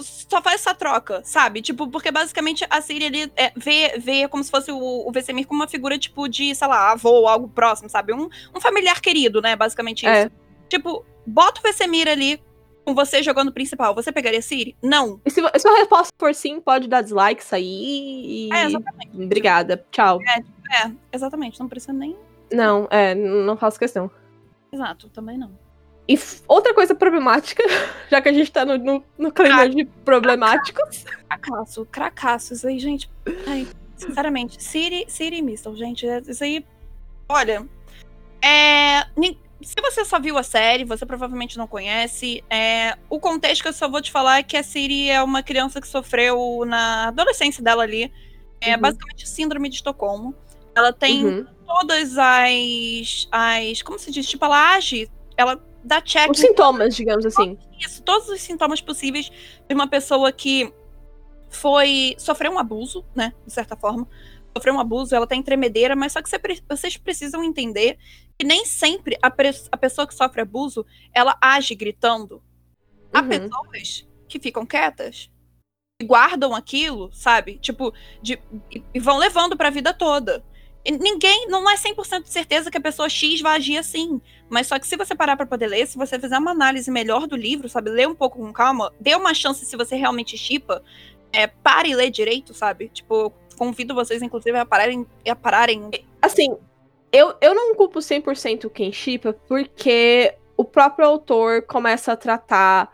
só 0.00 0.40
faz 0.40 0.60
essa 0.60 0.72
troca, 0.72 1.20
sabe? 1.24 1.60
Tipo, 1.60 1.88
porque 1.88 2.12
basicamente 2.12 2.64
a 2.70 2.80
Siri 2.80 3.06
ali 3.06 3.32
é, 3.34 3.52
vê, 3.56 3.98
vê 3.98 4.28
como 4.28 4.44
se 4.44 4.50
fosse 4.52 4.70
o, 4.70 4.78
o 4.78 5.10
Vesemir 5.10 5.48
como 5.48 5.60
uma 5.60 5.68
figura, 5.68 5.98
tipo, 5.98 6.28
de, 6.28 6.54
sei 6.54 6.68
lá, 6.68 6.92
avô 6.92 7.10
ou 7.10 7.28
algo 7.28 7.48
próximo, 7.48 7.90
sabe? 7.90 8.12
Um, 8.12 8.28
um 8.54 8.60
familiar 8.60 9.00
querido, 9.00 9.42
né? 9.42 9.56
Basicamente 9.56 10.06
isso. 10.06 10.08
É. 10.08 10.30
Tipo, 10.68 11.04
bota 11.26 11.58
o 11.58 11.62
Vesemir 11.62 12.06
ali 12.06 12.40
com 12.84 12.94
você 12.94 13.20
jogando 13.20 13.52
principal. 13.52 13.92
Você 13.96 14.12
pegaria 14.12 14.38
a 14.38 14.42
Siri? 14.42 14.76
Não. 14.80 15.20
E 15.24 15.30
se, 15.30 15.40
se 15.58 15.68
a 15.68 15.76
resposta 15.78 16.14
for 16.16 16.32
sim, 16.32 16.60
pode 16.60 16.86
dar 16.86 17.02
dislike, 17.02 17.42
sair 17.42 17.64
e. 17.64 18.48
É, 18.52 18.66
exatamente. 18.66 19.10
Obrigada. 19.12 19.84
Tchau. 19.90 20.20
É, 20.22 20.92
exatamente. 21.12 21.58
Não 21.58 21.68
precisa 21.68 21.92
nem. 21.92 22.16
Não, 22.52 22.86
é, 22.90 23.14
não 23.14 23.56
faço 23.56 23.78
questão. 23.78 24.10
Exato, 24.72 25.08
também 25.10 25.36
não. 25.38 25.50
E 26.08 26.16
outra 26.46 26.72
coisa 26.72 26.94
problemática, 26.94 27.62
já 28.10 28.20
que 28.20 28.28
a 28.28 28.32
gente 28.32 28.50
tá 28.52 28.64
no, 28.64 28.78
no, 28.78 29.04
no 29.18 29.32
clima 29.32 29.68
de 29.68 29.84
problemáticos. 30.04 31.04
Cracaço. 31.90 32.52
Isso 32.54 32.68
aí, 32.68 32.78
gente. 32.78 33.10
Ai, 33.46 33.66
sinceramente, 33.96 34.62
Siri, 34.62 35.04
Siri 35.08 35.38
e 35.38 35.42
Mistle, 35.42 35.76
gente. 35.76 36.06
é- 36.06 36.22
Isso 36.26 36.44
aí. 36.44 36.64
Olha. 37.28 37.66
É. 38.42 39.04
Se 39.62 39.74
você 39.80 40.04
só 40.04 40.20
viu 40.20 40.36
a 40.38 40.42
série, 40.42 40.84
você 40.84 41.04
provavelmente 41.06 41.56
não 41.58 41.66
conhece. 41.66 42.44
É, 42.48 42.96
o 43.08 43.18
contexto 43.18 43.62
que 43.62 43.68
eu 43.68 43.72
só 43.72 43.88
vou 43.88 44.00
te 44.02 44.12
falar 44.12 44.38
é 44.38 44.42
que 44.42 44.56
a 44.56 44.62
Siri 44.62 45.10
é 45.10 45.20
uma 45.22 45.42
criança 45.42 45.80
que 45.80 45.88
sofreu 45.88 46.62
na 46.66 47.08
adolescência 47.08 47.62
dela 47.64 47.82
ali. 47.82 48.12
É 48.60 48.74
Uhum. 48.74 48.80
basicamente 48.82 49.28
síndrome 49.28 49.68
de 49.68 49.76
Estocolmo. 49.76 50.34
Ela 50.74 50.92
tem 50.92 51.24
Uhum. 51.24 51.46
Todas 51.66 52.16
as. 52.18 53.28
as. 53.30 53.82
Como 53.82 53.98
se 53.98 54.10
diz? 54.10 54.26
Tipo, 54.28 54.44
ela 54.44 54.74
age. 54.76 55.10
Ela 55.36 55.62
dá 55.84 56.00
check 56.00 56.30
Os 56.30 56.38
sintomas, 56.38 56.96
digamos 56.96 57.24
assim. 57.26 57.58
isso, 57.78 58.02
todos 58.02 58.28
os 58.28 58.40
sintomas 58.40 58.80
possíveis 58.80 59.30
de 59.68 59.74
uma 59.74 59.86
pessoa 59.88 60.32
que 60.32 60.72
foi. 61.50 62.14
sofreu 62.18 62.52
um 62.52 62.58
abuso, 62.58 63.04
né? 63.14 63.32
De 63.46 63.52
certa 63.52 63.76
forma. 63.76 64.08
Sofreu 64.56 64.74
um 64.74 64.80
abuso, 64.80 65.14
ela 65.14 65.26
tá 65.26 65.36
em 65.36 65.42
tremedeira, 65.42 65.94
mas 65.94 66.12
só 66.12 66.22
que 66.22 66.38
pre- 66.38 66.62
vocês 66.66 66.96
precisam 66.96 67.44
entender 67.44 67.98
que 68.38 68.46
nem 68.46 68.64
sempre 68.64 69.18
a, 69.22 69.26
a 69.72 69.76
pessoa 69.76 70.06
que 70.06 70.14
sofre 70.14 70.40
abuso, 70.40 70.84
ela 71.12 71.36
age 71.42 71.74
gritando. 71.74 72.42
Há 73.12 73.20
Uhum. 73.20 73.28
pessoas 73.28 74.08
que 74.26 74.40
ficam 74.40 74.64
quietas 74.64 75.30
e 76.00 76.04
guardam 76.06 76.54
aquilo, 76.54 77.10
sabe? 77.12 77.58
Tipo, 77.58 77.92
de, 78.22 78.38
e, 78.70 78.82
e 78.94 78.98
vão 78.98 79.18
levando 79.18 79.56
pra 79.58 79.68
vida 79.70 79.92
toda. 79.92 80.42
Ninguém, 80.90 81.48
não 81.48 81.68
é 81.68 81.74
100% 81.76 82.22
de 82.22 82.30
certeza 82.30 82.70
que 82.70 82.78
a 82.78 82.80
pessoa 82.80 83.08
X 83.08 83.40
vai 83.40 83.56
agir 83.56 83.76
assim. 83.78 84.20
Mas 84.48 84.66
só 84.66 84.78
que 84.78 84.86
se 84.86 84.96
você 84.96 85.14
parar 85.14 85.36
pra 85.36 85.46
poder 85.46 85.66
ler, 85.66 85.86
se 85.86 85.98
você 85.98 86.18
fizer 86.18 86.38
uma 86.38 86.52
análise 86.52 86.90
melhor 86.90 87.26
do 87.26 87.36
livro, 87.36 87.68
sabe? 87.68 87.90
Ler 87.90 88.06
um 88.06 88.14
pouco 88.14 88.38
com 88.38 88.52
calma, 88.52 88.92
dê 89.00 89.14
uma 89.14 89.34
chance 89.34 89.64
se 89.64 89.76
você 89.76 89.96
realmente 89.96 90.36
chipa, 90.36 90.82
é, 91.32 91.46
pare 91.46 91.90
e 91.90 91.94
lê 91.94 92.08
direito, 92.10 92.54
sabe? 92.54 92.88
Tipo, 92.88 93.32
convido 93.58 93.94
vocês, 93.94 94.22
inclusive, 94.22 94.56
a 94.56 94.64
pararem. 94.64 95.06
A 95.28 95.34
pararem 95.34 95.90
Assim, 96.22 96.56
eu, 97.12 97.34
eu 97.40 97.54
não 97.54 97.74
culpo 97.74 97.98
100% 97.98 98.70
quem 98.70 98.92
chipa, 98.92 99.32
porque 99.32 100.34
o 100.56 100.64
próprio 100.64 101.06
autor 101.06 101.62
começa 101.62 102.12
a 102.12 102.16
tratar 102.16 102.92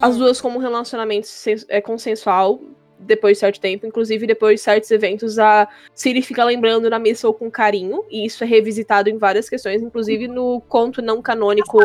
as 0.00 0.16
Hum. 0.16 0.18
duas 0.18 0.40
como 0.40 0.58
um 0.58 0.62
relacionamento 0.62 1.28
é, 1.68 1.80
consensual 1.80 2.60
depois 3.02 3.36
de 3.36 3.40
certo 3.40 3.60
tempo. 3.60 3.86
Inclusive, 3.86 4.26
depois 4.26 4.60
de 4.60 4.64
certos 4.64 4.90
eventos, 4.90 5.38
a 5.38 5.68
Siri 5.94 6.22
fica 6.22 6.44
lembrando 6.44 6.88
na 6.88 6.98
Missile 6.98 7.34
com 7.34 7.50
carinho, 7.50 8.04
e 8.10 8.24
isso 8.24 8.42
é 8.44 8.46
revisitado 8.46 9.08
em 9.08 9.18
várias 9.18 9.48
questões, 9.48 9.82
inclusive 9.82 10.28
no 10.28 10.60
conto 10.68 11.02
não 11.02 11.20
canônico. 11.20 11.78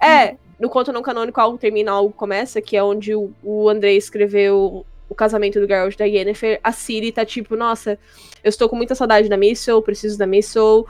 É, 0.00 0.36
no 0.58 0.68
conto 0.68 0.92
não 0.92 1.02
canônico, 1.02 1.40
algo 1.40 1.58
termina, 1.58 1.90
algo 1.90 2.12
começa, 2.12 2.60
que 2.60 2.76
é 2.76 2.82
onde 2.82 3.14
o, 3.14 3.68
André 3.68 3.94
escreveu 3.94 4.86
o 5.08 5.14
casamento 5.14 5.60
do 5.60 5.66
Geralt 5.66 5.96
da 5.96 6.04
Yennefer. 6.04 6.60
A 6.62 6.72
Siri 6.72 7.10
tá 7.10 7.24
tipo, 7.24 7.56
nossa, 7.56 7.98
eu 8.44 8.48
estou 8.48 8.68
com 8.68 8.76
muita 8.76 8.94
saudade 8.94 9.28
da 9.28 9.36
Missile, 9.36 9.82
preciso 9.82 10.18
da 10.18 10.26
Missile. 10.26 10.84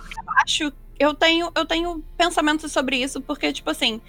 acho. 0.45 0.73
Eu 0.99 1.15
tenho, 1.15 1.51
eu 1.57 1.67
tenho 1.67 2.05
pensamentos 2.17 2.71
sobre 2.71 2.97
isso, 2.97 3.21
porque, 3.21 3.53
tipo 3.53 3.69
assim, 3.69 4.01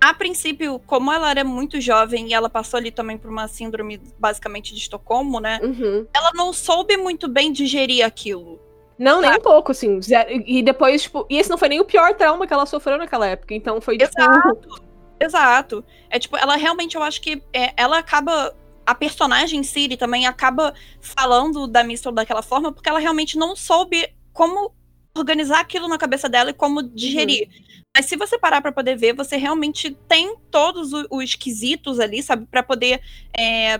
a 0.00 0.14
princípio, 0.14 0.80
como 0.86 1.12
ela 1.12 1.30
era 1.30 1.44
muito 1.44 1.80
jovem 1.80 2.28
e 2.28 2.34
ela 2.34 2.48
passou 2.48 2.78
ali 2.78 2.90
também 2.90 3.18
por 3.18 3.30
uma 3.30 3.46
síndrome 3.46 4.00
basicamente 4.18 4.72
de 4.74 4.80
Estocolmo, 4.80 5.40
né? 5.40 5.60
Uhum. 5.62 6.06
Ela 6.14 6.30
não 6.34 6.52
soube 6.52 6.96
muito 6.96 7.28
bem 7.28 7.52
digerir 7.52 8.04
aquilo. 8.04 8.58
Não, 8.98 9.20
nem 9.20 9.32
um 9.32 9.40
pouco, 9.40 9.72
assim. 9.72 9.98
E 10.46 10.62
depois, 10.62 11.02
tipo, 11.02 11.26
e 11.30 11.38
esse 11.38 11.48
não 11.48 11.56
foi 11.56 11.68
nem 11.68 11.80
o 11.80 11.84
pior 11.84 12.14
trauma 12.14 12.46
que 12.46 12.52
ela 12.52 12.66
sofreu 12.66 12.98
naquela 12.98 13.26
época. 13.26 13.54
Então 13.54 13.80
foi 13.80 13.96
tipo. 13.96 14.10
Exato. 14.18 14.82
Exato. 15.18 15.84
É 16.08 16.18
tipo, 16.18 16.36
ela 16.36 16.56
realmente, 16.56 16.96
eu 16.96 17.02
acho 17.02 17.20
que 17.20 17.42
é, 17.52 17.72
ela 17.76 17.98
acaba. 17.98 18.54
A 18.84 18.94
personagem 18.94 19.62
Siri 19.62 19.96
também 19.96 20.26
acaba 20.26 20.74
falando 21.00 21.66
da 21.66 21.84
Mistel 21.84 22.12
daquela 22.12 22.42
forma, 22.42 22.72
porque 22.72 22.88
ela 22.88 22.98
realmente 22.98 23.38
não 23.38 23.54
soube 23.54 24.08
como 24.32 24.72
organizar 25.16 25.60
aquilo 25.60 25.88
na 25.88 25.98
cabeça 25.98 26.28
dela 26.28 26.50
e 26.50 26.54
como 26.54 26.82
digerir. 26.82 27.48
Mas 27.94 28.06
se 28.06 28.16
você 28.16 28.38
parar 28.38 28.60
pra 28.62 28.72
poder 28.72 28.96
ver, 28.96 29.14
você 29.14 29.36
realmente 29.36 29.90
tem 30.08 30.36
todos 30.50 30.92
os 31.10 31.34
quesitos 31.34 31.98
ali, 31.98 32.22
sabe, 32.22 32.46
Pra 32.46 32.62
poder 32.62 33.00
é, 33.36 33.78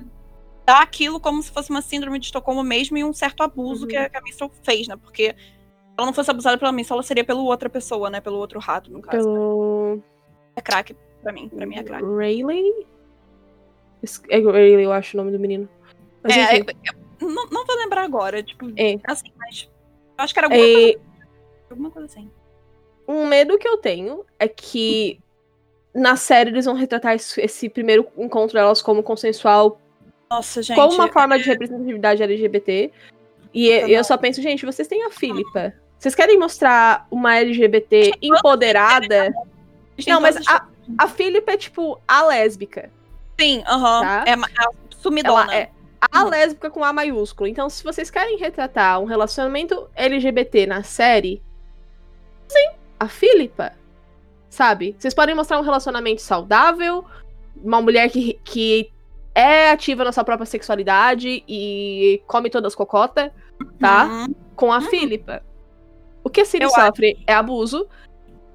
dar 0.66 0.82
aquilo 0.82 1.20
como 1.20 1.42
se 1.42 1.50
fosse 1.50 1.70
uma 1.70 1.82
síndrome 1.82 2.18
de 2.18 2.26
Estocolmo 2.26 2.62
mesmo 2.62 2.96
e 2.98 3.04
um 3.04 3.12
certo 3.12 3.42
abuso 3.42 3.82
Uhum. 3.82 3.88
que, 3.88 3.96
a, 3.96 4.08
que 4.08 4.16
a 4.16 4.22
fez, 4.64 4.88
né? 4.88 4.96
Porque 4.96 5.34
se 5.34 5.94
ela 5.96 6.06
não 6.06 6.12
fosse 6.12 6.30
abusada 6.30 6.58
pela 6.58 6.72
Mistel, 6.72 6.96
ela 6.96 7.02
seria 7.02 7.24
pela 7.24 7.40
outra 7.40 7.68
pessoa, 7.70 8.10
né? 8.10 8.20
Pelo 8.20 8.36
outro 8.38 8.58
rato, 8.58 8.90
no 8.90 9.00
caso. 9.00 9.24
Pelo. 9.24 10.02
É 10.56 10.60
craque 10.60 10.96
pra 11.22 11.32
mim. 11.32 11.48
Pra 11.48 11.66
mim 11.66 11.76
é 11.76 11.82
craque. 11.84 12.04
Rayleigh? 12.04 12.86
É 14.28 14.38
Rayleigh, 14.38 14.84
eu 14.84 14.92
acho 14.92 15.16
o 15.16 15.18
nome 15.18 15.30
do 15.30 15.38
menino. 15.38 15.68
Mas 16.22 16.36
É, 16.36 16.58
enfim. 16.58 16.66
é, 16.84 16.90
é, 16.90 17.24
não, 17.24 17.46
não 17.48 17.66
vou 17.66 17.76
lembrar 17.76 18.02
agora, 18.02 18.42
tipo, 18.42 18.66
É. 18.76 18.98
assim, 19.04 19.30
mas. 19.38 19.68
Eu 20.18 20.24
acho 20.24 20.34
que 20.34 20.40
era 20.40 20.46
alguma, 20.48 20.62
É, 20.64 20.72
coisa, 20.72 21.00
alguma 21.70 21.90
coisa 21.90 22.06
assim. 22.06 22.30
um 23.06 23.26
medo 23.26 23.59
que 23.59 23.66
eu 23.68 23.76
tenho 23.78 24.24
é 24.38 24.46
que 24.48 25.20
na 25.94 26.14
série 26.16 26.50
eles 26.50 26.64
vão 26.64 26.74
retratar 26.74 27.14
esse, 27.14 27.68
primeiro 27.68 28.06
encontro 28.16 28.54
delas 28.54 28.80
como 28.80 29.02
consensual, 29.02 29.80
Nossa, 30.30 30.62
gente. 30.62 30.76
como 30.76 30.94
uma 30.94 31.09
forma 31.09 31.37
de 31.38 31.44
representatividade 31.44 32.22
LGBT. 32.22 32.92
E 33.52 33.66
eu, 33.68 33.88
eu 33.88 34.04
só 34.04 34.16
penso, 34.16 34.40
gente, 34.40 34.64
vocês 34.64 34.87
têm 34.87 35.04
a 35.04 35.11
Philippa. 35.11 35.74
Vocês 35.98 36.14
querem 36.14 36.38
mostrar 36.38 37.06
uma 37.11 37.37
LGBT 37.37 38.12
empoderada? 38.22 39.33
Não, 40.06 40.20
mas 40.20 40.37
as- 40.37 40.46
a 40.98 41.09
Philippa 41.09 41.52
é 41.52 41.56
tipo 41.56 42.00
a 42.06 42.22
lésbica. 42.22 42.88
Sim, 43.40 43.62
aham. 43.66 44.00
Tá? 44.02 44.24
É, 44.26 44.37
ma- 44.37 44.46
é 44.48 44.94
sumidona. 44.96 45.42
Ela 45.52 45.56
é 45.56 45.70
a 46.12 46.22
Uhum. 46.22 46.30
lésbica 46.30 46.70
com 46.70 46.85
A 46.85 46.92
maiúsculo. 46.92 47.48
Então, 47.48 47.68
se 47.68 47.83
vocês 47.83 48.09
querem 48.11 48.38
retratar 48.38 49.00
um 49.00 49.04
relacionamento 49.04 49.88
LGBT 49.96 50.66
na 50.66 50.83
série, 50.85 51.42
a 53.00 53.08
Philippa. 53.08 53.72
Sabe? 54.50 54.94
Vocês 54.98 55.14
podem 55.14 55.34
mostrar 55.34 55.58
um 55.58 55.62
relacionamento 55.62 56.20
saudável, 56.20 57.04
uma 57.56 57.80
mulher 57.80 58.10
que, 58.10 58.38
que 58.44 58.92
é 59.34 59.70
ativa 59.70 60.04
na 60.04 60.12
sua 60.12 60.24
própria 60.24 60.46
sexualidade 60.46 61.42
e 61.48 62.22
come 62.26 62.50
todas 62.50 62.72
as 62.72 62.74
cocotas, 62.74 63.30
tá? 63.78 64.04
Uhum. 64.06 64.34
Com 64.54 64.72
a 64.72 64.78
Uhum. 64.78 64.82
Philippa. 64.82 65.42
O 66.22 66.28
que 66.28 66.42
a 66.42 66.44
Siri 66.44 66.64
Eu 66.64 66.70
sofre 66.70 67.22
é 67.26 67.32
abuso. 67.32 67.88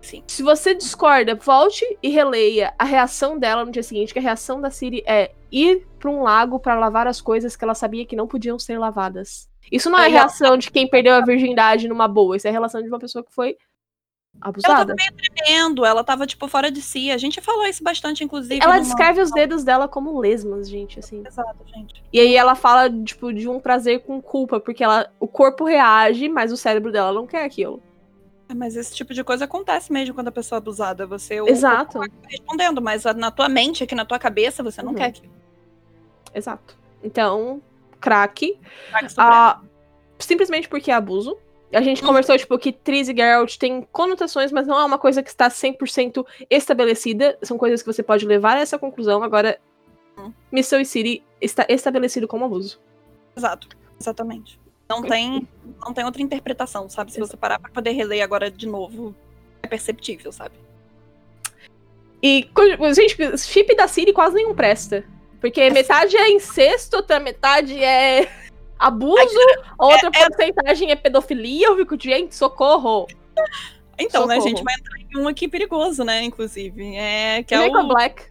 Sim. 0.02 0.22
Se 0.28 0.44
você 0.44 0.76
discorda, 0.76 1.34
volte 1.34 1.84
e 2.04 2.10
releia 2.10 2.74
a 2.78 2.84
reação 2.84 3.40
dela 3.40 3.66
no 3.66 3.72
dia 3.72 3.82
seguinte, 3.82 4.14
que 4.14 4.20
a 4.20 4.22
reação 4.22 4.62
da 4.62 4.70
Siri 4.70 5.04
é 5.08 5.32
ir 5.52 5.88
pra 5.98 6.12
um 6.12 6.22
lago 6.22 6.60
pra 6.60 6.78
lavar 6.78 7.08
as 7.08 7.20
coisas 7.20 7.56
que 7.56 7.64
ela 7.64 7.74
sabia 7.74 8.06
que 8.06 8.16
não 8.16 8.28
podiam 8.28 8.60
ser 8.60 8.78
lavadas. 8.78 9.50
Isso 9.72 9.90
não 9.90 9.98
é 9.98 10.08
reação 10.08 10.58
de 10.58 10.70
quem 10.70 10.88
perdeu 10.88 11.16
a 11.16 11.22
virgindade 11.22 11.88
numa 11.88 12.08
boa, 12.08 12.38
isso 12.38 12.46
é 12.46 12.52
a 12.52 12.54
relação 12.54 12.84
de 12.84 12.88
uma 12.88 13.00
pessoa 13.00 13.24
que 13.24 13.34
foi 13.34 13.58
Ela 14.42 14.50
abusada. 14.50 14.86
tava 14.86 14.96
meio 14.96 15.14
tremendo, 15.14 15.86
ela 15.86 16.04
tava, 16.04 16.28
tipo, 16.28 16.48
fora 16.48 16.70
de 16.70 16.82
si. 16.82 17.10
A 17.12 17.18
gente 17.18 17.42
falou 17.42 17.66
isso 17.66 17.84
bastante, 17.84 18.24
inclusive. 18.24 18.64
Ela 18.64 18.80
descreve 18.80 19.22
os 19.22 19.32
dedos 19.32 19.64
dela 19.64 19.88
como 19.88 20.20
lesmas, 20.20 20.70
gente, 20.70 21.00
assim. 21.00 21.24
Exato, 21.26 21.58
gente. 21.74 22.04
E 22.14 22.20
aí 22.20 22.36
ela 22.36 22.54
fala, 22.54 22.90
tipo, 23.04 23.34
de 23.34 23.48
um 23.50 23.60
prazer 23.60 24.02
com 24.04 24.22
culpa, 24.22 24.60
porque 24.60 24.84
ela, 24.84 25.10
o 25.20 25.28
corpo 25.28 25.64
reage, 25.66 26.30
mas 26.30 26.52
o 26.52 26.58
cérebro 26.58 26.92
dela 26.92 27.12
não 27.12 27.26
quer 27.26 27.44
aquilo. 27.44 27.82
É, 28.48 28.54
Mas 28.54 28.76
esse 28.76 28.94
tipo 28.94 29.12
de 29.14 29.24
coisa 29.24 29.46
acontece 29.46 29.92
mesmo 29.92 30.14
quando 30.14 30.28
a 30.28 30.32
pessoa 30.32 30.58
é 30.58 30.60
abusada. 30.60 31.08
Você 31.08 31.40
Exato. 31.48 32.00
respondendo, 32.30 32.80
mas 32.80 33.04
na 33.16 33.32
tua 33.32 33.50
mente, 33.50 33.84
aqui 33.84 33.96
na 33.96 34.06
tua 34.06 34.20
cabeça, 34.20 34.62
você 34.62 34.84
não 34.84 34.92
Uhum. 34.92 34.96
quer 34.98 35.12
que. 35.12 35.28
Exato. 36.34 36.78
Então, 37.04 37.60
craque. 38.00 38.60
Ah, 39.18 39.60
simplesmente 40.20 40.70
porque 40.70 40.92
é 40.92 40.94
abuso. 40.94 41.36
A 41.76 41.82
gente 41.82 42.02
Uhum. 42.02 42.08
conversou, 42.08 42.38
tipo, 42.38 42.58
que 42.58 42.72
Triss 42.72 43.10
e 43.10 43.16
Geralt 43.16 43.58
têm 43.58 43.82
conotações, 43.92 44.52
mas 44.52 44.66
não 44.66 44.80
é 44.80 44.86
uma 44.86 44.98
coisa 44.98 45.22
que 45.22 45.30
está 45.30 45.50
100% 45.50 46.26
estabelecida. 46.50 47.38
São 47.42 47.58
coisas 47.58 47.82
que 47.82 47.88
você 47.92 48.02
pode 48.02 48.26
levar 48.26 48.58
a 48.58 48.62
essa 48.62 48.80
conclusão. 48.80 49.22
Agora, 49.24 49.60
Uhum. 50.18 50.32
Missile 50.52 50.82
e 50.82 50.86
Ciri 50.86 51.24
está 51.42 51.66
estabelecido 51.68 52.28
como 52.28 52.46
abuso. 52.46 52.80
Exato, 53.36 53.68
exatamente. 54.00 54.58
Não 54.88 55.02
tem, 55.02 55.46
não 55.86 55.94
tem 55.94 56.06
outra 56.06 56.22
interpretação, 56.22 56.88
sabe? 56.88 57.12
Se 57.12 57.20
você 57.20 57.36
parar 57.36 57.60
pra 57.60 57.70
poder 57.70 57.92
reler 57.92 58.24
agora 58.24 58.50
de 58.50 58.66
novo, 58.68 59.14
é 59.62 59.68
perceptível, 59.68 60.32
sabe? 60.32 60.54
E, 62.24 62.48
gente, 62.96 63.38
chip 63.40 63.76
da 63.76 63.88
Ciri 63.88 64.14
quase 64.14 64.36
nenhum 64.36 64.56
presta. 64.56 65.04
Porque 65.42 65.70
metade 65.70 66.16
é 66.16 66.30
incesto, 66.32 66.96
outra 66.98 67.20
metade 67.20 67.84
é 67.84 68.28
abuso, 68.78 69.40
a 69.78 69.86
outra 69.86 70.12
porcentagem 70.12 70.92
é 70.92 70.96
pedofilia. 70.96 71.68
Eu 71.68 71.78
fico, 71.78 71.98
gente, 72.00 72.36
socorro. 72.36 73.08
Então, 73.98 74.28
né, 74.28 74.36
Socorro. 74.36 74.50
gente 74.50 74.64
vai 74.64 74.74
entrar 74.76 75.00
em 75.00 75.18
um 75.18 75.28
aqui 75.28 75.48
perigoso, 75.48 76.04
né, 76.04 76.24
inclusive. 76.24 76.96
É, 76.96 77.44
que 77.44 77.56
é 77.56 77.62
Jacob 77.62 77.86
o. 77.86 77.88
Black. 77.88 78.24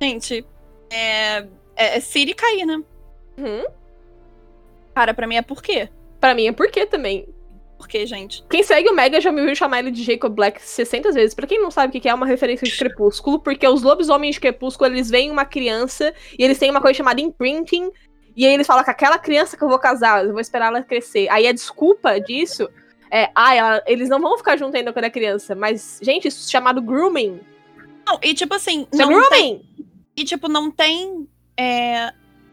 Gente, 0.00 0.44
é, 0.90 1.38
é, 1.76 1.96
é 1.96 2.00
Siri 2.00 2.34
cair, 2.34 2.64
né? 2.64 2.82
Uhum. 3.36 3.64
Cara, 4.94 5.14
pra 5.14 5.26
mim 5.26 5.36
é 5.36 5.42
por 5.42 5.62
quê? 5.62 5.88
Pra 6.20 6.34
mim 6.34 6.46
é 6.46 6.52
por 6.52 6.70
quê 6.70 6.86
também. 6.86 7.26
Por 7.78 7.88
quê, 7.88 8.04
gente? 8.04 8.44
Quem 8.50 8.62
segue 8.62 8.90
o 8.90 8.94
Mega 8.94 9.20
já 9.22 9.32
me 9.32 9.40
ouviu 9.40 9.56
chamar 9.56 9.78
ele 9.78 9.90
de 9.90 10.02
Jacob 10.02 10.34
Black 10.34 10.60
600 10.60 11.14
vezes. 11.14 11.34
Pra 11.34 11.46
quem 11.46 11.60
não 11.60 11.70
sabe 11.70 11.88
o 11.88 11.92
que 11.92 12.00
que 12.00 12.08
é, 12.08 12.10
é 12.10 12.14
uma 12.14 12.26
referência 12.26 12.66
de 12.66 12.76
Crepúsculo, 12.76 13.40
porque 13.40 13.66
os 13.66 13.82
lobisomens 13.82 14.34
de 14.34 14.40
Crepúsculo, 14.42 14.90
eles 14.90 15.08
veem 15.08 15.30
uma 15.30 15.46
criança 15.46 16.12
e 16.38 16.44
eles 16.44 16.58
têm 16.58 16.70
uma 16.70 16.82
coisa 16.82 16.98
chamada 16.98 17.22
imprinting, 17.22 17.90
e 18.40 18.46
aí 18.46 18.54
eles 18.54 18.66
falam 18.66 18.82
que 18.82 18.90
aquela 18.90 19.18
criança 19.18 19.56
que 19.56 19.62
eu 19.62 19.68
vou 19.68 19.78
casar, 19.78 20.24
eu 20.24 20.32
vou 20.32 20.40
esperar 20.40 20.68
ela 20.68 20.82
crescer. 20.82 21.28
Aí 21.28 21.46
a 21.46 21.52
desculpa 21.52 22.18
disso 22.20 22.68
é, 23.10 23.30
ah, 23.34 23.54
ela- 23.54 23.82
eles 23.86 24.08
não 24.08 24.20
vão 24.20 24.38
ficar 24.38 24.56
juntos 24.56 24.74
ainda 24.76 24.92
quando 24.92 25.04
é 25.04 25.10
criança, 25.10 25.54
mas, 25.54 25.98
gente, 26.00 26.28
isso 26.28 26.46
é 26.48 26.50
chamado 26.50 26.80
grooming. 26.80 27.40
Não, 28.06 28.18
e 28.22 28.32
tipo 28.34 28.54
assim, 28.54 28.86
Isso 28.92 29.02
é 29.02 29.06
não 29.06 29.28
tem, 29.28 29.58
grooming! 29.58 29.86
e 30.16 30.24
tipo, 30.24 30.48
não 30.48 30.70
tem 30.70 31.28
é, 31.56 32.12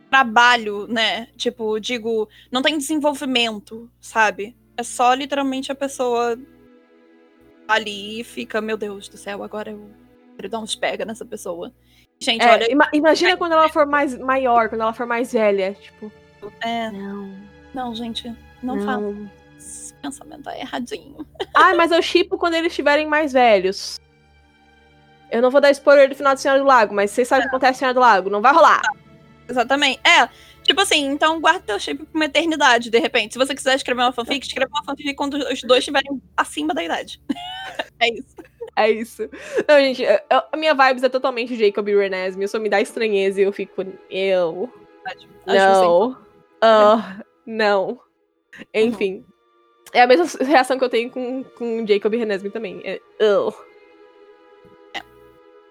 trabalho, 0.10 0.88
né? 0.88 1.28
Tipo, 1.38 1.80
digo, 1.80 2.28
não 2.52 2.62
tem 2.62 2.78
desenvolvimento, 2.78 3.90
sabe? 4.02 4.56
É 4.76 4.84
só 4.84 5.14
literalmente 5.14 5.72
a 5.72 5.76
pessoa 5.76 6.38
ali 7.68 8.22
e 8.22 8.24
fica, 8.24 8.60
meu 8.62 8.78
Deus 8.78 9.08
do 9.08 9.18
céu, 9.18 9.44
agora 9.44 9.72
eu 9.72 9.90
quero 10.36 10.50
dar 10.50 10.60
uns 10.60 10.76
pega 10.76 11.06
nessa 11.06 11.26
pessoa. 11.26 11.72
Gente, 12.20 12.44
É, 12.44 12.52
olha. 12.52 12.72
ima- 12.72 12.90
imagina 12.94 13.38
quando 13.38 13.52
ela 13.54 13.70
for 13.70 13.86
mais 13.86 14.18
maior, 14.18 14.70
quando 14.70 14.82
ela 14.82 14.94
for 14.94 15.06
mais 15.06 15.32
velha. 15.32 15.74
Tipo, 15.80 16.12
É, 16.62 16.90
não, 16.92 17.34
não, 17.74 17.96
gente, 17.96 18.28
não, 18.64 18.76
não. 18.76 18.86
fala. 18.86 19.16
Esse 19.58 19.94
pensamento 19.96 20.50
é 20.50 20.62
erradinho. 20.62 21.26
Ah, 21.54 21.74
mas 21.76 21.92
eu 21.92 22.02
chipo 22.02 22.38
quando 22.38 22.54
eles 22.56 22.72
estiverem 22.72 23.08
mais 23.08 23.34
velhos. 23.34 24.00
Eu 25.32 25.42
não 25.42 25.50
vou 25.52 25.60
dar 25.60 25.72
spoiler 25.72 26.08
do 26.08 26.16
final 26.16 26.34
de 26.36 26.42
Senhora 26.42 26.60
do 26.60 26.66
Lago, 26.66 26.94
mas 26.94 27.12
vocês 27.12 27.28
sabem 27.28 27.46
o 27.46 27.50
que 27.50 27.56
acontece 27.56 27.78
em 27.78 27.80
Senhora 27.80 27.94
do 27.96 28.00
Lago. 28.00 28.30
Não 28.30 28.42
vai 28.42 28.54
rolar. 28.54 28.82
Exatamente. 29.50 30.00
É, 30.08 30.28
tipo 30.64 30.80
assim, 30.82 31.06
então 31.08 31.40
guarda 31.42 31.60
teu 31.62 31.80
shape 31.80 32.04
pra 32.06 32.16
uma 32.16 32.26
eternidade, 32.26 32.90
de 32.90 33.00
repente. 33.00 33.34
Se 33.34 33.40
você 33.40 33.54
quiser 33.56 33.76
escrever 33.76 34.02
uma 34.02 34.12
fanfic, 34.14 34.46
escreva 34.46 34.70
uma 34.72 34.84
fanfic 34.84 35.14
quando 35.16 35.34
os 35.36 35.62
dois 35.64 35.80
estiverem 35.80 36.22
acima 36.36 36.74
da 36.74 36.84
idade. 36.84 37.20
é 38.00 38.14
isso. 38.14 38.36
É 38.76 38.92
isso. 38.92 39.30
Não, 39.68 39.80
gente, 39.80 40.04
eu- 40.04 40.20
eu- 40.30 40.42
a 40.52 40.58
minha 40.58 40.74
vibes 40.74 41.04
é 41.04 41.10
totalmente 41.10 41.56
Jacob 41.56 41.88
e 41.88 41.96
Renesme. 41.96 42.46
Isso 42.46 42.60
me 42.60 42.70
dá 42.70 42.80
estranheza 42.82 43.40
e 43.42 43.44
eu 43.44 43.52
fico. 43.52 43.86
Eu. 44.10 44.72
Acho 45.06 45.28
Não. 45.48 46.18
Ah, 46.62 47.24
não. 47.46 48.00
Enfim. 48.74 49.26
É 49.94 50.02
a 50.02 50.08
mesma 50.08 50.26
reação 50.46 50.78
que 50.78 50.84
eu 50.84 50.90
tenho 50.90 51.10
com, 51.10 51.44
com 51.44 51.88
Jacob 51.88 52.14
e 52.14 52.18
Renesme 52.18 52.50
também. 52.50 52.82
É, 52.84 53.00
ugh. 53.22 53.54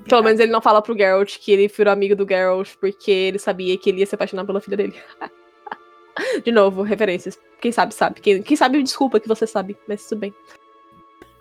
Pelo 0.09 0.23
menos 0.23 0.39
ele 0.39 0.53
não 0.53 0.61
fala 0.61 0.81
pro 0.81 0.97
Geralt 0.97 1.39
que 1.39 1.51
ele 1.53 1.69
virou 1.69 1.93
amigo 1.93 2.15
do 2.15 2.27
Geralt 2.27 2.75
porque 2.81 3.11
ele 3.11 3.39
sabia 3.39 3.77
que 3.77 3.91
ele 3.91 4.01
ia 4.01 4.07
se 4.07 4.15
apaixonar 4.15 4.45
pela 4.45 4.61
filha 4.61 4.77
dele. 4.77 4.95
De 6.45 6.51
novo, 6.53 6.83
referências. 6.83 7.39
Quem 7.61 7.73
sabe, 7.73 7.93
sabe. 7.93 8.21
Quem, 8.21 8.43
quem 8.43 8.57
sabe, 8.57 8.83
desculpa 8.83 9.21
que 9.21 9.29
você 9.29 9.47
sabe, 9.47 9.77
mas 9.87 10.07
tudo 10.09 10.21
bem. 10.21 10.35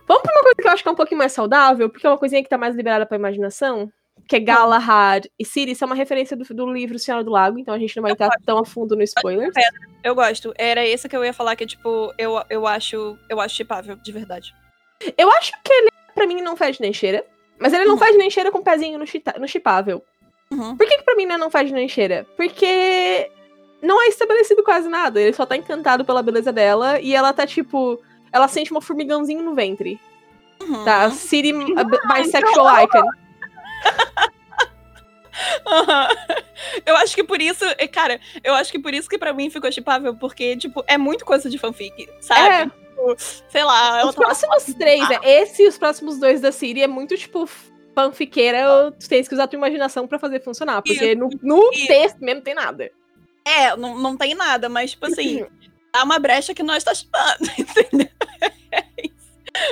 Vamos 0.08 0.24
pra 0.24 0.32
uma 0.34 0.42
coisa 0.44 0.56
que 0.56 0.68
eu 0.68 0.72
acho 0.72 0.84
que 0.84 0.90
é 0.90 0.92
um 0.92 0.96
pouquinho 0.96 1.18
mais 1.18 1.32
saudável, 1.32 1.90
porque 1.90 2.06
é 2.06 2.10
uma 2.10 2.18
coisinha 2.18 2.42
que 2.44 2.50
tá 2.50 2.58
mais 2.58 2.76
liberada 2.76 3.06
pra 3.06 3.18
imaginação. 3.18 3.92
Que 4.28 4.38
é 4.38 4.40
Galahad 4.40 5.26
e 5.38 5.46
Ciri. 5.46 5.72
Isso 5.74 5.84
é 5.84 5.88
uma 5.88 5.96
referência 5.96 6.36
do, 6.36 6.44
do 6.54 6.72
livro 6.72 6.98
Senhora 6.98 7.24
do 7.24 7.30
Lago, 7.30 7.60
então 7.60 7.74
a 7.74 7.78
gente 7.78 7.96
não 7.96 8.02
vai 8.04 8.12
entrar 8.14 8.30
tão 8.46 8.58
a 8.58 8.66
fundo 8.66 8.96
no 8.96 9.04
spoiler. 9.04 9.52
Eu 10.04 10.16
gosto. 10.16 10.54
Era 10.58 10.84
esse 10.86 11.08
que 11.08 11.16
eu 11.16 11.24
ia 11.24 11.34
falar, 11.34 11.56
que, 11.56 11.66
tipo, 11.66 12.12
eu, 12.18 12.42
eu 12.50 12.66
acho. 12.66 13.18
Eu 13.30 13.40
acho 13.40 13.56
chipável, 13.56 13.96
de 13.98 14.12
verdade. 14.12 14.54
Eu 15.18 15.30
acho 15.34 15.52
que 15.64 15.72
ele, 15.72 15.90
pra 16.16 16.26
mim, 16.26 16.42
não 16.42 16.56
fede 16.56 16.80
nem 16.82 16.94
cheira. 16.94 17.24
Mas 17.60 17.72
ele 17.74 17.86
não 17.86 17.94
Uhum. 17.94 18.00
faz 18.00 18.18
nem 18.18 18.30
cheira 18.30 18.52
com 18.52 18.60
o 18.60 18.64
pezinho 18.64 18.98
no, 18.98 19.06
chita- 19.06 19.36
no 19.40 19.48
chipável. 19.48 20.02
Uhum. 20.52 20.76
Por 20.76 20.88
que, 20.88 20.98
que 20.98 21.04
pra 21.04 21.16
mim 21.16 21.24
ele 21.24 21.38
não 21.38 21.52
faz 21.52 21.72
nem 21.72 21.88
cheira? 21.88 22.26
Porque 22.38 23.30
não 23.82 24.02
é 24.04 24.08
estabelecido 24.08 24.64
quase 24.64 24.88
nada. 24.90 25.20
Ele 25.22 25.34
só 25.34 25.46
tá 25.46 25.56
encantado 25.56 26.04
pela 26.06 26.24
beleza 26.24 26.52
dela 26.52 27.00
e 27.00 27.14
ela 27.14 27.32
tá 27.34 27.46
tipo. 27.46 28.02
Ela 28.36 28.50
sente 28.50 28.74
um 28.74 28.82
formigãozinho 28.82 29.42
no 29.42 29.56
ventre. 29.56 29.98
Uhum. 30.62 30.84
Tá? 30.84 31.10
City 31.10 31.54
a 31.78 31.84
b- 31.86 32.00
bisexual 32.14 32.84
icon. 32.84 33.04
Aham. 35.66 36.08
Eu 36.86 36.96
acho 36.98 37.16
que 37.16 37.24
por 37.24 37.42
isso, 37.42 37.64
é, 37.78 37.88
cara, 37.88 38.20
eu 38.44 38.54
acho 38.54 38.72
que 38.72 38.80
por 38.80 38.94
isso 38.94 39.08
que 39.10 39.18
pra 39.18 39.32
mim 39.34 39.50
ficou 39.50 39.72
chipável, 39.72 40.16
porque, 40.16 40.56
tipo, 40.58 40.84
é 40.88 40.98
muito 40.98 41.24
coisa 41.26 41.50
de 41.50 41.58
fanfic, 41.58 42.10
sabe? 42.20 42.42
É. 42.42 42.64
Tipo, 42.66 43.16
sei 43.50 43.64
lá, 43.64 44.06
Os 44.06 44.16
tá 44.16 44.22
próximos 44.22 44.64
três, 44.78 45.08
né? 45.10 45.20
Esse 45.24 45.64
e 45.64 45.68
os 45.68 45.78
próximos 45.78 46.20
dois 46.20 46.42
da 46.42 46.52
Siri 46.52 46.82
é 46.84 46.88
muito, 46.88 47.16
tipo, 47.18 47.50
fanfiqueira. 47.94 48.92
Tu 49.00 49.08
tens 49.10 49.28
que 49.28 49.34
usar 49.34 49.44
a 49.44 49.48
tua 49.48 49.58
imaginação 49.58 50.08
pra 50.08 50.20
fazer 50.20 50.42
funcionar. 50.42 50.82
Porque 50.82 51.12
Isso, 51.12 51.18
no, 51.20 51.30
no 51.42 51.72
isso. 51.74 51.88
texto 51.88 52.18
mesmo 52.20 52.42
tem 52.42 52.54
nada. 52.54 52.92
É, 53.46 53.76
não, 53.78 53.98
não 53.98 54.18
tem 54.18 54.34
nada, 54.36 54.68
mas, 54.70 54.92
tipo 54.92 55.06
assim, 55.06 55.46
há 56.00 56.04
uma 56.04 56.20
brecha 56.20 56.54
que 56.54 56.64
nós 56.64 56.84
tá 56.84 56.94
chipando, 56.94 57.50
entendeu? 57.58 58.08
É. 58.72 58.84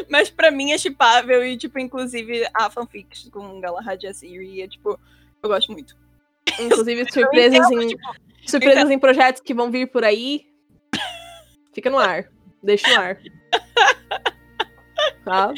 Mas 0.09 0.29
pra 0.29 0.49
mim 0.49 0.71
é 0.71 0.77
chipável 0.77 1.45
e, 1.45 1.57
tipo, 1.57 1.77
inclusive 1.77 2.47
a 2.53 2.69
fanfic 2.69 3.29
com 3.29 3.59
Galahad 3.59 4.01
e 4.03 4.07
a 4.07 4.13
Siri 4.13 4.61
é, 4.61 4.67
tipo, 4.67 4.99
eu 5.41 5.49
gosto 5.49 5.71
muito. 5.71 5.95
Inclusive, 6.59 7.11
surpresas 7.11 7.65
entendo, 7.67 7.81
em, 7.83 7.87
tipo, 7.89 8.15
surpresas 8.45 8.89
em 8.91 8.99
projetos 8.99 9.41
que 9.41 9.53
vão 9.53 9.69
vir 9.71 9.87
por 9.87 10.03
aí. 10.03 10.45
Fica 11.73 11.89
no 11.89 11.97
ar. 11.99 12.29
Deixa 12.61 12.87
no 12.93 13.01
ar. 13.01 13.17
Tá? 15.25 15.53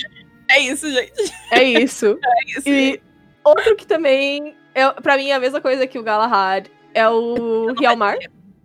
É 0.49 0.59
isso, 0.59 0.89
gente. 0.91 1.34
É 1.51 1.63
isso. 1.63 2.18
É 2.26 2.51
isso. 2.59 2.70
E 2.70 3.01
outro 3.43 3.76
que 3.76 3.86
também, 3.86 4.55
é, 4.74 4.89
pra 4.93 5.18
mim, 5.18 5.30
é 5.30 5.34
a 5.34 5.39
mesma 5.39 5.59
coisa 5.61 5.86
que 5.88 5.99
o 5.99 6.03
Galahad 6.03 6.68
é 6.93 7.07
o 7.09 7.68
Hjalmar. 7.80 8.18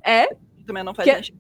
É. 0.05 0.28
Também 0.66 0.82
não 0.84 0.94
faz 0.94 1.09
Que- 1.28 1.34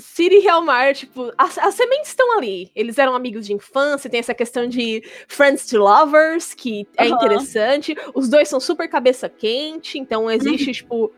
Ciri 0.00 0.36
e 0.38 0.40
Hjalmar, 0.46 0.94
tipo, 0.94 1.32
as, 1.38 1.56
as 1.58 1.74
sementes 1.74 2.08
estão 2.08 2.36
ali. 2.38 2.70
Eles 2.74 2.98
eram 2.98 3.14
amigos 3.14 3.46
de 3.46 3.52
infância, 3.52 4.08
tem 4.10 4.18
essa 4.20 4.34
questão 4.34 4.66
de 4.68 5.02
friends 5.28 5.66
to 5.66 5.78
lovers, 5.78 6.54
que 6.54 6.86
é 6.96 7.06
Aham. 7.06 7.14
interessante. 7.16 7.96
Os 8.14 8.28
dois 8.28 8.48
são 8.48 8.58
super 8.58 8.88
cabeça 8.88 9.28
quente, 9.28 9.98
então 9.98 10.30
existe, 10.30 10.66
Uhum. 10.68 10.72
tipo, 10.72 11.12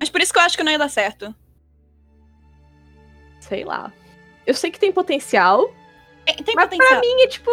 Mas 0.00 0.08
por 0.08 0.20
isso 0.20 0.32
que 0.32 0.38
eu 0.38 0.42
acho 0.42 0.56
que 0.56 0.62
não 0.64 0.72
ia 0.72 0.78
dar 0.78 0.88
certo. 0.88 1.34
sei 3.40 3.64
lá. 3.64 3.92
Eu 4.46 4.54
sei 4.54 4.70
que 4.70 4.78
tem 4.78 4.92
potencial, 4.92 5.72
Tem, 6.24 6.36
tem 6.36 6.54
mas 6.54 6.64
potencial. 6.64 6.88
pra 6.90 7.00
mim 7.00 7.22
é 7.22 7.26
tipo, 7.28 7.50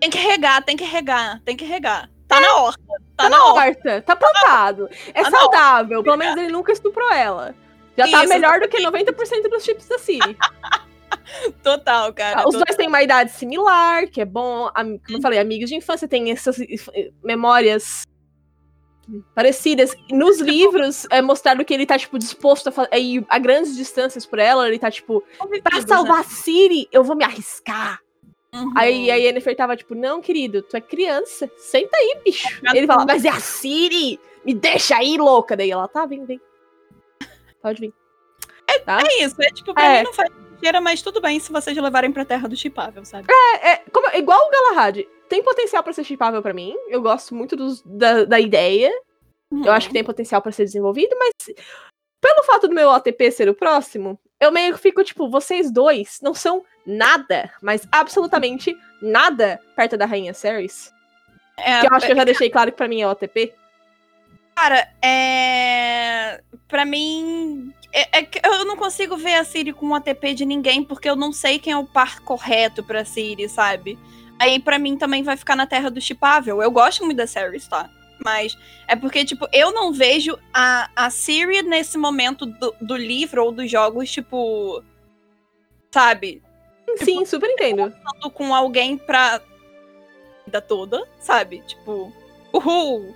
Tem 0.00 0.10
que 0.10 0.18
regar, 0.18 0.62
tem 0.64 0.76
que 0.76 0.84
regar, 0.84 1.40
tem 1.44 1.56
que 1.56 1.64
regar. 1.64 2.10
Tá 2.28 2.40
na 2.40 2.56
horta. 2.56 2.82
Tá, 3.16 3.24
tá 3.24 3.28
na 3.30 3.44
horta. 3.44 3.60
horta, 3.60 4.02
tá 4.02 4.16
plantado. 4.16 4.88
É 5.14 5.22
Tá 5.22 5.30
na 5.30 5.38
saudável, 5.38 6.02
pelo 6.02 6.16
menos 6.16 6.36
ele 6.36 6.52
nunca 6.52 6.72
estuprou 6.72 7.10
ela. 7.12 7.54
Já 7.96 8.08
tá 8.08 8.24
Isso, 8.24 8.28
melhor 8.28 8.60
do 8.60 8.68
que 8.68 8.78
90% 8.78 9.48
dos 9.48 9.64
chips 9.64 9.88
da 9.88 9.98
Siri. 9.98 10.36
Total, 11.62 12.12
cara. 12.12 12.40
Os 12.40 12.54
total. 12.54 12.64
dois 12.66 12.76
têm 12.76 12.88
uma 12.88 13.02
idade 13.02 13.32
similar, 13.32 14.06
que 14.08 14.20
é 14.20 14.24
bom. 14.24 14.70
Como 14.74 15.18
eu 15.18 15.20
falei, 15.20 15.38
amigos 15.38 15.68
de 15.68 15.74
infância 15.74 16.06
têm 16.06 16.30
essas 16.30 16.58
eh, 16.60 17.10
memórias 17.22 18.04
parecidas. 19.34 19.94
Nos 20.10 20.40
livros 20.40 21.06
é 21.10 21.20
mostrado 21.22 21.64
que 21.64 21.74
ele 21.74 21.86
tá, 21.86 21.98
tipo, 21.98 22.18
disposto 22.18 22.72
a, 22.90 22.98
ir 22.98 23.24
a 23.28 23.38
grandes 23.38 23.76
distâncias 23.76 24.26
por 24.26 24.38
ela. 24.38 24.68
Ele 24.68 24.78
tá, 24.78 24.90
tipo, 24.90 25.22
pra 25.62 25.80
salvar 25.82 26.20
a 26.20 26.24
Siri, 26.24 26.88
eu 26.92 27.02
vou 27.02 27.16
me 27.16 27.24
arriscar. 27.24 28.00
Uhum. 28.54 28.72
Aí 28.76 29.10
a 29.10 29.16
Yennefer 29.16 29.56
tava, 29.56 29.76
tipo, 29.76 29.94
não, 29.94 30.20
querido, 30.20 30.62
tu 30.62 30.76
é 30.76 30.80
criança. 30.80 31.50
Senta 31.56 31.96
aí, 31.96 32.18
bicho. 32.24 32.48
Tá 32.62 32.74
Ele 32.74 32.86
fala, 32.86 33.04
mas 33.04 33.24
é 33.24 33.28
a 33.28 33.40
Siri! 33.40 34.18
Me 34.44 34.54
deixa 34.54 34.96
aí, 34.96 35.16
louca. 35.16 35.56
Daí 35.56 35.70
ela, 35.70 35.88
tá, 35.88 36.06
vem, 36.06 36.24
vem. 36.24 36.40
Pode 37.66 37.80
vir. 37.80 37.92
Tá? 38.84 38.98
É 39.02 39.24
isso, 39.24 39.34
é 39.42 39.46
tipo, 39.50 39.74
pra 39.74 39.84
É. 39.84 39.98
mim 39.98 40.04
não 40.04 40.12
faz 40.12 40.30
cheira, 40.62 40.80
mas 40.80 41.02
tudo 41.02 41.20
bem 41.20 41.40
se 41.40 41.50
vocês 41.50 41.76
levarem 41.76 42.12
pra 42.12 42.24
terra 42.24 42.46
do 42.48 42.54
chipável, 42.56 43.04
sabe? 43.04 43.26
É, 43.28 43.70
é, 43.72 43.76
como, 43.92 44.06
igual 44.14 44.38
o 44.46 44.50
Galahad, 44.50 45.04
tem 45.28 45.42
potencial 45.42 45.82
pra 45.82 45.92
ser 45.92 46.04
chipável 46.04 46.40
pra 46.40 46.54
mim. 46.54 46.72
Eu 46.88 47.02
gosto 47.02 47.34
muito 47.34 47.56
dos- 47.56 47.82
da, 47.84 48.24
da 48.24 48.38
ideia. 48.38 48.92
Eu 49.64 49.72
acho 49.72 49.88
que 49.88 49.94
tem 49.94 50.04
potencial 50.04 50.40
pra 50.40 50.52
ser 50.52 50.64
desenvolvido, 50.64 51.16
mas 51.18 51.32
pelo 52.20 52.44
fato 52.44 52.68
do 52.68 52.74
meu 52.76 52.88
OTP 52.90 53.30
ser 53.32 53.48
o 53.48 53.54
próximo, 53.54 54.20
eu 54.40 54.52
meio 54.52 54.74
que 54.74 54.80
fico 54.80 55.02
tipo, 55.02 55.28
vocês 55.28 55.68
dois 55.72 56.18
não 56.22 56.32
são 56.34 56.64
nada, 56.86 57.52
mas 57.60 57.88
absolutamente 57.90 58.76
nada 59.02 59.58
perto 59.74 59.96
da 59.96 60.06
Rainha 60.06 60.32
Ceres. 60.34 60.92
É, 61.58 61.80
Que 61.80 61.86
eu 61.88 61.94
acho 61.94 62.06
que 62.06 62.12
eu 62.12 62.16
já 62.16 62.24
deixei 62.24 62.50
claro 62.50 62.70
que 62.70 62.76
pra 62.76 62.86
mim 62.88 63.00
é 63.02 63.08
OTP. 63.08 63.52
Cara, 64.54 64.88
é. 65.02 66.40
Pra 66.68 66.84
mim. 66.84 67.72
É, 67.92 68.18
é 68.18 68.22
que 68.22 68.40
eu 68.44 68.64
não 68.64 68.76
consigo 68.76 69.16
ver 69.16 69.34
a 69.34 69.44
Siri 69.44 69.72
com 69.72 69.86
um 69.86 69.94
ATP 69.94 70.34
de 70.34 70.44
ninguém, 70.44 70.82
porque 70.82 71.08
eu 71.08 71.16
não 71.16 71.32
sei 71.32 71.58
quem 71.58 71.72
é 71.72 71.76
o 71.76 71.84
par 71.84 72.20
correto 72.20 72.82
pra 72.82 73.04
Siri, 73.04 73.48
sabe? 73.48 73.98
Aí 74.38 74.60
pra 74.60 74.78
mim 74.78 74.96
também 74.96 75.22
vai 75.22 75.36
ficar 75.36 75.56
na 75.56 75.66
terra 75.66 75.90
do 75.90 76.00
chipável. 76.00 76.62
Eu 76.62 76.70
gosto 76.70 77.04
muito 77.04 77.16
da 77.16 77.26
Ceres, 77.26 77.66
tá? 77.66 77.88
Mas 78.24 78.56
é 78.88 78.96
porque, 78.96 79.24
tipo, 79.24 79.46
eu 79.52 79.72
não 79.72 79.92
vejo 79.92 80.38
a, 80.52 80.90
a 80.96 81.10
Siri 81.10 81.62
nesse 81.62 81.96
momento 81.96 82.46
do, 82.46 82.74
do 82.80 82.96
livro 82.96 83.44
ou 83.44 83.52
dos 83.52 83.70
jogos, 83.70 84.10
tipo. 84.10 84.82
Sabe? 85.90 86.42
Sim, 86.96 87.24
super 87.24 87.48
entendo. 87.48 87.94
Com 88.34 88.54
alguém 88.54 88.96
pra 88.96 89.40
vida 90.44 90.60
toda, 90.60 91.06
sabe? 91.18 91.62
Tipo, 91.66 92.12
uhul! 92.52 93.14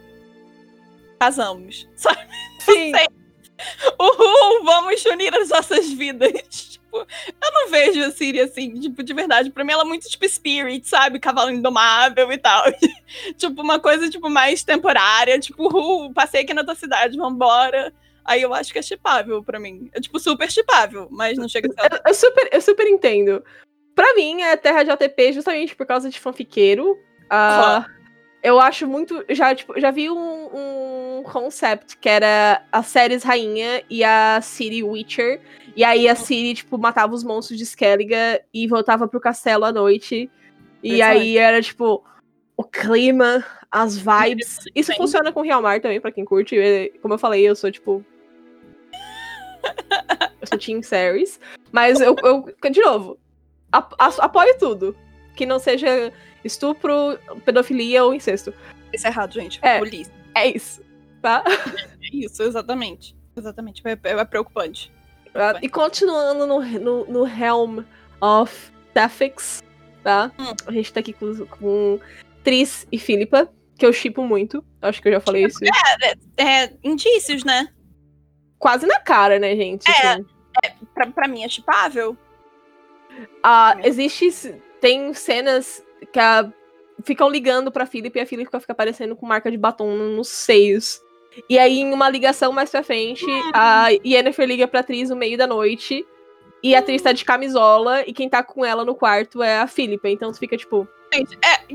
Casamos, 1.18 1.88
sabe? 1.96 2.28
Sim. 2.61 2.92
sei. 2.94 3.19
Uhul, 3.98 4.64
vamos 4.64 5.04
unir 5.04 5.34
as 5.34 5.48
nossas 5.48 5.90
vidas. 5.92 6.32
Tipo, 6.90 7.06
eu 7.40 7.52
não 7.52 7.70
vejo 7.70 8.02
a 8.02 8.11
Siri 8.11 8.40
assim, 8.40 8.80
tipo, 8.80 9.00
de 9.04 9.14
verdade. 9.14 9.50
Pra 9.50 9.62
mim 9.62 9.72
ela 9.72 9.84
é 9.84 9.86
muito 9.86 10.08
tipo 10.08 10.28
spirit, 10.28 10.88
sabe? 10.88 11.20
Cavalo 11.20 11.52
indomável 11.52 12.32
e 12.32 12.38
tal. 12.38 12.64
tipo, 13.38 13.62
uma 13.62 13.78
coisa, 13.78 14.11
tipo, 14.11 14.28
mais 14.28 14.64
temporária. 14.64 15.38
Tipo, 15.38 15.68
uhul, 15.68 16.12
passei 16.12 16.40
aqui 16.40 16.52
na 16.52 16.64
tua 16.64 16.74
cidade, 16.74 17.16
vambora. 17.16 17.92
Aí 18.24 18.42
eu 18.42 18.52
acho 18.52 18.72
que 18.72 18.78
é 18.80 18.82
chipável 18.82 19.40
pra 19.40 19.61
mim. 19.61 19.88
É, 19.92 20.00
tipo, 20.00 20.18
super 20.18 20.50
chipável, 20.50 21.06
mas 21.12 21.38
não 21.38 21.48
chega 21.48 21.68
a 21.68 21.80
ser... 21.80 21.92
Eu, 21.92 22.00
eu 22.06 22.14
super, 22.14 22.48
eu 22.50 22.61
super 22.61 22.86
entendo. 22.88 23.44
Pra 23.94 24.14
mim, 24.14 24.42
é 24.42 24.56
terra 24.56 24.82
de 24.82 24.90
OTP 24.90 25.32
justamente 25.32 25.76
por 25.76 25.86
causa 25.86 26.11
de 26.11 26.18
fanfiqueiro. 26.18 26.98
Ah, 27.28 27.86
eu 28.43 28.59
acho 28.59 28.86
muito. 28.86 29.24
Já, 29.30 29.55
tipo, 29.55 29.78
já 29.78 29.91
vi 29.91 30.11
um, 30.11 30.49
um 31.18 31.22
concept 31.22 31.97
que 31.99 32.09
era 32.09 32.62
a 32.72 32.82
Ceres 32.82 33.22
Rainha 33.22 33.82
e 33.88 34.03
a 34.03 34.41
Ciri 34.43 34.82
Witcher. 34.82 35.41
E 35.76 35.84
aí 35.84 36.09
a 36.09 36.14
Ciri, 36.14 36.55
tipo, 36.55 36.78
matava 36.78 37.14
os 37.14 37.22
monstros 37.22 37.59
de 37.59 37.64
Skellige 37.64 38.43
e 38.53 38.66
voltava 38.66 39.07
pro 39.07 39.20
castelo 39.20 39.64
à 39.64 39.72
noite. 39.72 40.30
E 40.82 41.03
aí 41.03 41.36
era, 41.36 41.61
tipo, 41.61 42.03
o 42.57 42.64
clima, 42.64 43.45
as 43.70 43.97
vibes. 43.97 44.59
Isso 44.74 44.93
Sim. 44.93 44.99
funciona 44.99 45.32
com 45.32 45.43
Real 45.43 45.62
Mar 45.62 45.80
também, 45.80 46.01
pra 46.01 46.12
quem 46.12 46.24
curte. 46.24 46.57
Como 47.03 47.14
eu 47.14 47.18
falei, 47.18 47.43
eu 47.43 47.55
sou 47.55 47.70
tipo. 47.70 48.05
eu 50.41 50.47
sou 50.47 50.59
Team 50.59 50.82
Series. 50.82 51.38
Mas 51.70 52.01
eu, 52.01 52.16
eu 52.24 52.70
de 52.70 52.80
novo, 52.80 53.18
apoio 53.70 54.59
tudo. 54.59 54.97
Que 55.36 55.47
não 55.47 55.59
seja 55.59 56.12
estupro, 56.45 57.18
pedofilia 57.45 58.05
ou 58.05 58.14
incesto. 58.14 58.53
Isso 58.93 59.07
é 59.07 59.11
errado, 59.11 59.32
gente. 59.32 59.59
É. 59.62 59.78
Polícia. 59.78 60.12
É 60.34 60.47
isso. 60.49 60.82
Tá? 61.22 61.45
É 61.47 62.16
isso, 62.16 62.43
exatamente. 62.43 63.14
Exatamente. 63.36 63.82
É, 63.84 63.93
é- 63.93 63.99
é 64.20 64.24
preocupante. 64.24 64.93
Ah, 65.34 65.59
E 65.62 65.68
continuando 65.68 66.47
no, 66.47 66.61
no, 66.61 67.05
no 67.07 67.26
Helm 67.26 67.84
of 68.20 68.72
Sapphics, 68.93 69.62
tá? 70.03 70.32
Hum. 70.38 70.53
A 70.66 70.72
gente 70.72 70.93
tá 70.93 71.01
aqui 71.01 71.12
com, 71.12 71.47
com 71.47 72.01
Tris 72.43 72.86
e 72.91 72.99
Philippa, 72.99 73.49
que 73.78 73.86
eu 73.86 73.93
shippo 73.93 74.24
muito. 74.24 74.64
Acho 74.82 75.01
que 75.01 75.09
eu 75.09 75.12
já 75.12 75.20
falei 75.20 75.45
isso. 75.45 75.59
É, 76.36 76.72
indícios, 76.82 77.45
né? 77.45 77.68
Quase 78.59 78.86
na 78.86 78.99
cara, 79.01 79.38
né, 79.38 79.55
gente? 79.55 79.88
É. 79.91 80.09
Assim. 80.12 80.26
Pra, 80.95 81.07
pra 81.07 81.28
mim 81.28 81.45
é 81.45 81.49
chipável. 81.49 82.16
Ah, 83.43 83.76
existe. 83.84 84.55
Tem 84.80 85.12
cenas 85.14 85.82
que 86.12 86.18
a- 86.18 86.51
ficam 87.05 87.28
ligando 87.30 87.72
pra 87.72 87.86
Philippa 87.86 88.18
e 88.18 88.22
a 88.22 88.26
Philippa 88.26 88.61
fica 88.61 88.72
aparecendo 88.72 89.16
com 89.16 89.24
marca 89.26 89.51
de 89.51 89.57
batom 89.57 89.94
no- 89.96 90.16
nos 90.16 90.28
seios. 90.28 91.01
E 91.48 91.59
aí, 91.59 91.78
em 91.78 91.92
uma 91.94 92.09
ligação 92.11 92.53
mais 92.53 92.70
pra 92.70 92.82
frente, 92.82 93.24
a 93.55 93.88
Yennefer 94.05 94.46
liga 94.46 94.66
pra 94.68 94.80
atriz 94.80 95.11
no 95.11 95.16
meio 95.16 95.38
da 95.38 95.46
noite. 95.46 96.05
E 96.62 96.74
a 96.74 96.80
atriz 96.80 97.01
tá 97.01 97.12
de 97.12 97.24
camisola, 97.24 98.03
e 98.07 98.12
quem 98.12 98.28
tá 98.28 98.42
com 98.42 98.62
ela 98.64 98.84
no 98.84 98.94
quarto 98.94 99.42
é 99.42 99.61
a 99.61 99.66
Philippa. 99.66 100.09
Então 100.11 100.30
tu 100.30 100.38
fica 100.38 100.57
tipo. 100.59 100.86
Gente, 101.14 101.38
é, 101.42 101.74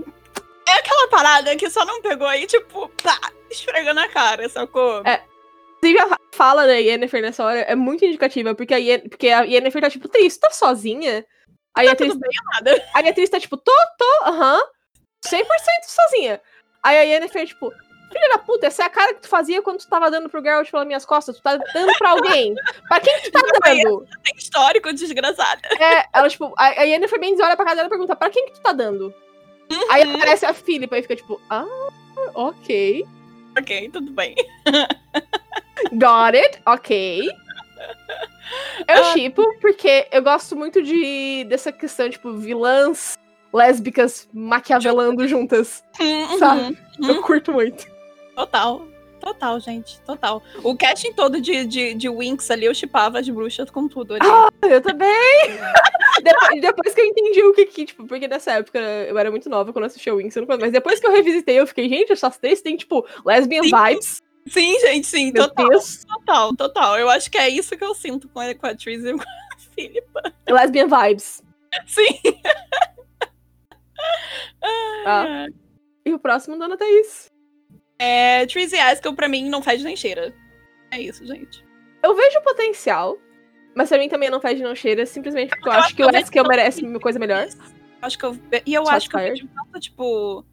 é 0.69 0.77
aquela 0.77 1.07
parada 1.09 1.55
que 1.55 1.69
só 1.71 1.83
não 1.85 2.01
pegou 2.01 2.27
aí, 2.27 2.45
tipo, 2.45 2.87
pá, 3.01 3.17
esfregando 3.49 3.99
a 4.01 4.07
cara, 4.09 4.47
sacou? 4.47 5.01
É. 5.05 5.23
Inclusive, 5.77 5.99
a 6.13 6.17
fala 6.35 6.67
da 6.67 6.73
Yennefer 6.75 7.21
nessa 7.21 7.43
hora 7.43 7.59
é 7.61 7.75
muito 7.75 8.05
indicativa, 8.05 8.53
porque 8.53 8.73
a, 8.73 8.77
Yen, 8.77 8.99
porque 9.09 9.29
a 9.29 9.41
Yennefer 9.43 9.81
tá 9.81 9.89
tipo, 9.89 10.07
Tris, 10.07 10.37
tá 10.37 10.51
sozinha? 10.51 11.25
Aí 11.75 11.87
a 11.87 11.89
Tá 11.89 11.93
atriz, 11.93 12.13
tudo 12.13 12.21
bem, 12.21 12.31
nada. 12.53 12.83
aí 12.93 13.07
a 13.07 13.11
atriz 13.11 13.29
tá 13.29 13.39
tipo, 13.39 13.57
tô, 13.57 13.71
tô, 13.97 14.29
aham, 14.29 14.61
100% 15.25 15.43
sozinha. 15.83 16.41
Aí 16.81 16.97
a 16.97 17.01
Yennefer, 17.01 17.47
tipo, 17.47 17.71
filha 18.11 18.29
da 18.29 18.37
puta, 18.37 18.67
essa 18.67 18.83
é 18.83 18.85
a 18.85 18.89
cara 18.89 19.13
que 19.13 19.21
tu 19.21 19.27
fazia 19.27 19.61
quando 19.61 19.79
tu 19.79 19.87
tava 19.89 20.09
dando 20.09 20.29
pro 20.29 20.41
Geralt 20.41 20.69
pelas 20.69 20.85
minhas 20.87 21.05
costas, 21.05 21.35
tu 21.35 21.41
tá 21.41 21.57
dando 21.57 21.97
pra 21.97 22.11
alguém. 22.11 22.55
pra 22.87 22.99
quem 22.99 23.19
que 23.19 23.31
tu 23.31 23.31
tá 23.31 23.41
dando? 23.65 24.07
Tem 24.23 24.35
histórico, 24.37 24.93
desgraçada. 24.93 25.61
É, 25.79 26.05
ela, 26.13 26.29
tipo, 26.29 26.53
a, 26.57 26.65
a 26.67 26.83
Yennefer 26.83 27.19
bem 27.19 27.35
olha 27.41 27.55
pra 27.55 27.65
casa 27.65 27.77
dela 27.77 27.87
e 27.87 27.89
pergunta, 27.89 28.15
pra 28.15 28.29
quem 28.29 28.45
que 28.45 28.53
tu 28.53 28.61
tá 28.61 28.71
dando? 28.71 29.13
Aí 29.89 30.03
aparece 30.03 30.45
a 30.45 30.53
Philippa 30.53 30.97
e 30.97 31.01
fica 31.01 31.15
tipo, 31.15 31.41
ah, 31.49 31.65
ok. 32.35 33.05
Ok, 33.57 33.89
tudo 33.89 34.11
bem. 34.11 34.35
Got 35.93 36.35
it, 36.35 36.61
ok. 36.65 37.29
Eu 38.87 39.01
Ah. 39.01 39.13
shippo 39.13 39.43
porque 39.59 40.07
eu 40.11 40.21
gosto 40.21 40.55
muito 40.55 40.81
de 40.81 41.45
dessa 41.49 41.71
questão, 41.71 42.09
tipo, 42.09 42.33
vilãs 42.33 43.17
lésbicas 43.53 44.27
maquiavelando 44.33 45.27
juntas. 45.27 45.83
Sabe? 46.39 46.77
Uhum, 46.99 47.09
Eu 47.09 47.21
curto 47.21 47.53
muito. 47.53 47.85
Total. 48.35 48.85
Total, 49.19 49.59
gente. 49.59 49.99
Total. 50.01 50.43
O 50.61 50.75
casting 50.77 51.13
todo 51.13 51.41
de, 51.41 51.65
de, 51.65 51.93
de 51.95 52.09
Winx 52.09 52.51
ali, 52.51 52.65
eu 52.65 52.75
chipava 52.75 53.17
as 53.17 53.27
bruxas 53.27 53.71
com 53.71 53.87
tudo 53.87 54.13
ali. 54.13 54.27
Eu 54.69 54.81
também! 54.81 55.57
depois, 56.21 56.61
depois 56.61 56.93
que 56.93 57.01
eu 57.01 57.05
entendi 57.05 57.41
o 57.43 57.53
que 57.53 57.65
que, 57.65 57.85
tipo, 57.85 58.05
porque 58.05 58.27
nessa 58.27 58.51
época 58.51 58.77
eu 58.77 59.17
era 59.17 59.31
muito 59.31 59.49
nova 59.49 59.71
quando 59.73 59.83
eu 59.83 59.87
assisti 59.87 60.11
o 60.11 60.17
Wings, 60.17 60.35
eu 60.35 60.45
não- 60.45 60.57
mas 60.59 60.71
depois 60.71 60.99
que 60.99 61.07
eu 61.07 61.11
revisitei, 61.11 61.59
eu 61.59 61.65
fiquei, 61.65 61.89
gente, 61.89 62.11
essas 62.11 62.37
três 62.37 62.61
têm, 62.61 62.75
tipo, 62.77 63.03
lesbian 63.25 63.63
Sim. 63.63 63.71
vibes. 63.71 64.21
Sim, 64.47 64.79
gente, 64.79 65.07
sim. 65.07 65.31
Meu 65.31 65.47
Total. 65.47 65.69
Deus. 65.69 66.03
Total, 66.05 66.55
total. 66.55 66.99
Eu 66.99 67.09
acho 67.09 67.29
que 67.31 67.37
é 67.37 67.49
isso 67.49 67.75
que 67.75 67.83
eu 67.83 67.95
sinto 67.95 68.29
com 68.29 68.39
a, 68.39 68.53
com 68.53 68.67
a 68.67 68.75
Tris 68.75 69.03
e 69.03 69.13
com 69.13 69.21
a 69.21 69.57
Philippa. 69.75 70.33
Lesbian 70.49 70.87
vibes. 70.87 71.43
Sim. 71.87 72.19
Tá? 75.03 75.47
E 76.05 76.13
o 76.13 76.19
próximo, 76.19 76.57
Dona 76.57 76.77
Thaís. 76.77 77.31
É, 77.97 78.45
Tris 78.45 78.71
e 78.71 78.77
Askel, 78.79 79.13
pra 79.15 79.27
mim, 79.27 79.49
não 79.49 79.61
faz 79.61 79.83
nem 79.83 79.95
cheira. 79.95 80.33
É 80.91 80.99
isso, 81.01 81.25
gente. 81.25 81.63
Eu 82.03 82.15
vejo 82.15 82.41
potencial, 82.41 83.17
mas 83.75 83.89
pra 83.89 83.97
mim 83.97 84.09
também 84.09 84.29
não 84.29 84.39
faz 84.41 84.59
não 84.61 84.75
cheira, 84.75 85.05
simplesmente 85.05 85.49
porque 85.49 85.67
eu, 85.69 85.73
Eu 85.73 85.77
acho 85.79 85.85
acho 85.87 85.95
que 85.95 86.03
o 86.03 86.09
que 86.09 86.15
eu 86.15 86.21
Eskel 86.21 86.43
vejo 86.43 86.49
merece 86.57 86.83
uma 86.85 86.99
coisa 86.99 87.17
melhor. 87.19 87.47
Acho 88.01 88.17
que 88.19 88.25
eu. 88.25 88.37
E 88.65 88.73
eu 88.73 88.83
Shots 88.83 88.95
acho 88.95 89.09
que 89.09 89.15
eu 89.15 89.19
fired. 89.21 89.41
vejo 89.41 89.53
tanto, 89.55 89.79
tipo, 89.79 90.45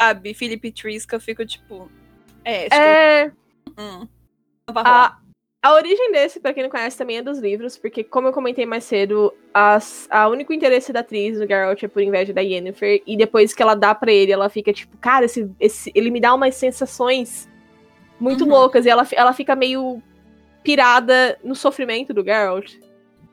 sabe, 0.00 0.34
Felipe 0.34 0.68
e 0.68 0.72
Tris, 0.72 1.06
que 1.06 1.14
eu 1.14 1.20
fico, 1.20 1.44
tipo. 1.46 1.90
É, 2.44 2.66
acho 2.66 2.74
É. 2.74 3.32
Hum, 3.78 4.08
não 4.66 4.74
vai 4.74 4.84
rolar. 4.84 5.20
A, 5.62 5.68
a 5.70 5.74
origem 5.74 6.12
desse, 6.12 6.40
pra 6.40 6.54
quem 6.54 6.62
não 6.62 6.70
conhece, 6.70 6.96
também 6.96 7.18
é 7.18 7.22
dos 7.22 7.38
livros, 7.38 7.76
porque, 7.76 8.02
como 8.02 8.28
eu 8.28 8.32
comentei 8.32 8.64
mais 8.64 8.84
cedo, 8.84 9.32
as, 9.52 10.08
a 10.10 10.28
único 10.28 10.52
interesse 10.52 10.92
da 10.92 11.00
atriz 11.00 11.38
no 11.38 11.46
Geralt 11.46 11.82
é 11.82 11.88
por 11.88 12.02
inveja 12.02 12.32
da 12.32 12.40
Yennefer, 12.40 13.02
e 13.06 13.16
depois 13.16 13.52
que 13.54 13.62
ela 13.62 13.74
dá 13.74 13.94
pra 13.94 14.12
ele, 14.12 14.32
ela 14.32 14.48
fica 14.48 14.72
tipo, 14.72 14.96
cara, 14.98 15.26
esse, 15.26 15.50
esse, 15.60 15.92
ele 15.94 16.10
me 16.10 16.20
dá 16.20 16.34
umas 16.34 16.54
sensações 16.54 17.48
muito 18.18 18.44
Uhum. 18.44 18.50
loucas, 18.50 18.86
e 18.86 18.88
ela, 18.88 19.06
ela 19.12 19.32
fica 19.32 19.54
meio 19.54 20.02
pirada 20.62 21.38
no 21.44 21.54
sofrimento 21.54 22.12
do 22.12 22.24
Geralt. 22.24 22.74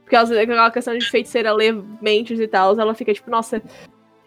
Por 0.03 0.11
causa 0.11 0.33
daquela 0.33 0.71
questão 0.71 0.97
de 0.97 1.09
feiticeira 1.09 1.51
ler 1.51 1.73
mentes 2.01 2.39
e 2.39 2.47
tal, 2.47 2.79
ela 2.79 2.93
fica 2.93 3.13
tipo, 3.13 3.29
nossa, 3.29 3.61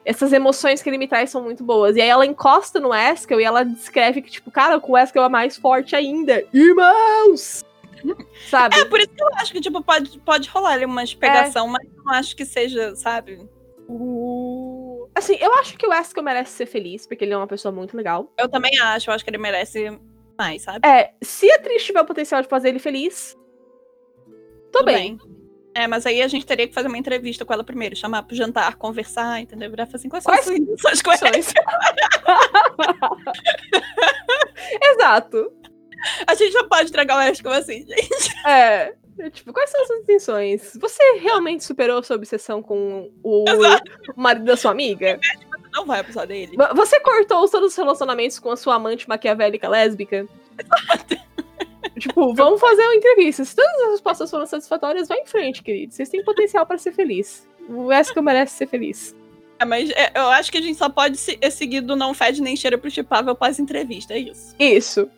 essas 0.05 0.33
emoções 0.33 0.83
que 0.83 0.89
ele 0.89 0.99
me 0.99 1.07
traz 1.09 1.31
são 1.31 1.43
muito 1.43 1.63
boas. 1.63 1.97
E 1.97 2.01
aí 2.01 2.09
ela 2.09 2.25
encosta 2.27 2.81
no 2.81 2.95
Eskel 2.95 3.41
e 3.41 3.45
ela 3.45 3.65
descreve 3.65 4.23
que, 4.23 4.31
tipo, 4.31 4.51
cara, 4.51 4.81
com 4.81 4.93
o 4.93 4.99
Eskel 4.99 5.23
é 5.25 5.29
mais 5.29 5.57
forte 5.57 5.95
ainda. 5.95 6.45
Irmãos! 6.53 7.65
Sabe? 8.49 8.79
É, 8.79 8.85
por 8.87 8.99
isso 8.99 9.11
que 9.11 9.23
eu 9.23 9.29
acho 9.35 9.53
que, 9.53 9.61
tipo, 9.61 9.83
pode, 9.83 10.19
pode 10.21 10.49
rolar 10.49 10.73
ali 10.73 10.85
uma 10.87 11.03
pegação, 11.19 11.69
mas 11.69 11.87
não 11.95 12.13
acho 12.15 12.35
que 12.35 12.45
seja, 12.47 12.97
sabe? 12.97 13.47
O- 13.89 15.09
Assim, 15.15 15.37
eu 15.41 15.53
acho 15.55 15.77
que 15.77 15.87
o 15.87 15.93
Eskel 15.93 16.23
merece 16.23 16.53
ser 16.53 16.67
feliz, 16.67 17.07
porque 17.07 17.25
ele 17.25 17.33
é 17.33 17.37
uma 17.37 17.47
pessoa 17.47 17.71
muito 17.73 17.97
legal. 17.97 18.33
Eu 18.39 18.49
também 18.49 18.79
acho, 18.81 19.11
eu 19.11 19.15
acho 19.15 19.23
que 19.25 19.31
ele 19.31 19.39
merece 19.39 19.99
mais, 20.39 20.63
sabe? 20.63 20.87
É, 20.89 21.13
se 21.21 21.51
a 21.51 21.57
atriz 21.57 21.85
tiver 21.85 22.01
o 22.01 22.07
potencial 22.07 22.41
de 22.41 22.49
fazer 22.49 22.69
ele 22.71 22.79
feliz, 22.79 23.37
tô 24.73 24.79
Tudo 24.79 24.85
bem. 24.87 25.19
É, 25.75 25.87
mas 25.87 26.05
aí 26.05 26.21
a 26.21 26.27
gente 26.29 26.45
teria 26.45 26.67
que 26.67 26.75
fazer 26.75 26.89
uma 26.89 26.99
entrevista 26.99 27.45
com 27.45 27.53
ela 27.53 27.63
primeiro, 27.63 27.95
chamar 27.95 28.25
pro 28.25 28.35
jantar, 28.35 28.75
conversar, 28.77 29.41
entendeu? 29.41 29.71
Virar 29.71 29.89
assim, 29.93 30.09
quais 30.09 30.25
são 30.25 30.33
Quais 30.35 30.49
as 30.49 30.81
suas? 30.81 31.01
Opções. 31.01 31.55
Exato. 34.83 35.53
A 36.27 36.35
gente 36.35 36.53
já 36.53 36.65
pode 36.65 36.91
tragar 36.91 37.19
o 37.19 37.23
Esco 37.31 37.49
assim, 37.51 37.87
gente. 37.87 38.35
É. 38.47 38.95
é, 39.19 39.31
Tipo, 39.31 39.53
quais 39.53 39.71
são 39.71 39.81
as 39.83 39.87
suas 39.87 40.01
intenções? 40.01 40.77
Você 40.81 41.03
realmente 41.21 41.63
superou 41.65 42.03
sua 42.03 42.17
obsessão 42.17 42.63
com 42.63 43.11
o, 43.23 43.45
o 43.45 44.21
marido 44.21 44.47
da 44.47 44.57
sua 44.57 44.71
amiga? 44.71 45.19
Não 45.73 45.87
vai 45.87 46.01
abusar 46.01 46.27
dele. 46.27 46.57
Vo- 46.57 46.75
Você 46.75 46.99
cortou 47.01 47.49
todos 47.49 47.73
os 47.73 47.77
relacionamentos 47.77 48.39
com 48.39 48.51
a 48.51 48.57
sua 48.57 48.75
amante 48.75 49.09
maquiavélica 49.09 49.69
lésbica? 49.69 50.27
Tipo, 52.01 52.35
vamos 52.35 52.61
fazer 52.61 52.83
uma 52.83 52.95
entrevista. 52.97 53.45
Se 53.45 53.55
todas 53.55 53.81
as 53.83 53.91
respostas 53.93 54.31
foram 54.31 54.47
satisfatórias, 54.47 55.07
vai 55.09 55.19
em 55.21 55.27
frente, 55.27 55.63
querido. 55.63 55.93
Vocês 55.93 56.09
têm 56.09 56.25
potencial 56.25 56.67
pra 56.67 56.79
ser 56.79 56.93
feliz. 56.93 57.49
O 57.69 57.93
Eskel 57.93 58.23
merece 58.23 58.57
ser 58.57 58.67
feliz. 58.67 59.15
É, 59.59 59.65
mas 59.65 59.91
é, 59.91 60.11
eu 60.17 60.29
acho 60.29 60.51
que 60.51 60.59
a 60.59 60.63
gente 60.63 60.79
só 60.79 60.89
pode 60.89 61.17
se, 61.19 61.39
é 61.41 61.51
seguir 61.51 61.83
do 61.83 61.95
não 61.95 62.15
fede 62.15 62.41
nem 62.43 62.57
cheira 62.57 62.79
pro 62.79 62.91
chipável 62.91 63.35
pós-entrevista, 63.37 64.15
é 64.15 64.19
isso. 64.19 64.57
Isso. 64.59 65.11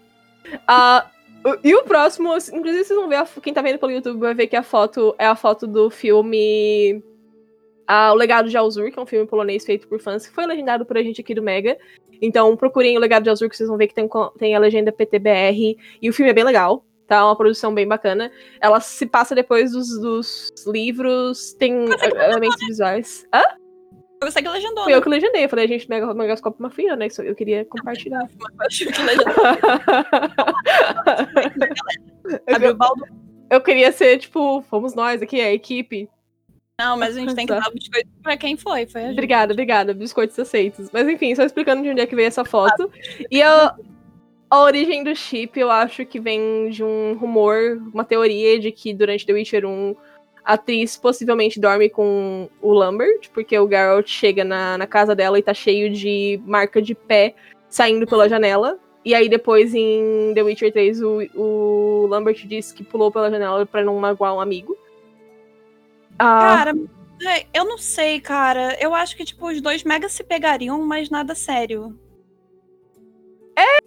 O- 1.45 1.59
e 1.65 1.75
o 1.75 1.83
próximo, 1.85 2.29
inclusive 2.53 2.85
vocês 2.85 2.99
vão 2.99 3.09
ver, 3.09 3.17
a 3.17 3.27
quem 3.43 3.53
tá 3.53 3.63
vendo 3.63 3.79
pelo 3.79 3.93
YouTube 3.93 4.19
vai 4.21 4.35
ver 4.35 4.47
que 4.47 4.57
a 4.57 4.63
foto 4.63 5.15
é 5.19 5.27
a 5.27 5.35
foto 5.35 5.67
do 5.67 5.91
filme 5.91 7.03
ah, 7.87 8.13
O 8.13 8.15
Legado 8.17 8.49
de 8.49 8.57
Alzur, 8.57 8.91
que 8.93 8.99
é 8.99 9.03
um 9.03 9.07
filme 9.07 9.27
polonês 9.27 9.65
feito 9.65 9.89
por 9.89 10.01
fãs, 10.01 10.27
que 10.27 10.33
foi 10.35 10.47
legendado 10.47 10.87
por 10.87 10.97
a 10.97 11.03
gente 11.03 11.21
aqui 11.21 11.35
do 11.35 11.43
Mega. 11.43 11.77
Então 12.23 12.57
procurem 12.57 12.97
O 12.97 13.01
Legado 13.01 13.25
de 13.25 13.31
Alzur, 13.31 13.49
que 13.49 13.57
vocês 13.57 13.69
vão 13.69 13.77
ver 13.77 13.89
que 13.89 13.95
tem, 13.95 14.09
tem 14.39 14.55
a 14.55 14.59
legenda 14.61 14.93
PTBR, 14.93 15.77
e 16.01 16.09
o 16.09 16.13
filme 16.13 16.31
é 16.31 16.35
bem 16.35 16.45
legal. 16.45 16.85
Tá, 17.09 17.17
é 17.17 17.23
uma 17.25 17.37
produção 17.37 17.75
bem 17.75 17.87
bacana. 17.87 18.31
Ela 18.61 18.81
se 18.81 19.05
passa 19.05 19.35
depois 19.35 19.73
dos, 19.73 20.01
dos 20.01 20.53
livros, 20.67 21.53
tem 21.55 21.85
elementos 22.25 22.65
visuais. 22.65 23.27
Hã? 23.35 23.43
Foi 24.23 24.31
você 24.31 24.41
que 24.41 24.49
legendou, 24.49 24.85
Fui 24.85 24.93
né? 24.93 24.99
eu 24.99 25.03
que 25.03 25.09
legendei. 25.09 25.45
Eu 25.45 25.49
falei, 25.49 25.65
a 25.65 25.69
gente, 25.69 25.91
Mega, 25.91 26.15
Megascope 26.15 26.57
é 26.59 26.63
uma 26.63 26.71
filha, 26.71 26.95
né? 26.95 27.09
Isso 27.09 27.21
Eu 27.23 27.35
queria 27.35 27.65
compartilhar. 27.65 28.31
Eu. 32.47 32.77
Eu 33.53 33.61
queria 33.61 33.93
ser, 33.93 34.17
tipo, 34.17 34.63
fomos 34.63 34.95
nós 34.95 35.21
aqui, 35.21 35.39
a 35.39 35.53
equipe. 35.53 36.09
Não, 36.83 36.97
mas 36.97 37.17
a 37.17 37.21
gente 37.21 37.35
tem 37.35 37.47
que 37.47 37.55
dar 37.55 37.69
o 37.69 37.73
biscoito 37.73 38.09
pra 38.23 38.37
quem 38.37 38.57
foi. 38.57 38.87
Foi 38.87 39.03
a 39.03 39.05
gente. 39.05 39.13
Obrigada, 39.13 39.53
obrigada. 39.53 39.95
Biscoitos 39.95 40.37
aceitos. 40.37 40.91
Mas 40.93 41.09
enfim, 41.09 41.33
só 41.35 41.45
explicando 41.45 41.83
de 41.83 41.91
onde 41.91 42.01
é 42.01 42.07
que 42.07 42.17
veio 42.17 42.27
essa 42.27 42.45
foto. 42.45 42.91
E 43.31 43.41
a, 43.41 43.75
a 44.51 44.61
origem 44.61 45.05
do 45.05 45.15
chip, 45.15 45.59
eu 45.59 45.71
acho 45.71 46.05
que 46.05 46.19
vem 46.19 46.71
de 46.71 46.83
um 46.83 47.15
rumor, 47.15 47.81
uma 47.95 48.05
teoria 48.05 48.59
de 48.59 48.73
que 48.73 48.93
durante 48.93 49.25
The 49.25 49.33
Witcher 49.33 49.65
1 49.65 49.95
a 50.45 50.55
atriz 50.55 50.97
possivelmente 50.97 51.61
dorme 51.61 51.89
com 51.89 52.51
o 52.61 52.73
Lambert, 52.73 53.31
porque 53.33 53.57
o 53.57 53.69
Geralt 53.69 54.09
chega 54.09 54.43
na, 54.43 54.77
na 54.77 54.87
casa 54.89 55.15
dela 55.15 55.39
e 55.39 55.43
tá 55.43 55.55
cheio 55.55 55.89
de 55.89 56.41
marca 56.45 56.83
de 56.83 56.97
pé 56.97 57.37
saindo 57.69 58.09
pela 58.09 58.29
janela. 58.29 58.77
E 59.05 59.15
aí 59.15 59.29
depois 59.29 59.73
em 59.73 60.33
The 60.35 60.43
Witcher 60.43 60.73
3 60.73 61.01
o, 61.03 61.21
o 61.37 62.07
Lambert 62.09 62.45
diz 62.45 62.73
que 62.73 62.83
pulou 62.83 63.13
pela 63.13 63.31
janela 63.31 63.65
pra 63.65 63.85
não 63.85 63.97
magoar 64.01 64.35
um 64.35 64.41
amigo. 64.41 64.77
Ah, 66.19 66.65
Cara, 66.65 66.75
eu 67.55 67.65
não 67.65 67.79
sei, 67.79 68.21
cara. 68.21 68.77
Eu 68.81 68.95
acho 68.95 69.17
que, 69.17 69.25
tipo, 69.25 69.47
os 69.49 69.61
dois 69.61 69.85
mega 69.85 70.09
se 70.09 70.23
pegariam, 70.25 70.81
mas 70.85 71.11
nada 71.11 71.35
sério. 71.35 71.99
É, 73.57 73.79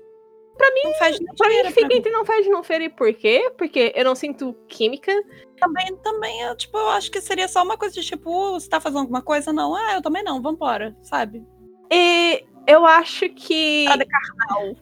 pra 0.57 0.71
mim. 0.73 0.81
Não 0.85 0.93
faz 0.95 1.17
pra 1.37 1.49
mim 1.49 1.55
fica 1.65 1.73
pra 1.73 1.87
mim. 1.87 1.95
entre 1.95 2.11
não 2.11 2.25
fede 2.25 2.47
e 2.47 2.51
não 2.51 2.63
fere, 2.63 2.89
por 2.89 3.13
quê? 3.13 3.51
Porque 3.57 3.91
eu 3.95 4.05
não 4.05 4.15
sinto 4.15 4.53
química. 4.67 5.11
Também, 5.59 5.95
também, 5.97 6.41
eu, 6.41 6.55
tipo, 6.55 6.77
eu 6.77 6.89
acho 6.89 7.09
que 7.11 7.21
seria 7.21 7.47
só 7.47 7.63
uma 7.63 7.77
coisa 7.77 7.95
de, 7.95 8.01
tipo, 8.05 8.29
"Uh, 8.29 8.59
você 8.59 8.69
tá 8.69 8.79
fazendo 8.79 8.99
alguma 8.99 9.21
coisa? 9.21 9.51
Não. 9.53 9.75
Ah, 9.75 9.93
eu 9.95 10.01
também 10.01 10.23
não, 10.23 10.41
vambora, 10.41 10.95
sabe? 11.01 11.45
E 11.91 12.43
eu 12.67 12.85
acho 12.85 13.29
que. 13.29 13.85
Nada 13.85 14.05
carnal. 14.05 14.75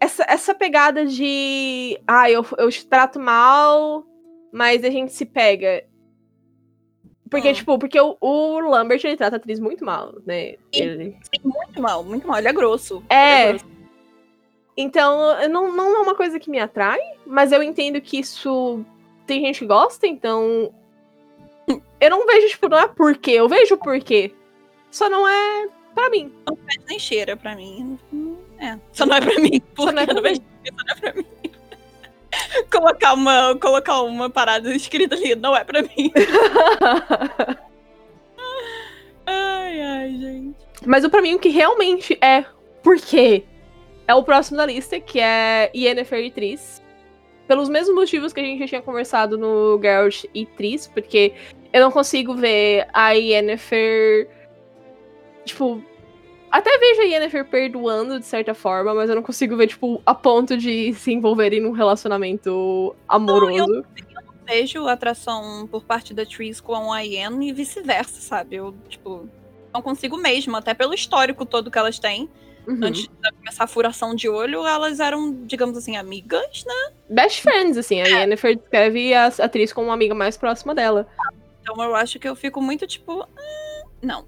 essa, 0.00 0.24
essa 0.28 0.54
pegada 0.54 1.04
de. 1.06 1.98
Ah, 2.06 2.30
eu, 2.30 2.44
eu 2.58 2.70
te 2.70 2.86
trato 2.86 3.18
mal, 3.18 4.04
mas 4.52 4.84
a 4.84 4.90
gente 4.90 5.12
se 5.12 5.24
pega. 5.24 5.84
Porque, 7.30 7.50
Hum. 7.50 7.52
tipo, 7.52 7.78
porque 7.78 8.00
o, 8.00 8.16
o 8.20 8.60
Lambert 8.60 9.00
ele 9.04 9.16
trata 9.16 9.36
a 9.36 9.38
atriz 9.38 9.58
muito 9.60 9.84
mal, 9.84 10.14
né? 10.26 10.54
Ele- 10.72 11.16
Sim, 11.22 11.40
muito 11.44 11.80
mal, 11.82 12.02
muito 12.04 12.26
mal. 12.26 12.38
Ele 12.38 12.48
é 12.48 12.52
grosso. 12.52 13.02
É. 13.08 13.50
Ele 13.50 13.58
grosso. 13.58 13.78
Então, 14.76 15.48
não, 15.48 15.72
não 15.74 15.96
é 15.96 15.98
uma 16.00 16.14
coisa 16.14 16.38
que 16.38 16.48
me 16.50 16.60
atrai, 16.60 17.00
mas 17.26 17.50
eu 17.50 17.62
entendo 17.62 18.00
que 18.00 18.18
isso 18.20 18.84
tem 19.26 19.40
gente 19.44 19.58
que 19.60 19.66
gosta, 19.66 20.06
então. 20.06 20.72
Eu 22.00 22.10
não 22.10 22.24
vejo, 22.26 22.48
tipo, 22.48 22.68
não 22.68 22.78
é 22.78 22.86
porquê, 22.86 23.32
eu 23.32 23.48
vejo 23.48 23.74
o 23.74 23.78
porquê. 23.78 24.32
Só 24.90 25.10
não 25.10 25.26
é 25.28 25.68
pra 25.94 26.08
mim. 26.08 26.32
fede 26.64 26.84
nem 26.88 26.98
cheira 26.98 27.36
pra 27.36 27.56
mim. 27.56 27.98
É. 28.58 28.78
Só 28.92 29.04
não 29.04 29.16
é 29.16 29.20
pra 29.20 29.34
mim. 29.40 29.60
Porque 29.74 29.92
não 29.92 30.02
é 30.02 30.06
pra 30.06 30.12
eu 30.12 30.14
não 30.14 30.22
vejo 30.22 30.40
só 30.40 30.84
não 30.84 30.94
é 30.94 31.00
pra 31.00 31.12
mim. 31.14 31.26
colocar, 32.70 33.14
uma, 33.14 33.56
colocar 33.56 34.02
uma 34.02 34.30
parada 34.30 34.74
escrita 34.74 35.14
ali, 35.14 35.34
não 35.34 35.56
é 35.56 35.64
pra 35.64 35.82
mim. 35.82 36.12
Ai, 39.30 39.80
ai, 39.82 40.16
gente. 40.18 40.56
Mas 40.86 41.04
o 41.04 41.10
pra 41.10 41.20
mim 41.20 41.34
o 41.34 41.38
que 41.38 41.50
realmente 41.50 42.16
é 42.22 42.46
porquê 42.82 43.44
é 44.06 44.14
o 44.14 44.22
próximo 44.22 44.56
da 44.56 44.64
lista, 44.64 44.98
que 44.98 45.20
é 45.20 45.70
Yennefer 45.76 46.24
e 46.24 46.30
Triss. 46.30 46.82
Pelos 47.46 47.68
mesmos 47.68 47.94
motivos 47.94 48.32
que 48.32 48.40
a 48.40 48.42
gente 48.42 48.60
já 48.60 48.66
tinha 48.66 48.82
conversado 48.82 49.36
no 49.36 49.78
Geralt 49.82 50.24
e 50.34 50.46
Triss, 50.46 50.86
porque 50.86 51.34
eu 51.72 51.82
não 51.82 51.90
consigo 51.90 52.34
ver 52.34 52.88
a 52.92 53.10
Yennefer. 53.10 54.30
Tipo. 55.44 55.82
Até 56.50 56.78
vejo 56.78 57.02
a 57.02 57.04
Yennefer 57.04 57.44
perdoando 57.44 58.18
de 58.18 58.26
certa 58.26 58.54
forma, 58.54 58.94
mas 58.94 59.08
eu 59.10 59.16
não 59.16 59.22
consigo 59.22 59.56
ver, 59.56 59.66
tipo, 59.68 60.00
a 60.04 60.14
ponto 60.14 60.56
de 60.56 60.92
se 60.94 61.12
envolverem 61.12 61.60
num 61.60 61.72
relacionamento 61.72 62.94
amoroso. 63.06 63.84
Vejo 64.46 64.86
atração 64.88 65.68
por 65.70 65.84
parte 65.84 66.14
da 66.14 66.24
Tris 66.24 66.58
com 66.60 66.90
a 66.92 67.00
Yen 67.00 67.46
e 67.46 67.52
vice-versa, 67.52 68.20
sabe? 68.20 68.56
Eu, 68.56 68.74
tipo, 68.88 69.28
não 69.72 69.82
consigo 69.82 70.16
mesmo, 70.16 70.56
até 70.56 70.72
pelo 70.72 70.94
histórico 70.94 71.44
todo 71.44 71.70
que 71.70 71.78
elas 71.78 71.98
têm. 71.98 72.30
Uhum. 72.66 72.78
Antes 72.82 73.02
de 73.02 73.32
começar 73.38 73.64
a 73.64 73.66
furação 73.66 74.14
de 74.14 74.28
olho, 74.28 74.66
elas 74.66 75.00
eram, 75.00 75.34
digamos 75.44 75.76
assim, 75.76 75.96
amigas, 75.96 76.64
né? 76.66 76.92
Best 77.10 77.42
friends, 77.42 77.76
assim. 77.76 78.00
A 78.00 78.06
Yennefer 78.06 78.56
descreve 78.56 79.12
a 79.14 79.26
atriz 79.26 79.72
como 79.72 79.88
uma 79.88 79.94
amiga 79.94 80.14
mais 80.14 80.36
próxima 80.36 80.74
dela. 80.74 81.06
Então 81.62 81.82
eu 81.82 81.94
acho 81.94 82.18
que 82.18 82.28
eu 82.28 82.34
fico 82.34 82.60
muito, 82.62 82.86
tipo, 82.86 83.22
"Hum, 83.22 83.88
não. 84.02 84.24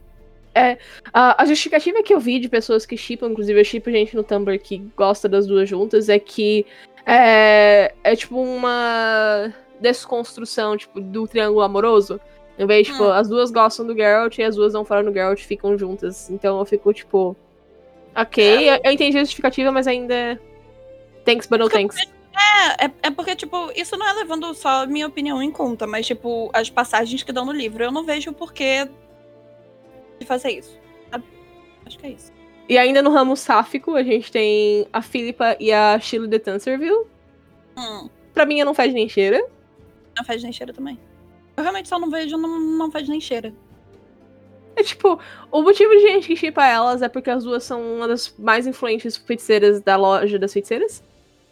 A, 1.13 1.43
a 1.43 1.47
justificativa 1.47 2.03
que 2.03 2.13
eu 2.13 2.21
vi 2.21 2.39
de 2.39 2.49
pessoas 2.49 2.85
que 2.85 2.97
chipam, 2.97 3.31
inclusive 3.31 3.61
eu 3.61 3.65
chipo 3.65 3.91
gente 3.91 4.17
no 4.17 4.23
Tumblr 4.23 4.59
que 4.59 4.79
gosta 4.97 5.29
das 5.29 5.47
duas 5.47 5.69
juntas, 5.69 6.09
é 6.09 6.19
que 6.19 6.67
é, 7.07 7.93
é 8.03 8.17
tipo 8.17 8.41
uma 8.41 9.53
desconstrução, 9.81 10.77
tipo, 10.77 11.01
do 11.01 11.27
triângulo 11.27 11.63
amoroso. 11.63 12.21
Em 12.59 12.67
vez, 12.67 12.87
tipo, 12.87 13.03
Hum. 13.05 13.13
as 13.13 13.29
duas 13.29 13.51
gostam 13.51 13.87
do 13.87 13.97
Geralt 13.97 14.37
e 14.37 14.43
as 14.43 14.55
duas 14.57 14.75
não 14.75 14.85
falam 14.85 15.05
do 15.05 15.13
Geralt 15.13 15.41
e 15.41 15.45
ficam 15.45 15.79
juntas. 15.79 16.29
Então 16.31 16.59
eu 16.59 16.65
fico, 16.65 16.93
tipo. 16.93 17.35
Ok, 18.15 18.69
eu, 18.69 18.81
eu 18.85 18.93
entendi 18.93 19.17
a 19.17 19.21
justificativa, 19.21 19.73
mas 19.73 19.87
ainda. 19.87 20.39
Thanks, 21.25 21.47
but 21.47 21.59
no 21.59 21.71
thanks. 21.71 21.97
É, 21.97 22.87
é, 22.87 22.91
é 23.05 23.11
porque, 23.11 23.35
tipo, 23.35 23.71
isso 23.75 23.97
não 23.97 24.07
é 24.07 24.13
levando 24.13 24.53
só 24.55 24.83
a 24.83 24.87
minha 24.87 25.07
opinião 25.07 25.43
em 25.43 25.51
conta, 25.51 25.87
mas, 25.87 26.07
tipo, 26.07 26.51
as 26.53 26.69
passagens 26.69 27.23
que 27.23 27.33
dão 27.33 27.47
no 27.47 27.53
livro. 27.53 27.83
Eu 27.83 27.93
não 27.93 28.05
vejo 28.05 28.31
o 28.31 28.35
porquê 28.35 28.89
de 30.21 30.27
fazer 30.27 30.51
isso. 30.51 30.79
sabe? 31.11 31.25
Acho 31.87 31.99
que 31.99 32.07
é 32.07 32.11
isso. 32.11 32.33
E 32.69 32.79
ainda 32.79 33.03
no 33.03 33.11
ramo 33.11 33.37
sáfico, 33.37 33.97
a 33.97 34.03
gente 34.03 34.31
tem 34.31 34.87
a 34.93 35.03
Philippa 35.03 35.57
e 35.59 35.73
a 35.73 35.99
Shirley 35.99 36.31
de 36.31 36.39
Tanserville. 36.39 37.07
Hum, 37.77 38.09
Pra 38.33 38.47
mim, 38.47 38.61
eu 38.61 38.67
não 38.67 38.75
faz 38.75 38.93
nem 38.95 39.09
cheira. 39.09 39.45
não 40.17 40.25
faz 40.25 40.43
nem 40.43 40.53
cheira 40.53 40.73
também. 40.73 40.99
Eu 41.57 41.63
realmente 41.65 41.89
só 41.89 41.99
não 41.99 42.09
vejo, 42.09 42.37
não, 42.37 42.61
não 42.61 42.91
faz 42.91 43.09
nem 43.09 43.21
cheira. 43.21 43.53
É 44.77 44.83
tipo, 44.85 45.19
o 45.51 45.63
motivo 45.63 45.91
de 45.91 46.01
gente 46.01 46.29
que 46.29 46.37
chipa 46.37 46.65
elas 46.65 47.03
é 47.03 47.09
porque 47.09 47.29
as 47.29 47.43
duas 47.43 47.65
são 47.65 47.83
uma 47.97 48.07
das 48.07 48.33
mais 48.39 48.67
influentes 48.69 49.17
feiticeiras 49.17 49.81
da 49.83 49.97
loja 49.97 50.39
das 50.39 50.53
feiticeiras. 50.53 51.03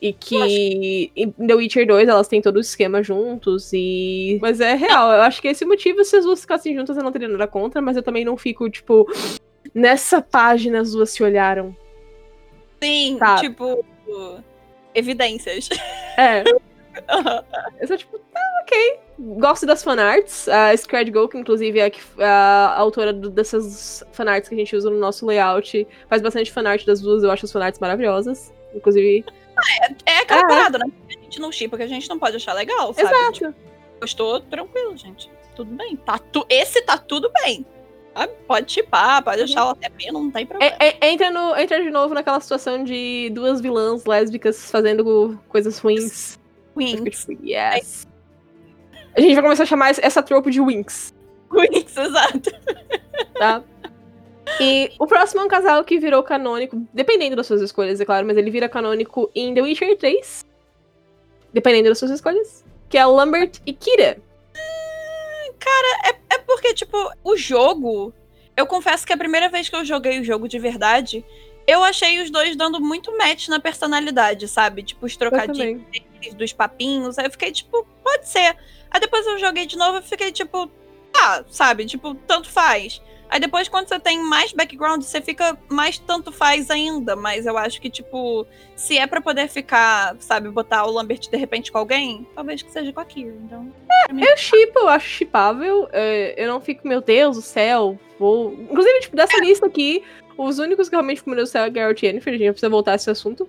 E 0.01 0.13
que 0.13 1.11
em 1.17 1.31
The 1.33 1.55
Witcher 1.55 1.87
2 1.87 2.09
elas 2.09 2.29
têm 2.29 2.41
todo 2.41 2.57
o 2.57 2.61
esquema 2.61 3.03
juntos 3.03 3.73
e. 3.73 4.39
Mas 4.41 4.61
é 4.61 4.75
real, 4.75 5.11
eu 5.13 5.23
acho 5.23 5.43
que 5.43 5.49
esse 5.49 5.65
motivo, 5.65 6.05
se 6.05 6.15
as 6.17 6.25
duas 6.25 6.41
ficassem 6.41 6.73
juntas, 6.75 6.97
eu 6.97 7.03
não 7.03 7.11
teria 7.11 7.27
nada 7.29 7.49
contra, 7.49 7.83
mas 7.83 7.97
eu 7.97 8.03
também 8.03 8.25
não 8.25 8.37
fico, 8.37 8.71
tipo, 8.71 9.07
nessa 9.75 10.23
página 10.23 10.81
as 10.81 10.93
duas 10.93 11.11
se 11.11 11.21
olharam. 11.23 11.75
Sim, 12.81 13.17
Tá. 13.19 13.37
tipo, 13.41 13.85
evidências. 14.95 15.69
É. 16.17 16.45
Eu 17.81 17.87
sou 17.87 17.97
tipo, 17.97 18.19
tá, 18.19 18.41
ok. 18.63 18.99
Gosto 19.39 19.65
das 19.67 19.85
fanarts. 19.85 20.49
A 20.49 20.77
Scared 20.77 21.11
Go, 21.13 21.29
que 21.29 21.39
inclusive 21.39 21.79
é 21.79 21.85
a, 21.85 21.91
que- 21.91 22.01
a 22.21 22.75
autora 22.77 23.13
do- 23.13 23.31
dessas 23.31 24.03
fanarts 24.13 24.49
que 24.49 24.55
a 24.55 24.59
gente 24.59 24.75
usa 24.75 24.91
no 24.91 24.99
nosso 24.99 25.25
layout, 25.25 25.87
faz 26.09 26.21
bastante 26.21 26.51
fanart 26.53 26.85
das 26.85 27.01
duas. 27.01 27.23
Eu 27.23 27.31
acho 27.31 27.45
as 27.47 27.53
fanarts 27.53 27.79
maravilhosas. 27.81 28.53
Inclusive. 28.75 29.25
É 30.07 30.19
aquela 30.19 30.41
É. 30.41 30.49
parada, 30.49 30.79
né? 30.79 30.87
A 31.09 31.13
gente 31.25 31.41
não 31.41 31.51
chipa, 31.53 31.71
porque 31.71 31.85
a 31.85 31.89
gente 31.89 32.09
não 32.09 32.19
pode 32.19 32.37
achar 32.37 32.53
legal, 32.55 32.93
sabe? 32.95 33.09
Tipo, 33.33 33.47
Exato. 33.47 33.55
gostou, 34.01 34.41
tranquilo, 34.41 34.97
gente. 34.97 35.31
Tudo 35.57 35.75
bem. 35.75 35.97
Tá 35.97 36.19
tu... 36.19 36.47
Esse 36.49 36.83
tá 36.83 36.97
tudo 36.99 37.31
bem. 37.43 37.67
sabe? 38.15 38.33
Pode 38.47 38.73
chipar, 38.73 39.23
pode 39.23 39.43
achar 39.43 39.61
ela 39.61 39.73
até 39.73 39.89
pena, 39.91 40.13
não 40.13 40.31
tem 40.31 40.45
problema. 40.47 40.75
É- 40.81 40.97
é- 41.01 41.11
entra, 41.11 41.31
no, 41.31 41.57
entra 41.57 41.83
de 41.83 41.91
novo 41.91 42.15
naquela 42.15 42.41
situação 42.41 42.83
de 42.85 43.31
duas 43.33 43.61
vilãs 43.61 44.05
lésbicas 44.05 44.71
fazendo 44.71 45.39
coisas 45.49 45.79
ruins. 45.79 46.39
Tipo, 46.77 47.45
yes. 47.45 48.07
A 49.17 49.21
gente 49.21 49.35
vai 49.35 49.43
começar 49.43 49.65
a 49.65 49.67
chamar 49.67 49.91
essa 49.99 50.23
trope 50.23 50.51
de 50.51 50.61
Winx. 50.61 51.13
Wings, 51.53 51.95
exato. 51.99 52.51
tá? 53.39 53.63
E 54.61 54.93
o 54.99 55.07
próximo 55.07 55.41
é 55.41 55.45
um 55.45 55.49
casal 55.49 55.85
que 55.85 55.99
virou 55.99 56.23
canônico, 56.23 56.81
dependendo 56.93 57.37
das 57.37 57.47
suas 57.47 57.63
escolhas, 57.63 58.01
é 58.01 58.05
claro, 58.05 58.27
mas 58.27 58.37
ele 58.37 58.51
vira 58.51 58.69
canônico 58.69 59.31
em 59.35 59.55
The 59.55 59.63
Witcher 59.63 59.97
3. 59.97 60.45
Dependendo 61.53 61.89
das 61.89 61.99
suas 61.99 62.11
escolhas. 62.11 62.65
Que 62.89 62.99
é 62.99 63.07
Lambert 63.07 63.61
e 63.65 63.73
Kira. 63.73 64.19
É 66.31 66.39
porque, 66.39 66.75
tipo, 66.75 66.97
o 67.23 67.37
jogo. 67.37 68.13
Eu 68.57 68.67
confesso 68.67 69.07
que 69.07 69.13
a 69.13 69.17
primeira 69.17 69.49
vez 69.49 69.69
que 69.69 69.77
eu 69.77 69.85
joguei 69.85 70.19
o 70.19 70.25
jogo 70.25 70.49
de 70.49 70.59
verdade, 70.59 71.25
eu 71.67 71.85
achei 71.85 72.21
os 72.21 72.31
dois 72.31 72.57
dando 72.57 72.81
muito 72.81 73.17
match 73.17 73.49
na 73.49 73.61
personalidade, 73.61 74.49
sabe? 74.49 74.83
Tipo, 74.83 75.07
os 75.07 75.17
trocadilhos 75.17 75.83
deles, 75.83 76.35
dos 76.35 76.53
papinhos. 76.53 77.19
Aí 77.19 77.27
eu 77.27 77.31
fiquei, 77.31 77.53
tipo, 77.53 77.87
pode 78.03 78.29
ser. 78.29 78.57
Aí 78.91 79.01
depois 79.01 79.27
eu 79.27 79.39
joguei 79.39 79.67
de 79.67 79.77
novo 79.77 79.99
e 79.99 80.03
fiquei, 80.03 80.33
tipo, 80.33 80.69
tá, 81.13 81.45
sabe? 81.49 81.85
Tipo, 81.87 82.15
tanto 82.15 82.51
faz. 82.51 83.01
Aí 83.31 83.39
depois, 83.41 83.68
quando 83.68 83.89
você 83.89 83.99
tem 84.01 84.22
mais 84.22 84.53
background, 84.53 85.03
você 85.03 85.20
fica 85.20 85.57
mais 85.68 85.99
tanto 85.99 86.33
faz 86.33 86.70
ainda. 86.70 87.14
Mas 87.14 87.45
eu 87.47 87.59
acho 87.59 87.81
que, 87.81 87.91
tipo, 87.91 88.47
se 88.74 88.97
é 88.97 89.07
pra 89.07 89.20
poder 89.20 89.49
ficar, 89.49 90.16
sabe, 90.20 90.49
botar 90.51 90.85
o 90.87 90.91
Lambert 90.91 91.29
de 91.31 91.37
repente 91.37 91.70
com 91.70 91.79
alguém, 91.79 92.26
talvez 92.35 92.62
que 92.62 92.70
seja 92.72 92.93
com 92.93 93.01
a 93.01 93.05
Kira. 93.05 93.35
Então. 93.45 93.70
pra 94.07 94.14
mim- 94.14 94.22
Eu 94.24 94.37
chipo, 94.37 94.79
eu 94.79 94.89
acho 94.89 95.07
chipável. 95.09 95.89
é, 95.93 96.35
Eu 96.43 96.49
não 96.49 96.61
fico, 96.61 96.87
meu 96.89 97.01
Deus 97.01 97.37
do 97.37 97.43
céu. 97.43 97.99
Vou... 98.18 98.53
Inclusive, 98.55 99.01
tipo, 99.01 99.16
dessa 99.16 99.39
lista 99.41 99.66
aqui, 99.66 100.03
os 100.37 100.59
únicos 100.59 100.89
que 100.89 100.95
realmente 100.97 101.18
ficam, 101.18 101.31
meu 101.33 101.37
Deus 101.37 101.51
do 101.51 101.53
céu, 101.53 101.64
é 101.64 101.70
Geralt 101.70 102.03
e 102.03 102.07
Yennefer. 102.07 102.35
A 102.35 102.37
gente 102.39 102.51
precisa 102.53 102.70
voltar 102.70 102.93
a 102.93 102.95
esse 102.97 103.11
assunto. 103.11 103.49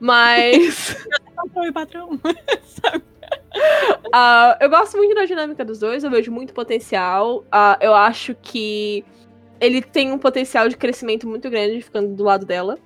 Mas. 0.00 0.96
Patrão 1.36 1.64
e 1.66 1.72
patrão. 1.72 2.20
Ah, 4.14 4.58
eu 4.60 4.68
gosto 4.68 4.96
muito 4.98 5.14
da 5.14 5.24
dinâmica 5.24 5.64
dos 5.64 5.78
dois, 5.78 6.04
eu 6.04 6.10
vejo 6.10 6.30
muito 6.30 6.52
potencial. 6.52 7.44
Ah, 7.50 7.78
eu 7.80 7.94
acho 7.94 8.34
que 8.34 9.02
ele 9.58 9.80
tem 9.80 10.12
um 10.12 10.18
potencial 10.18 10.68
de 10.68 10.76
crescimento 10.76 11.26
muito 11.26 11.48
grande 11.48 11.80
ficando 11.80 12.14
do 12.14 12.22
lado 12.22 12.44
dela. 12.44 12.78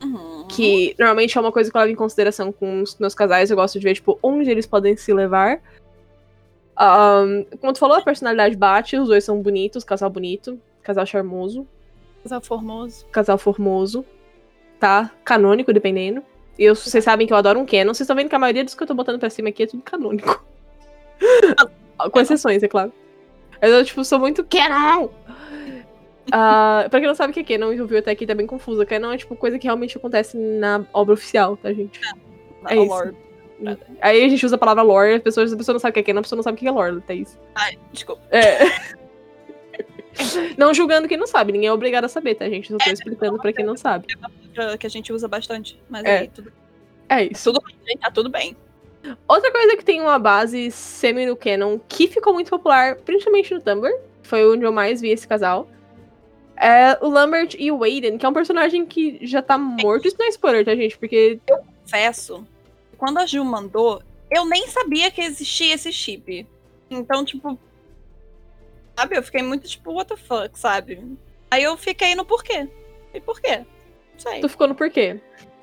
Uhum. 0.00 0.46
Que 0.48 0.94
normalmente 0.98 1.36
é 1.36 1.40
uma 1.40 1.50
coisa 1.50 1.68
que 1.70 1.76
eu 1.76 1.80
levo 1.80 1.92
em 1.92 1.96
consideração 1.96 2.52
com 2.52 2.82
os 2.82 2.96
meus 2.98 3.12
casais. 3.14 3.50
Eu 3.50 3.56
gosto 3.56 3.78
de 3.80 3.84
ver, 3.84 3.94
tipo, 3.94 4.18
onde 4.22 4.50
eles 4.50 4.66
podem 4.66 4.96
se 4.96 5.12
levar. 5.12 5.60
Um, 6.78 7.44
como 7.60 7.72
tu 7.72 7.78
falou, 7.78 7.96
a 7.96 8.02
personalidade 8.02 8.56
bate, 8.56 8.96
os 8.96 9.08
dois 9.08 9.24
são 9.24 9.42
bonitos, 9.42 9.84
casal 9.84 10.10
bonito, 10.10 10.60
casal 10.82 11.06
charmoso, 11.06 11.66
Casal 12.22 12.40
formoso. 12.40 13.06
casal 13.06 13.38
formoso, 13.38 14.04
tá? 14.78 15.10
Canônico, 15.24 15.72
dependendo. 15.72 16.22
E 16.58 16.64
eu, 16.64 16.74
vocês 16.74 17.02
sabem 17.02 17.26
que 17.26 17.32
eu 17.32 17.36
adoro 17.36 17.58
um 17.58 17.66
canon. 17.66 17.94
Vocês 17.94 18.00
estão 18.00 18.16
vendo 18.16 18.28
que 18.28 18.34
a 18.34 18.38
maioria 18.38 18.64
dos 18.64 18.74
que 18.74 18.82
eu 18.82 18.86
tô 18.86 18.94
botando 18.94 19.18
pra 19.18 19.30
cima 19.30 19.48
aqui 19.48 19.62
é 19.62 19.66
tudo 19.66 19.82
canônico. 19.82 20.44
Com 22.12 22.20
exceções, 22.20 22.62
é 22.62 22.68
claro. 22.68 22.92
Mas 23.60 23.70
eu, 23.70 23.84
tipo, 23.84 24.04
sou 24.04 24.18
muito 24.18 24.44
canon! 24.44 25.08
Ah, 26.30 26.86
pra 26.90 27.00
quem 27.00 27.08
não 27.08 27.14
sabe 27.14 27.30
o 27.30 27.34
que 27.34 27.40
é 27.40 27.58
canon, 27.58 27.72
eu 27.72 27.86
vi 27.86 27.96
até 27.96 28.10
aqui 28.10 28.26
tá 28.26 28.34
bem 28.34 28.46
confusa. 28.46 28.86
Canon 28.86 29.12
é, 29.12 29.16
tipo, 29.16 29.34
coisa 29.36 29.58
que 29.58 29.66
realmente 29.66 29.96
acontece 29.96 30.36
na 30.36 30.84
obra 30.92 31.14
oficial, 31.14 31.56
tá, 31.56 31.72
gente? 31.72 32.00
É 32.68 32.74
Na 32.74 32.82
isso. 32.82 32.92
lore. 32.92 33.16
Aí 34.00 34.24
a 34.24 34.28
gente 34.28 34.44
usa 34.44 34.56
a 34.56 34.58
palavra 34.58 34.82
lore, 34.82 35.14
as 35.14 35.22
pessoas, 35.22 35.52
a 35.52 35.56
pessoa 35.56 35.74
não 35.74 35.80
sabe 35.80 35.90
o 35.90 35.94
que 35.94 36.00
é 36.00 36.02
canon, 36.02 36.20
a 36.20 36.22
pessoa 36.22 36.36
não 36.36 36.42
sabe 36.42 36.56
o 36.56 36.58
que 36.58 36.66
é 36.66 36.70
lore, 36.70 37.00
tá 37.02 37.14
isso. 37.14 37.38
Ai, 37.54 37.78
desculpa. 37.92 38.22
É. 38.30 38.58
não 40.58 40.72
julgando 40.74 41.08
quem 41.08 41.16
não 41.16 41.26
sabe, 41.26 41.52
ninguém 41.52 41.68
é 41.68 41.72
obrigado 41.72 42.04
a 42.04 42.08
saber, 42.08 42.34
tá, 42.34 42.48
gente? 42.48 42.70
Eu 42.72 42.78
só 42.78 42.84
tô 42.86 42.92
explicando 42.92 43.38
pra 43.38 43.52
quem 43.52 43.64
não 43.64 43.76
sabe. 43.76 44.06
Que- 44.06 44.78
Que 44.78 44.86
a 44.86 44.90
gente 44.90 45.12
usa 45.12 45.26
bastante. 45.28 45.80
Mas 45.88 46.04
É. 46.04 46.18
aí, 46.18 46.28
tudo, 46.28 46.52
É 47.08 47.24
isso. 47.24 47.50
tudo 47.52 47.62
bem. 47.84 47.96
Tá 47.98 48.10
tudo 48.10 48.28
bem. 48.30 48.56
Outra 49.26 49.50
coisa 49.50 49.76
que 49.76 49.84
tem 49.84 50.00
uma 50.00 50.18
base 50.18 50.70
semi 50.70 51.26
no 51.26 51.34
canon, 51.36 51.78
que 51.88 52.06
ficou 52.06 52.32
muito 52.34 52.50
popular, 52.50 52.96
principalmente 52.96 53.52
no 53.52 53.60
Tumblr, 53.60 53.92
foi 54.22 54.46
onde 54.48 54.64
eu 54.64 54.72
mais 54.72 55.00
vi 55.00 55.08
esse 55.10 55.26
casal, 55.26 55.68
é 56.56 56.96
o 57.04 57.08
Lambert 57.08 57.56
e 57.58 57.72
o 57.72 57.78
Waden, 57.78 58.16
que 58.18 58.24
é 58.24 58.28
um 58.28 58.32
personagem 58.32 58.86
que 58.86 59.18
já 59.26 59.42
tá 59.42 59.58
morto. 59.58 60.06
Isso 60.06 60.16
não 60.18 60.26
é 60.26 60.28
spoiler, 60.28 60.64
tá, 60.64 60.76
gente? 60.76 60.96
Porque 60.96 61.40
confesso, 61.48 62.46
quando 62.96 63.18
a 63.18 63.26
Gil 63.26 63.44
mandou, 63.44 64.00
eu 64.30 64.44
nem 64.44 64.68
sabia 64.68 65.10
que 65.10 65.20
existia 65.20 65.74
esse 65.74 65.92
chip. 65.92 66.46
Então, 66.88 67.24
tipo. 67.24 67.58
Sabe, 69.02 69.16
eu 69.16 69.22
fiquei 69.24 69.42
muito 69.42 69.66
tipo, 69.68 69.92
what 69.94 70.08
the 70.08 70.16
fuck, 70.16 70.56
sabe? 70.56 71.02
Aí 71.50 71.64
eu 71.64 71.76
fiquei 71.76 72.14
no 72.14 72.24
porquê. 72.24 72.68
E 73.12 73.20
por 73.20 73.40
quê? 73.40 73.58
Não 73.58 73.66
sei. 74.18 74.40
tu 74.40 74.48
ficou 74.48 74.68
no 74.68 74.76
porquê. 74.76 75.18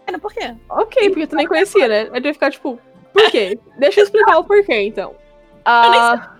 É 0.05 0.11
no 0.11 0.19
porquê. 0.19 0.53
Ok, 0.69 1.09
porque 1.09 1.25
tu 1.27 1.37
nem 1.37 1.47
conhecia, 1.47 1.87
né? 1.87 2.09
Aí 2.11 2.19
tu 2.21 2.27
ia 2.27 2.33
ficar 2.33 2.51
tipo, 2.51 2.77
por 3.13 3.31
quê? 3.31 3.57
Deixa 3.77 4.01
eu 4.01 4.03
explicar 4.03 4.37
o 4.39 4.43
porquê, 4.43 4.81
então. 4.81 5.11
Eu 5.11 5.15
Ah, 5.63 6.35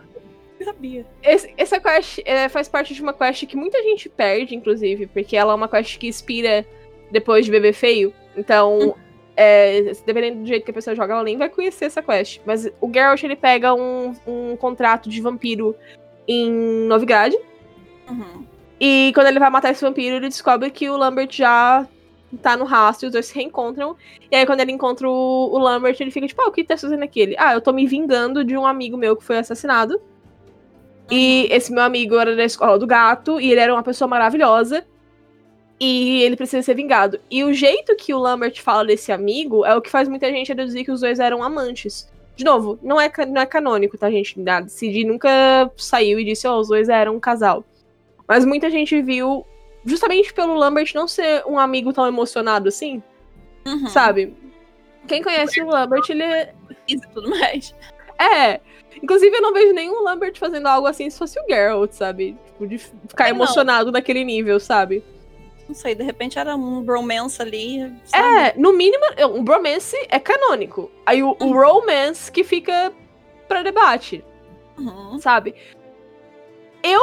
Eu 0.59 0.65
sabia. 0.65 1.05
esse- 1.23 1.53
essa 1.55 1.79
quest 1.79 2.19
é, 2.25 2.49
faz 2.49 2.67
parte 2.67 2.93
de 2.93 3.01
uma 3.01 3.13
quest 3.13 3.45
que 3.45 3.55
muita 3.55 3.81
gente 3.81 4.09
perde, 4.09 4.53
inclusive, 4.53 5.07
porque 5.07 5.37
ela 5.37 5.53
é 5.53 5.55
uma 5.55 5.69
quest 5.69 5.97
que 5.97 6.07
inspira 6.07 6.65
depois 7.09 7.45
de 7.45 7.51
Bebê 7.51 7.71
Feio. 7.71 8.13
Então, 8.35 8.93
é, 9.37 9.93
dependendo 10.05 10.41
do 10.41 10.45
jeito 10.47 10.65
que 10.65 10.71
a 10.71 10.73
pessoa 10.73 10.93
joga, 10.95 11.13
ela 11.13 11.23
nem 11.23 11.37
vai 11.37 11.47
conhecer 11.47 11.85
essa 11.85 12.01
quest. 12.03 12.41
Mas 12.45 12.69
o 12.81 12.91
Geralt, 12.93 13.23
ele 13.23 13.37
pega 13.37 13.73
um, 13.73 14.13
um 14.27 14.57
contrato 14.57 15.09
de 15.09 15.21
vampiro 15.21 15.73
em 16.29 16.51
Novigrad. 16.87 17.33
Uhum. 18.07 18.45
E 18.79 19.11
quando 19.15 19.27
ele 19.27 19.39
vai 19.39 19.49
matar 19.49 19.71
esse 19.71 19.83
vampiro, 19.83 20.17
ele 20.17 20.29
descobre 20.29 20.69
que 20.69 20.89
o 20.89 20.95
Lambert 20.95 21.31
já 21.31 21.87
tá 22.41 22.55
no 22.55 22.63
rastro, 22.63 23.07
os 23.07 23.13
dois 23.13 23.25
se 23.25 23.35
reencontram. 23.35 23.95
E 24.31 24.35
aí, 24.35 24.45
quando 24.45 24.61
ele 24.61 24.71
encontra 24.71 25.09
o, 25.09 25.49
o 25.51 25.57
Lambert, 25.57 25.97
ele 25.99 26.11
fica 26.11 26.27
tipo, 26.27 26.41
ah, 26.41 26.47
o 26.47 26.51
que 26.51 26.63
tá 26.63 26.77
fazendo 26.77 27.03
aqui? 27.03 27.19
Ele, 27.19 27.35
ah, 27.37 27.53
eu 27.53 27.61
tô 27.61 27.73
me 27.73 27.87
vingando 27.87 28.43
de 28.43 28.55
um 28.55 28.65
amigo 28.65 28.95
meu 28.95 29.17
que 29.17 29.23
foi 29.23 29.39
assassinado. 29.39 29.99
E 31.09 31.47
esse 31.49 31.73
meu 31.73 31.81
amigo 31.81 32.15
era 32.15 32.35
da 32.35 32.45
escola 32.45 32.77
do 32.77 32.85
gato, 32.85 33.41
e 33.41 33.51
ele 33.51 33.59
era 33.59 33.73
uma 33.73 33.81
pessoa 33.81 34.07
maravilhosa. 34.07 34.85
E 35.79 36.21
ele 36.21 36.35
precisa 36.35 36.61
ser 36.61 36.75
vingado. 36.75 37.19
E 37.31 37.43
o 37.43 37.51
jeito 37.51 37.95
que 37.95 38.13
o 38.13 38.19
Lambert 38.19 38.61
fala 38.61 38.85
desse 38.85 39.11
amigo 39.11 39.65
é 39.65 39.75
o 39.75 39.81
que 39.81 39.89
faz 39.89 40.07
muita 40.07 40.29
gente 40.29 40.53
deduzir 40.53 40.85
que 40.85 40.91
os 40.91 41.01
dois 41.01 41.19
eram 41.19 41.41
amantes. 41.41 42.07
De 42.39 42.45
novo, 42.45 42.79
não 42.81 43.01
é, 43.01 43.11
não 43.27 43.41
é 43.41 43.45
canônico, 43.45 43.97
tá, 43.97 44.09
gente? 44.09 44.33
A 44.49 44.65
CD 44.65 45.03
nunca 45.03 45.69
saiu 45.75 46.17
e 46.17 46.23
disse, 46.23 46.47
ó, 46.47 46.57
os 46.57 46.69
dois 46.69 46.87
eram 46.87 47.17
um 47.17 47.19
casal. 47.19 47.65
Mas 48.25 48.45
muita 48.45 48.69
gente 48.69 49.01
viu, 49.01 49.45
justamente 49.83 50.33
pelo 50.33 50.55
Lambert 50.55 50.89
não 50.95 51.05
ser 51.05 51.43
um 51.45 51.59
amigo 51.59 51.91
tão 51.91 52.07
emocionado 52.07 52.69
assim, 52.69 53.03
Uhum. 53.67 53.87
sabe? 53.89 54.33
Quem 55.05 55.21
conhece 55.21 55.61
o 55.61 55.67
Lambert, 55.67 56.03
ele 56.09 56.23
é. 56.23 56.53
E 56.87 56.97
tudo 56.97 57.29
mais. 57.29 57.75
É. 58.17 58.61
Inclusive, 59.03 59.35
eu 59.35 59.41
não 59.41 59.51
vejo 59.53 59.73
nenhum 59.73 60.01
Lambert 60.01 60.39
fazendo 60.39 60.67
algo 60.67 60.87
assim 60.87 61.09
se 61.09 61.17
fosse 61.19 61.37
o 61.41 61.43
Geralt, 61.45 61.91
sabe? 61.91 62.37
Tipo, 62.45 62.67
de 62.67 62.77
ficar 62.77 63.25
É, 63.27 63.31
não. 63.31 63.35
emocionado 63.35 63.91
naquele 63.91 64.23
nível, 64.23 64.61
sabe? 64.61 65.03
Não 65.69 65.75
sei, 65.75 65.93
de 65.93 66.03
repente 66.03 66.39
era 66.39 66.55
um 66.55 66.81
bromance 66.81 67.39
ali. 67.39 67.93
sabe? 68.05 68.27
É, 68.49 68.53
no 68.59 68.73
mínimo, 68.73 69.03
um 69.35 69.43
bromance 69.43 69.95
é 70.09 70.19
canônico. 70.19 70.89
Aí 71.05 71.21
o, 71.21 71.37
o 71.39 71.53
romance 71.53 72.31
que 72.31 72.43
fica 72.43 72.91
pra 73.47 73.61
debate, 73.61 74.25
Uhum. 74.79 75.19
sabe? 75.19 75.53
Eu, 76.81 76.99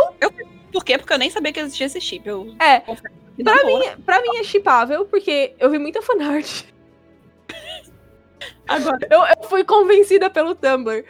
Por 0.72 0.84
quê? 0.84 0.98
Porque 0.98 1.12
eu 1.12 1.18
nem 1.18 1.30
sabia 1.30 1.52
que 1.52 1.60
existia 1.60 1.86
esse 1.86 2.00
chip. 2.00 2.26
Eu 2.26 2.54
é, 2.58 2.80
pra 2.80 3.64
mim, 3.64 3.80
pra 4.04 4.20
mim 4.20 4.36
é 4.38 4.42
chipável, 4.42 5.04
porque 5.04 5.54
eu 5.60 5.70
vi 5.70 5.78
muita 5.78 6.02
fanart. 6.02 6.64
Agora. 8.66 8.98
Eu, 9.10 9.20
eu 9.20 9.48
fui 9.48 9.62
convencida 9.64 10.28
pelo 10.28 10.54
Tumblr. 10.56 11.04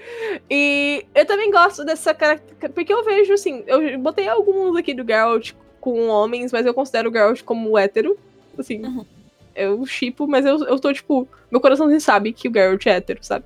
E 0.51 1.07
eu 1.15 1.25
também 1.25 1.51
gosto 1.51 1.85
dessa 1.87 2.13
característica. 2.13 2.69
Porque 2.69 2.93
eu 2.93 3.03
vejo, 3.03 3.33
assim, 3.33 3.65
eu 3.67 3.99
botei 3.99 4.29
alguns 4.29 4.77
aqui 4.77 4.93
do 4.93 5.07
Geralt 5.07 5.53
com 5.87 6.09
homens, 6.09 6.51
mas 6.51 6.67
eu 6.67 6.75
considero 6.75 7.09
o 7.11 7.13
Geralt 7.13 7.43
como 7.45 7.79
hétero. 7.79 8.19
Assim, 8.59 8.85
Uhum. 8.85 9.07
eu 9.55 9.87
chipo, 9.87 10.27
mas 10.27 10.45
eu, 10.45 10.59
eu 10.65 10.81
tô, 10.81 10.93
tipo, 10.93 11.29
meu 11.49 11.61
coraçãozinho 11.61 12.01
sabe 12.01 12.33
que 12.33 12.49
o 12.49 12.53
Geralt 12.53 12.85
é 12.87 12.91
hétero, 12.97 13.21
sabe? 13.23 13.45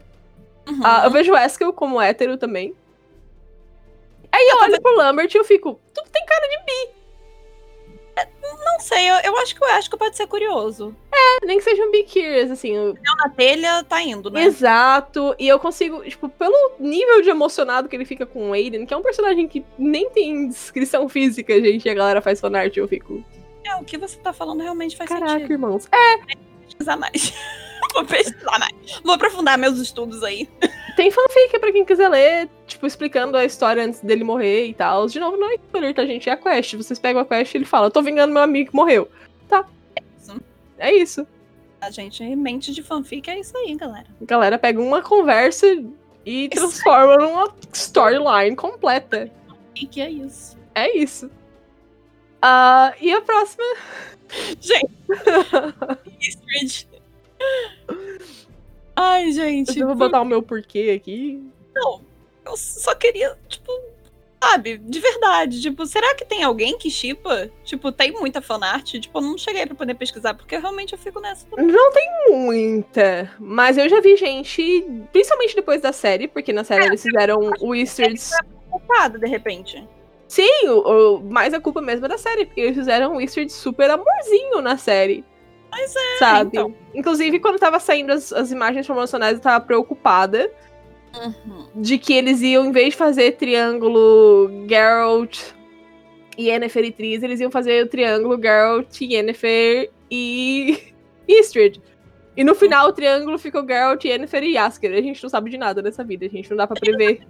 Uhum. 0.66 0.80
Ah, 0.82 1.02
eu 1.04 1.10
vejo 1.10 1.32
o 1.32 1.36
Eskel 1.36 1.70
como 1.72 2.00
hétero 2.00 2.38
também. 2.38 2.74
Aí 4.32 4.48
eu 4.52 4.58
olho 4.62 4.80
pro 4.80 4.96
Lambert 4.96 5.30
e 5.34 5.36
eu 5.38 5.44
fico, 5.44 5.78
tu 5.92 6.02
tem 6.10 6.24
cara 6.24 6.46
de 6.48 6.88
Não 8.64 8.80
sei, 8.80 9.10
eu, 9.10 9.14
eu 9.24 9.36
acho 9.38 9.54
que 9.54 9.62
o 9.62 9.68
Asco 9.68 9.98
pode 9.98 10.16
ser 10.16 10.26
curioso. 10.26 10.94
Bi, 11.40 11.46
nem 11.46 11.58
que 11.58 11.64
seja 11.64 11.82
um 11.84 11.90
bi 11.90 12.04
curious, 12.04 12.50
assim. 12.50 12.74
eu- 12.76 12.94
Na 13.16 13.28
telha 13.28 13.84
tá 13.84 14.02
indo, 14.02 14.30
né? 14.30 14.44
Exato. 14.44 15.34
E 15.38 15.46
eu 15.48 15.58
consigo, 15.58 16.02
tipo, 16.04 16.28
pelo 16.28 16.72
nível 16.78 17.22
de 17.22 17.30
emocionado 17.30 17.88
que 17.88 17.96
ele 17.96 18.04
fica 18.04 18.26
com 18.26 18.50
o 18.50 18.52
Aiden, 18.52 18.86
que 18.86 18.94
é 18.94 18.96
um 18.96 19.02
personagem 19.02 19.46
que 19.48 19.64
nem 19.78 20.10
tem 20.10 20.48
descrição 20.48 21.08
física, 21.08 21.58
gente, 21.60 21.86
e 21.86 21.90
a 21.90 21.94
galera 21.94 22.20
faz 22.20 22.40
fanart, 22.40 22.76
eu 22.76 22.88
fico, 22.88 23.24
É, 23.64 23.76
o 23.76 23.84
que 23.84 23.96
você 23.98 24.16
tá 24.18 24.32
falando 24.32 24.62
realmente 24.62 24.96
faz 24.96 25.08
caraca, 25.08 25.32
sentido. 25.32 25.52
irmãos. 25.52 25.86
É, 25.92 26.16
Vou 26.16 26.26
pesquisar 26.66 26.96
mais. 26.96 27.32
Vou 27.92 28.04
pesquisar 28.04 28.58
mais. 28.58 29.00
Vou 29.02 29.14
aprofundar 29.14 29.58
meus 29.58 29.78
estudos 29.78 30.22
aí. 30.22 30.48
tem 30.96 31.10
fanfic 31.10 31.58
pra 31.58 31.72
quem 31.72 31.84
quiser 31.84 32.08
ler, 32.08 32.48
tipo, 32.66 32.86
explicando 32.86 33.36
a 33.36 33.44
história 33.44 33.82
antes 33.84 34.00
dele 34.00 34.22
morrer 34.22 34.66
e 34.66 34.74
tal. 34.74 35.06
De 35.08 35.18
novo, 35.18 35.36
não 35.36 35.50
é 35.50 35.54
spoiler, 35.54 35.94
tá, 35.94 36.04
gente? 36.06 36.28
É 36.28 36.32
a 36.32 36.36
quest. 36.36 36.74
Vocês 36.76 36.98
pegam 36.98 37.20
a 37.20 37.24
quest 37.24 37.52
e 37.54 37.58
ele 37.58 37.64
fala, 37.64 37.90
tô 37.90 38.00
vingando 38.02 38.32
meu 38.32 38.42
amigo 38.42 38.70
que 38.70 38.76
morreu. 38.76 39.08
Tá. 39.48 39.66
Isso. 40.80 40.82
É 40.82 40.92
isso. 40.92 41.26
A 41.80 41.90
gente 41.90 42.36
mente 42.36 42.72
de 42.72 42.82
fanfic 42.82 43.28
é 43.30 43.38
isso 43.38 43.56
aí, 43.56 43.74
galera. 43.74 44.06
A 44.20 44.24
galera 44.24 44.58
pega 44.58 44.80
uma 44.80 45.02
conversa 45.02 45.66
e 46.26 46.48
transforma 46.48 47.16
numa 47.16 47.54
storyline 47.72 48.54
completa. 48.54 49.30
E 49.74 49.86
que 49.86 50.00
é 50.00 50.10
isso. 50.10 50.58
É 50.74 50.96
isso. 50.96 51.30
Ah, 52.42 52.94
e 53.00 53.12
a 53.12 53.20
próxima 53.20 53.64
Gente. 54.60 54.90
Street. 56.20 56.86
Ai, 58.94 59.32
gente. 59.32 59.78
Eu 59.78 59.86
vou 59.88 59.96
botar 59.96 60.20
o 60.20 60.24
meu 60.24 60.42
porquê 60.42 60.94
aqui. 60.96 61.42
Não, 61.74 62.02
eu 62.44 62.56
só 62.56 62.94
queria, 62.94 63.36
tipo, 63.48 63.72
sabe, 64.42 64.78
de 64.78 65.00
verdade. 65.00 65.60
Tipo, 65.60 65.84
será 65.86 66.14
que 66.14 66.24
tem 66.24 66.42
alguém 66.42 66.78
que 66.78 66.90
chipa? 66.90 67.50
Tipo, 67.64 67.92
tem 67.92 68.12
muita 68.12 68.40
fanart? 68.40 68.92
Tipo, 68.98 69.18
eu 69.18 69.22
não 69.22 69.38
cheguei 69.38 69.66
pra 69.66 69.74
poder 69.74 69.94
pesquisar, 69.94 70.34
porque 70.34 70.56
realmente 70.56 70.92
eu 70.92 70.98
fico 70.98 71.20
nessa. 71.20 71.46
Não 71.56 71.92
tem 71.92 72.08
muita, 72.28 73.30
mas 73.38 73.76
eu 73.78 73.88
já 73.88 74.00
vi 74.00 74.16
gente, 74.16 74.84
principalmente 75.12 75.54
depois 75.54 75.80
da 75.80 75.92
série, 75.92 76.26
porque 76.28 76.52
na 76.52 76.64
série 76.64 76.86
eles 76.86 77.02
fizeram 77.02 77.50
o 77.60 77.68
Wizards. 77.68 78.30
Culpada, 78.70 79.18
de 79.18 79.26
repente. 79.26 79.86
Sim, 80.28 80.68
o, 80.68 81.16
o- 81.16 81.20
mais 81.20 81.52
a 81.52 81.60
culpa 81.60 81.80
mesmo 81.82 82.06
é 82.06 82.08
da 82.08 82.16
série, 82.18 82.46
porque 82.46 82.60
eles 82.60 82.76
fizeram 82.76 83.12
um 83.12 83.16
Wizard 83.16 83.50
super 83.52 83.90
amorzinho 83.90 84.60
na 84.62 84.76
série. 84.76 85.24
Mas 85.72 85.94
é, 85.94 86.18
Sabe? 86.18 86.50
então. 86.52 86.74
Inclusive, 86.94 87.38
quando 87.40 87.58
tava 87.58 87.78
saindo 87.80 88.12
as, 88.12 88.32
as 88.32 88.50
imagens 88.52 88.86
promocionais, 88.86 89.34
eu 89.34 89.40
tava 89.40 89.64
preocupada 89.64 90.50
Uhum. 91.14 91.66
de 91.74 91.98
que 91.98 92.12
eles 92.12 92.40
iam, 92.40 92.66
em 92.66 92.72
vez 92.72 92.90
de 92.90 92.96
fazer 92.96 93.32
triângulo 93.36 94.48
Geralt 94.68 95.38
e 96.38 96.48
Yennefer 96.48 96.84
e 96.84 96.92
Triss, 96.92 97.22
eles 97.22 97.40
iam 97.40 97.50
fazer 97.50 97.84
o 97.84 97.88
triângulo 97.88 98.40
Geralt, 98.40 99.00
Yennefer 99.00 99.90
e 100.10 100.92
Istrid. 101.28 101.80
E 102.36 102.44
no 102.44 102.54
final 102.54 102.88
o 102.88 102.92
triângulo 102.92 103.38
ficou 103.38 103.66
Geralt, 103.66 104.04
Yennefer 104.04 104.44
e 104.44 104.52
Yasker. 104.54 104.92
A 104.92 105.02
gente 105.02 105.22
não 105.22 105.28
sabe 105.28 105.50
de 105.50 105.58
nada 105.58 105.82
nessa 105.82 106.02
vida, 106.04 106.24
a 106.26 106.28
gente 106.28 106.48
não 106.48 106.56
dá 106.56 106.66
pra 106.66 106.78
prever. 106.80 107.20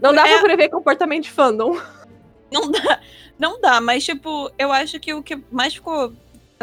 Não 0.00 0.12
dá 0.14 0.22
pra 0.22 0.30
É. 0.38 0.40
prever 0.42 0.68
comportamento 0.70 1.24
de 1.24 1.30
fandom. 1.30 1.78
Não 2.50 2.70
dá, 2.70 3.00
não 3.38 3.60
dá, 3.60 3.78
mas 3.78 4.04
tipo, 4.04 4.50
eu 4.58 4.72
acho 4.72 4.98
que 4.98 5.12
o 5.12 5.22
que 5.22 5.38
mais 5.52 5.74
ficou 5.74 6.12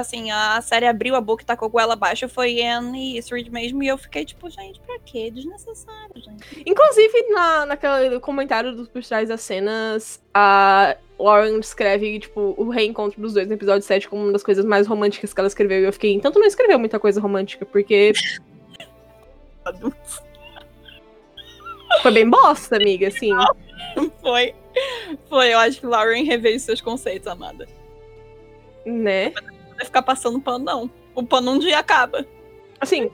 assim, 0.01 0.31
a 0.31 0.59
série 0.61 0.85
abriu 0.85 1.15
a 1.15 1.21
boca 1.21 1.43
e 1.43 1.45
tacou 1.45 1.69
com 1.69 1.79
ela 1.79 1.93
abaixo, 1.93 2.27
foi 2.27 2.61
Anne 2.61 3.15
e 3.15 3.17
Street 3.19 3.49
mesmo, 3.49 3.81
e 3.83 3.87
eu 3.87 3.97
fiquei 3.97 4.25
tipo, 4.25 4.49
gente, 4.49 4.79
pra 4.81 4.99
quê? 4.99 5.31
Desnecessário, 5.31 6.15
gente. 6.15 6.63
Inclusive, 6.65 7.29
na, 7.29 7.65
naquele 7.65 8.19
comentário 8.19 8.75
dos 8.75 8.87
por 8.87 9.03
trás 9.03 9.29
das 9.29 9.41
cenas, 9.41 10.21
a 10.33 10.95
Lauren 11.19 11.59
descreve, 11.59 12.19
tipo, 12.19 12.53
o 12.57 12.69
reencontro 12.69 13.21
dos 13.21 13.33
dois 13.33 13.47
no 13.47 13.53
episódio 13.53 13.81
7 13.81 14.09
como 14.09 14.23
uma 14.23 14.33
das 14.33 14.43
coisas 14.43 14.65
mais 14.65 14.87
românticas 14.87 15.33
que 15.33 15.39
ela 15.39 15.47
escreveu. 15.47 15.81
E 15.81 15.85
eu 15.85 15.93
fiquei, 15.93 16.19
tanto 16.19 16.39
não 16.39 16.45
escreveu 16.45 16.77
muita 16.77 16.99
coisa 16.99 17.21
romântica, 17.21 17.65
porque 17.65 18.13
foi 22.01 22.11
bem 22.11 22.29
bosta, 22.29 22.75
amiga, 22.75 23.07
assim. 23.07 23.31
Foi. 24.21 24.53
Foi, 25.29 25.53
eu 25.53 25.59
acho 25.59 25.79
que 25.79 25.85
Lauren 25.85 26.25
reveio 26.25 26.59
seus 26.59 26.81
conceitos, 26.81 27.27
amada. 27.27 27.67
Né? 28.85 29.33
Vai 29.75 29.85
ficar 29.85 30.01
passando 30.01 30.39
pano, 30.39 30.63
não. 30.65 30.91
O 31.13 31.23
pano 31.23 31.51
um 31.51 31.59
dia 31.59 31.79
acaba. 31.79 32.25
Assim, 32.79 33.09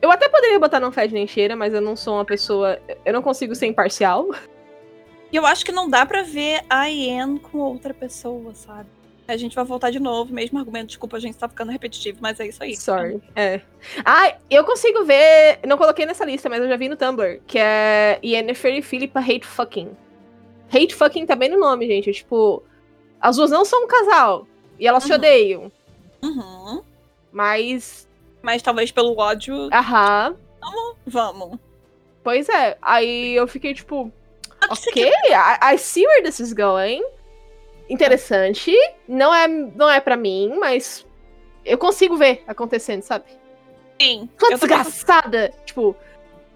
eu 0.00 0.10
até 0.10 0.28
poderia 0.28 0.58
botar 0.58 0.80
não 0.80 0.92
fede 0.92 1.14
nem 1.14 1.26
cheira, 1.26 1.56
mas 1.56 1.72
eu 1.74 1.80
não 1.80 1.96
sou 1.96 2.14
uma 2.14 2.24
pessoa. 2.24 2.78
Eu 3.04 3.12
não 3.12 3.22
consigo 3.22 3.54
ser 3.54 3.66
imparcial. 3.66 4.28
E 5.32 5.36
eu 5.36 5.46
acho 5.46 5.64
que 5.64 5.72
não 5.72 5.88
dá 5.88 6.04
pra 6.04 6.22
ver 6.22 6.62
a 6.68 6.90
Ian 6.90 7.36
com 7.38 7.58
outra 7.58 7.94
pessoa, 7.94 8.54
sabe? 8.54 8.88
A 9.28 9.36
gente 9.36 9.54
vai 9.54 9.64
voltar 9.64 9.90
de 9.92 10.00
novo, 10.00 10.34
mesmo 10.34 10.58
argumento. 10.58 10.88
Desculpa, 10.88 11.16
a 11.16 11.20
gente 11.20 11.38
tá 11.38 11.48
ficando 11.48 11.70
repetitivo, 11.70 12.18
mas 12.20 12.40
é 12.40 12.48
isso 12.48 12.64
aí. 12.64 12.76
Sorry. 12.76 13.22
É. 13.36 13.60
Ah, 14.04 14.34
eu 14.50 14.64
consigo 14.64 15.04
ver. 15.04 15.60
Não 15.64 15.78
coloquei 15.78 16.04
nessa 16.04 16.24
lista, 16.24 16.48
mas 16.48 16.60
eu 16.60 16.68
já 16.68 16.76
vi 16.76 16.88
no 16.88 16.96
Tumblr. 16.96 17.40
Que 17.46 17.56
é 17.60 18.18
Yennefer 18.24 18.74
e 18.74 18.82
Philippa 18.82 19.20
Hate 19.20 19.46
Fucking. 19.46 19.90
Hate 20.72 20.94
Fucking 20.96 21.26
tá 21.26 21.36
bem 21.36 21.48
no 21.48 21.60
nome, 21.60 21.86
gente. 21.86 22.10
Tipo, 22.12 22.60
as 23.20 23.36
duas 23.36 23.52
não 23.52 23.64
são 23.64 23.84
um 23.84 23.86
casal. 23.86 24.48
E 24.80 24.88
elas 24.88 25.04
se 25.04 25.10
Uhum. 25.10 25.16
odeiam. 25.18 25.72
Uhum. 26.22 26.82
Mas. 27.32 28.08
Mas 28.42 28.62
talvez 28.62 28.90
pelo 28.90 29.16
ódio, 29.18 29.68
Aham. 29.72 30.36
vamos. 31.06 31.58
Pois 32.22 32.48
é. 32.48 32.76
Aí 32.80 33.34
eu 33.34 33.46
fiquei 33.48 33.74
tipo. 33.74 34.10
Ok, 34.68 34.92
que- 34.92 35.00
I, 35.32 35.74
I 35.74 35.78
see 35.78 36.06
where 36.06 36.22
this 36.22 36.38
is 36.40 36.52
going. 36.52 37.02
Interessante. 37.88 38.72
Não 39.08 39.34
é, 39.34 39.48
não 39.48 39.88
é 39.88 40.00
pra 40.00 40.16
mim, 40.16 40.54
mas 40.58 41.06
eu 41.64 41.76
consigo 41.78 42.16
ver 42.16 42.42
acontecendo, 42.46 43.02
sabe? 43.02 43.24
Sim. 44.00 44.28
Também 44.38 44.56
desgraçada! 44.58 45.52
Tipo, 45.64 45.96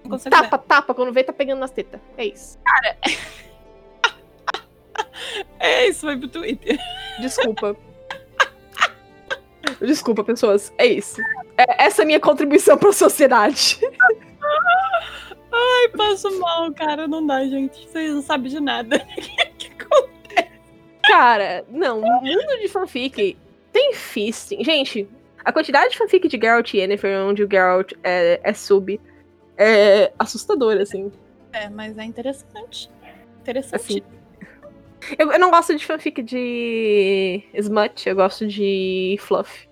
consigo 0.08 0.30
tapa, 0.30 0.58
tapa, 0.58 0.94
quando 0.94 1.12
vê, 1.12 1.24
tá 1.24 1.32
pegando 1.32 1.58
nas 1.60 1.70
tetas. 1.70 2.00
É 2.16 2.24
isso. 2.26 2.58
ver. 2.82 3.18
É, 5.58 5.86
isso 5.88 6.00
foi 6.02 6.16
pro 6.18 6.28
Twitter. 6.28 6.78
Desculpa. 7.20 7.76
Desculpa, 9.80 10.22
pessoas. 10.24 10.72
É 10.78 10.86
isso. 10.86 11.20
É- 11.56 11.84
essa 11.84 12.02
é 12.02 12.04
a 12.04 12.06
minha 12.06 12.20
contribuição 12.20 12.76
pra 12.78 12.92
sociedade. 12.92 13.78
Ai, 15.52 15.88
passo 15.96 16.38
mal, 16.38 16.72
cara. 16.72 17.06
Não 17.06 17.24
dá, 17.26 17.44
gente. 17.44 17.88
Vocês 17.88 18.12
não 18.12 18.22
sabem 18.22 18.50
de 18.50 18.60
nada. 18.60 18.98
Que 19.58 19.70
co- 19.84 20.08
Cara, 21.06 21.64
não, 21.70 22.00
mundo 22.00 22.58
de 22.60 22.68
fanfic 22.68 23.36
tem 23.72 23.92
fisting. 23.94 24.64
Gente, 24.64 25.08
a 25.44 25.52
quantidade 25.52 25.90
de 25.92 25.98
fanfic 25.98 26.26
de 26.28 26.38
Geralt 26.40 26.72
e 26.74 26.78
Yennefer, 26.78 27.20
onde 27.20 27.44
o 27.44 27.48
Geralt 27.50 27.92
é, 28.02 28.40
é 28.42 28.52
sub, 28.54 29.00
é 29.56 30.12
assustadora, 30.18 30.82
assim. 30.82 31.12
é, 31.52 31.68
mas 31.68 31.96
é 31.98 32.04
interessante. 32.04 32.90
Interessante. 33.42 33.74
Assim. 33.76 34.02
Eu, 35.18 35.32
eu 35.32 35.38
não 35.38 35.50
gosto 35.50 35.74
de 35.76 35.84
fanfic 35.84 36.22
de 36.22 37.42
smut, 37.54 38.08
eu 38.08 38.14
gosto 38.14 38.46
de 38.46 39.16
fluff. 39.20 39.68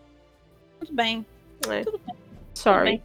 Tudo 0.80 0.92
bem. 0.92 1.24
É. 1.68 1.82
Tudo 1.82 2.00
bem. 2.06 2.16
Sorry. 2.54 2.84
bem. 2.84 3.02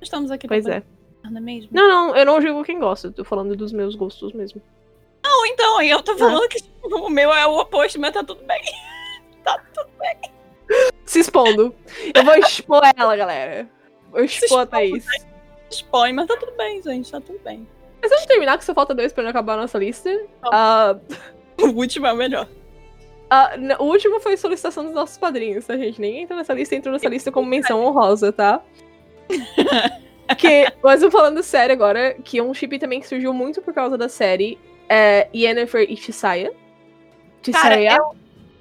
Estamos 0.00 0.30
aqui 0.30 0.48
Pois 0.48 0.64
pra 0.64 0.76
é. 0.76 0.82
não 1.24 1.38
é 1.38 1.40
mesmo? 1.40 1.68
Não, 1.72 1.88
não, 1.88 2.16
eu 2.16 2.24
não 2.24 2.40
julgo 2.40 2.64
quem 2.64 2.78
gosta, 2.78 3.08
eu 3.08 3.12
tô 3.12 3.24
falando 3.24 3.54
dos 3.56 3.72
meus 3.72 3.94
gostos 3.94 4.32
mesmo. 4.32 4.60
Não, 5.22 5.46
então, 5.46 5.82
eu 5.82 6.02
tô 6.02 6.16
falando 6.16 6.48
que 6.48 6.62
tipo, 6.62 6.88
o 6.88 7.10
meu 7.10 7.32
é 7.32 7.46
o 7.46 7.58
oposto, 7.58 8.00
mas 8.00 8.12
tá 8.14 8.24
tudo 8.24 8.42
bem. 8.44 8.56
Se 11.04 11.20
expondo. 11.20 11.74
Eu 12.14 12.24
vou 12.24 12.34
expor 12.36 12.82
ela, 12.96 13.16
galera. 13.16 13.68
Vou 14.10 14.22
expor 14.22 14.60
a 14.60 14.66
Thaís. 14.66 15.04
Expõe, 15.70 16.12
mas 16.12 16.26
tá 16.26 16.36
tudo 16.36 16.52
bem, 16.56 16.82
gente. 16.82 17.10
Tá 17.10 17.20
tudo 17.20 17.38
bem. 17.40 17.66
Mas 18.00 18.10
vamos 18.10 18.26
terminar, 18.26 18.56
que 18.58 18.64
só 18.64 18.72
falta 18.72 18.94
dois 18.94 19.12
pra 19.12 19.22
não 19.22 19.30
acabar 19.30 19.54
a 19.54 19.62
nossa 19.62 19.78
lista. 19.78 20.10
Ah, 20.42 20.96
O 21.68 21.76
último 21.76 22.06
é 22.06 22.12
o 22.12 22.16
melhor. 22.16 22.48
ah, 23.28 23.52
o 23.78 23.84
último 23.84 24.20
foi 24.20 24.36
solicitação 24.36 24.84
dos 24.84 24.94
nossos 24.94 25.16
padrinhos, 25.18 25.66
tá, 25.66 25.76
gente? 25.76 26.00
Ninguém 26.00 26.22
entrou 26.22 26.38
nessa 26.38 26.52
lista, 26.52 26.74
entrou 26.74 26.92
nessa 26.92 27.08
lista 27.08 27.30
como 27.30 27.48
menção 27.48 27.84
honrosa, 27.84 28.32
tá? 28.32 28.60
que, 30.36 30.72
mas 30.82 31.02
eu 31.02 31.10
falando 31.10 31.42
sério 31.42 31.72
agora, 31.72 32.14
que 32.24 32.38
é 32.38 32.42
um 32.42 32.54
chip 32.54 32.78
também 32.78 33.00
que 33.00 33.06
surgiu 33.08 33.32
muito 33.32 33.60
por 33.62 33.72
causa 33.72 33.96
da 33.96 34.08
série, 34.08 34.58
é 34.88 35.28
Yennefer 35.34 35.86
e 35.88 35.96
Tissaia. 35.96 36.52
Cara, 37.52 37.76
Tissaia? 37.76 37.96
eu, 37.96 38.16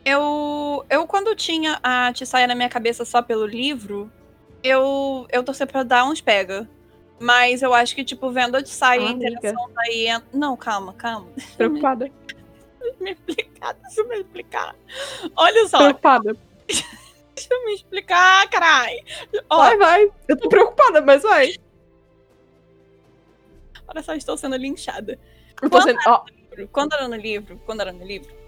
eu, 0.05 0.85
eu 0.89 1.07
quando 1.07 1.35
tinha 1.35 1.79
a 1.81 2.11
Tissaia 2.13 2.47
na 2.47 2.55
minha 2.55 2.69
cabeça 2.69 3.03
só 3.03 3.21
pelo 3.21 3.45
livro, 3.45 4.11
eu, 4.63 5.25
eu 5.31 5.43
torci 5.43 5.65
pra 5.65 5.83
dar 5.83 6.05
uns 6.05 6.21
pega. 6.21 6.69
Mas 7.21 7.61
eu 7.61 7.73
acho 7.73 7.93
que, 7.95 8.03
tipo, 8.03 8.31
vendo 8.31 8.55
a 8.55 8.63
Tissaia 8.63 9.01
e 9.01 9.03
a 9.03 9.09
Ah, 9.09 9.11
interação 9.11 9.69
da 9.73 9.91
Ian... 9.91 10.23
Não, 10.33 10.55
calma, 10.55 10.93
calma. 10.93 11.27
Preocupada. 11.57 12.09
Deixa 12.79 12.95
eu 12.99 13.03
me 13.03 13.11
explicar, 13.11 13.73
deixa 13.73 14.01
eu 14.01 14.07
me 14.07 14.15
explicar. 14.17 14.75
Olha 15.35 15.67
só, 15.67 15.77
Preocupada. 15.79 16.37
deixa 16.67 17.53
eu 17.53 17.65
me 17.65 17.73
explicar, 17.73 18.49
carai. 18.49 18.99
Ó, 19.49 19.57
Vai, 19.57 19.77
vai. 19.77 20.11
Eu 20.27 20.37
tô 20.37 20.49
preocupada, 20.49 21.01
mas 21.01 21.23
vai. 21.23 21.53
olha 23.87 24.03
só, 24.03 24.13
estou 24.13 24.37
sendo 24.37 24.55
linchada. 24.55 25.19
Eu 25.61 25.69
tô 25.69 25.81
sendo. 25.81 25.99
Ó. 26.07 26.23
Quando 26.71 26.93
era 26.93 27.07
no 27.07 27.15
livro, 27.15 27.57
quando 27.65 27.81
era 27.81 27.91
no 27.91 28.05
livro. 28.05 28.38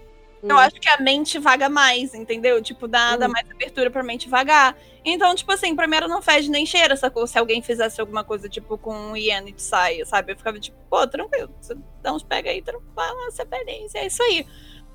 Eu 0.42 0.58
acho 0.58 0.74
que 0.80 0.88
a 0.88 0.98
mente 1.00 1.38
vaga 1.38 1.68
mais, 1.68 2.14
entendeu? 2.14 2.60
Tipo, 2.62 2.88
dá, 2.88 3.16
dá 3.16 3.26
Hum. 3.26 3.30
mais 3.30 3.48
abertura 3.50 3.90
pra 3.90 4.02
mente 4.02 4.28
vagar. 4.28 4.76
Então, 5.04 5.34
tipo 5.34 5.50
assim, 5.52 5.74
pra 5.76 5.86
mim 5.86 5.96
era 5.96 6.08
não 6.08 6.20
fede 6.22 6.50
nem 6.50 6.66
cheira, 6.66 6.96
sacou? 6.96 7.26
Se 7.26 7.38
alguém 7.38 7.62
fizesse 7.62 8.00
alguma 8.00 8.24
coisa, 8.24 8.48
tipo, 8.48 8.76
com 8.78 9.12
o 9.12 9.16
Ian 9.16 9.44
e 9.48 9.52
de 9.52 9.62
saia, 9.62 10.04
sabe? 10.04 10.32
Eu 10.32 10.36
ficava 10.36 10.58
tipo, 10.58 10.76
pô, 10.90 11.06
tranquilo, 11.06 11.54
você 11.60 11.76
dá 12.02 12.12
uns 12.12 12.22
pega 12.22 12.50
aí, 12.50 12.60
tranquilo, 12.62 12.90
você 13.30 13.44
beleza, 13.44 13.98
é 13.98 14.06
isso 14.06 14.22
aí. 14.22 14.46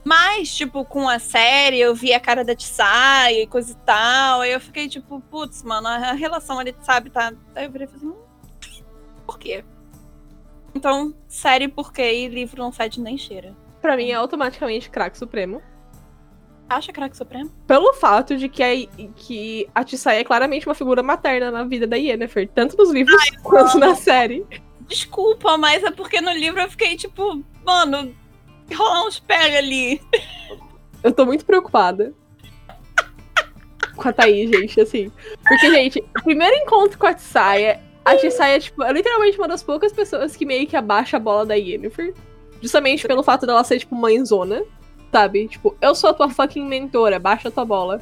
Mas, 0.04 0.56
tipo, 0.56 0.86
com 0.86 1.10
a 1.10 1.20
série, 1.20 1.80
eu 1.80 1.93
vi 1.93 2.14
a 2.14 2.20
cara 2.20 2.43
da 2.45 2.56
Tsai 2.56 3.41
e 3.41 3.48
coisa 3.48 3.74
e 3.74 3.76
tal, 3.86 4.41
aí 4.41 4.52
eu 4.54 4.60
fiquei 4.62 4.88
tipo, 4.88 5.20
putz, 5.22 5.64
mano, 5.64 5.88
a 5.88 6.14
relação 6.14 6.60
ali, 6.60 6.74
sabe, 6.82 7.10
tá... 7.10 7.34
Aí 7.56 7.66
eu 7.66 7.72
virei 7.72 7.88
falei 7.88 8.06
assim, 8.06 8.16
hum, 8.16 8.84
por 9.26 9.38
quê? 9.38 9.66
Então, 10.74 11.14
série 11.28 11.68
por 11.68 11.91
quê 11.91 12.14
e 12.24 12.28
livro 12.30 12.62
não 12.62 12.72
fede 12.72 13.02
nem 13.02 13.18
cheira. 13.18 13.54
Pra 13.82 13.96
mim 13.96 14.10
é 14.10 14.16
automaticamente 14.16 14.90
craque 14.90 15.18
supremo. 15.18 15.62
Acha 16.70 16.92
craque 16.92 17.16
supremo? 17.16 17.50
Pelo 17.66 17.94
fato 17.94 18.36
de 18.36 18.50
que 18.50 18.62
a, 18.62 18.76
que 19.16 19.70
a 19.74 20.14
é 20.14 20.24
claramente 20.24 20.68
uma 20.68 20.76
figura 20.76 21.02
materna 21.02 21.50
na 21.50 21.64
vida 21.64 21.88
da 21.88 21.96
Yennefer, 21.96 22.50
tanto 22.54 22.76
nos 22.76 22.92
livros 22.92 23.16
quanto 23.42 23.78
na 23.80 23.96
série. 23.96 24.46
Desculpa, 24.82 25.58
mas 25.58 25.84
é 25.84 25.92
porque 25.92 26.20
no 26.20 26.32
livro 26.32 26.60
eu 26.60 26.70
fiquei 26.70 26.98
tipo, 26.98 27.42
mano, 27.64 28.14
rolar 28.76 29.06
uns 29.06 29.20
pega 29.20 29.60
ali. 29.60 30.02
Eu 31.04 31.12
tô 31.12 31.26
muito 31.26 31.46
preocupada. 31.46 32.14
Com 33.96 34.10
a 34.10 34.14
Thaís, 34.14 34.50
gente, 34.50 34.80
assim. 34.80 35.12
Porque, 35.48 35.72
gente, 35.72 36.04
o 36.20 36.24
primeiro 36.24 36.56
encontro 36.58 36.98
com 36.98 37.08
a 37.08 37.14
Tissaia, 37.14 37.82
a 38.04 38.16
Tissaia, 38.16 38.60
tipo, 38.60 38.84
é 38.84 38.92
literalmente 38.92 39.38
uma 39.38 39.48
das 39.48 39.64
poucas 39.64 39.92
pessoas 39.92 40.36
que 40.36 40.46
meio 40.46 40.68
que 40.68 40.76
abaixa 40.76 41.18
a 41.18 41.20
bola 41.20 41.46
da 41.46 41.56
Yennefer. 41.56 42.14
Justamente 42.62 43.08
pelo 43.08 43.24
fato 43.24 43.45
dela 43.45 43.64
ser, 43.64 43.80
tipo, 43.80 43.95
mãezona, 43.95 44.64
sabe? 45.12 45.47
Tipo, 45.47 45.76
eu 45.82 45.93
sou 45.95 46.10
a 46.10 46.14
tua 46.14 46.30
fucking 46.30 46.66
mentora, 46.66 47.20
baixa 47.20 47.49
a 47.49 47.51
tua 47.51 47.66
bola. 47.66 48.01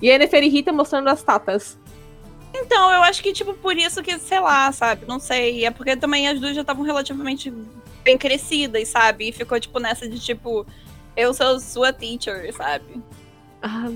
E 0.00 0.08
a 0.08 0.12
Yennefer 0.14 0.42
irrita 0.42 0.72
mostrando 0.72 1.08
as 1.08 1.22
tatas. 1.22 1.78
Então, 2.54 2.90
eu 2.90 3.02
acho 3.02 3.22
que, 3.22 3.32
tipo, 3.32 3.54
por 3.54 3.76
isso 3.76 4.02
que, 4.02 4.18
sei 4.18 4.40
lá, 4.40 4.72
sabe? 4.72 5.04
Não 5.06 5.20
sei. 5.20 5.64
É 5.64 5.70
porque 5.70 5.96
também 5.96 6.26
as 6.26 6.40
duas 6.40 6.54
já 6.54 6.62
estavam 6.62 6.84
relativamente 6.84 7.52
bem 8.02 8.16
crescidas, 8.18 8.88
sabe? 8.88 9.28
E 9.28 9.32
ficou, 9.32 9.60
tipo, 9.60 9.78
nessa 9.78 10.08
de, 10.08 10.18
tipo, 10.18 10.66
eu 11.16 11.32
sou 11.34 11.60
sua 11.60 11.92
teacher, 11.92 12.52
sabe? 12.54 13.00
Ah, 13.62 13.90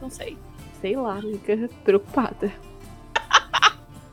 Não 0.00 0.10
sei. 0.10 0.36
sei 0.80 0.96
lá, 0.96 1.18
amiga, 1.18 1.70
preocupada. 1.84 2.52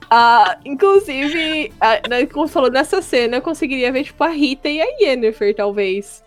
Ah, 0.10 0.58
inclusive, 0.66 1.72
né, 2.10 2.26
como 2.26 2.48
você 2.48 2.54
falou, 2.54 2.72
nessa 2.72 3.02
cena 3.02 3.38
eu 3.38 3.42
conseguiria 3.42 3.92
ver, 3.92 4.04
tipo, 4.04 4.24
a 4.24 4.30
Rita 4.30 4.68
e 4.68 4.82
a 4.82 4.86
Yennefer, 5.00 5.56
talvez. 5.56 6.24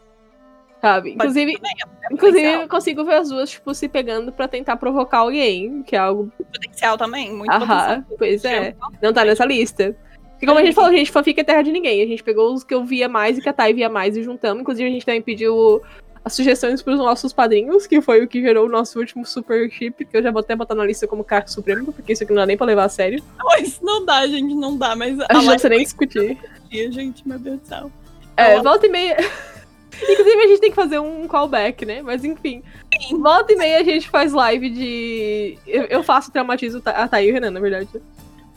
Sabe? 0.80 1.12
Inclusive, 1.12 1.54
Também, 1.54 1.72
é 1.80 2.14
inclusive 2.14 2.52
eu 2.52 2.68
consigo 2.68 3.04
ver 3.04 3.14
as 3.14 3.28
duas, 3.28 3.50
tipo, 3.50 3.72
se 3.72 3.88
pegando 3.88 4.32
pra 4.32 4.48
tentar 4.48 4.76
provocar 4.76 5.18
alguém, 5.18 5.82
que 5.84 5.94
é 5.94 5.98
algo. 6.00 6.30
potencial 6.52 6.98
também, 6.98 7.32
muito 7.32 7.52
Aham, 7.52 8.02
potencial. 8.02 8.16
pois 8.18 8.44
é. 8.44 8.74
Não 9.00 9.12
tá 9.12 9.24
nessa 9.24 9.44
lista. 9.44 9.96
E 10.40 10.46
como 10.46 10.58
a 10.58 10.64
gente 10.64 10.74
falou, 10.74 10.90
gente, 10.92 11.10
fanfic 11.12 11.40
é 11.40 11.44
terra 11.44 11.62
de 11.62 11.70
ninguém. 11.70 12.02
A 12.02 12.06
gente 12.06 12.22
pegou 12.24 12.52
os 12.52 12.64
que 12.64 12.74
eu 12.74 12.84
via 12.84 13.08
mais 13.08 13.38
e 13.38 13.40
que 13.40 13.48
a 13.48 13.52
Thay 13.52 13.72
via 13.72 13.88
mais 13.88 14.16
e 14.16 14.24
juntamos. 14.24 14.60
Inclusive, 14.62 14.88
a 14.88 14.92
gente 14.92 15.06
também 15.06 15.22
pediu 15.22 15.80
as 16.24 16.34
sugestões 16.34 16.82
pros 16.82 16.98
nossos 16.98 17.32
padrinhos, 17.32 17.86
que 17.86 18.00
foi 18.00 18.22
o 18.22 18.28
que 18.28 18.40
gerou 18.40 18.66
o 18.66 18.70
nosso 18.70 18.98
último 18.98 19.26
super 19.26 19.70
chip, 19.70 20.04
que 20.04 20.16
eu 20.16 20.22
já 20.22 20.30
vou 20.30 20.40
até 20.40 20.54
botar 20.54 20.74
na 20.74 20.84
lista 20.84 21.06
como 21.06 21.24
carro 21.24 21.48
supremo, 21.48 21.92
porque 21.92 22.12
isso 22.12 22.22
aqui 22.22 22.32
não 22.32 22.42
dá 22.42 22.46
nem 22.46 22.56
pra 22.56 22.66
levar 22.66 22.84
a 22.84 22.88
sério. 22.88 23.22
Mas 23.38 23.80
não 23.80 24.04
dá, 24.04 24.26
gente, 24.26 24.54
não 24.54 24.76
dá, 24.76 24.94
mas 24.94 25.18
A 25.20 25.34
gente 25.34 25.44
não 25.44 25.46
precisa 25.46 25.68
nem 25.68 25.82
discutir. 25.82 26.38
gente, 26.70 27.26
meu 27.26 27.38
Deus 27.38 27.60
do 27.60 27.66
céu. 27.66 27.90
É, 28.36 28.60
volta 28.60 28.86
e 28.86 28.88
meia. 28.88 29.16
Inclusive, 29.92 30.42
a 30.42 30.48
gente 30.48 30.60
tem 30.60 30.70
que 30.70 30.76
fazer 30.76 30.98
um 30.98 31.28
callback, 31.28 31.84
né? 31.84 32.02
Mas 32.02 32.24
enfim. 32.24 32.62
Volta 33.10 33.52
e 33.52 33.56
meia 33.56 33.80
a 33.80 33.84
gente 33.84 34.08
faz 34.08 34.32
live 34.32 34.70
de. 34.70 35.58
Eu, 35.66 35.84
eu 35.84 36.02
faço 36.02 36.32
traumatizo 36.32 36.82
a 36.84 37.06
Thaí 37.06 37.28
e 37.28 37.30
o 37.30 37.34
Renan, 37.34 37.50
na 37.50 37.60
verdade. 37.60 37.88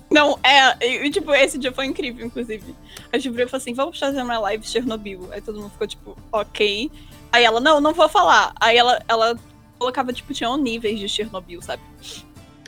Não, 0.09 0.39
é, 0.43 1.05
e, 1.05 1.09
tipo, 1.09 1.34
esse 1.34 1.57
dia 1.57 1.72
foi 1.72 1.86
incrível, 1.86 2.26
inclusive. 2.26 2.76
A 3.11 3.18
gente 3.18 3.32
virou 3.32 3.47
e 3.47 3.49
falou 3.49 3.61
assim, 3.61 3.74
vamos 3.74 3.99
fazer 3.99 4.22
uma 4.22 4.39
live 4.39 4.63
de 4.63 4.70
Chernobyl. 4.70 5.28
Aí 5.32 5.41
todo 5.41 5.59
mundo 5.59 5.72
ficou, 5.72 5.88
tipo, 5.88 6.18
ok. 6.32 6.91
Aí 7.36 7.43
ela, 7.43 7.59
não, 7.59 7.81
não 7.81 7.93
vou 7.93 8.07
falar. 8.07 8.53
Aí 8.61 8.77
ela, 8.77 9.03
ela 9.09 9.38
colocava, 9.77 10.13
tipo, 10.13 10.33
tinham 10.33 10.55
níveis 10.55 10.97
de 10.97 11.09
Chernobyl, 11.09 11.61
sabe? 11.61 11.83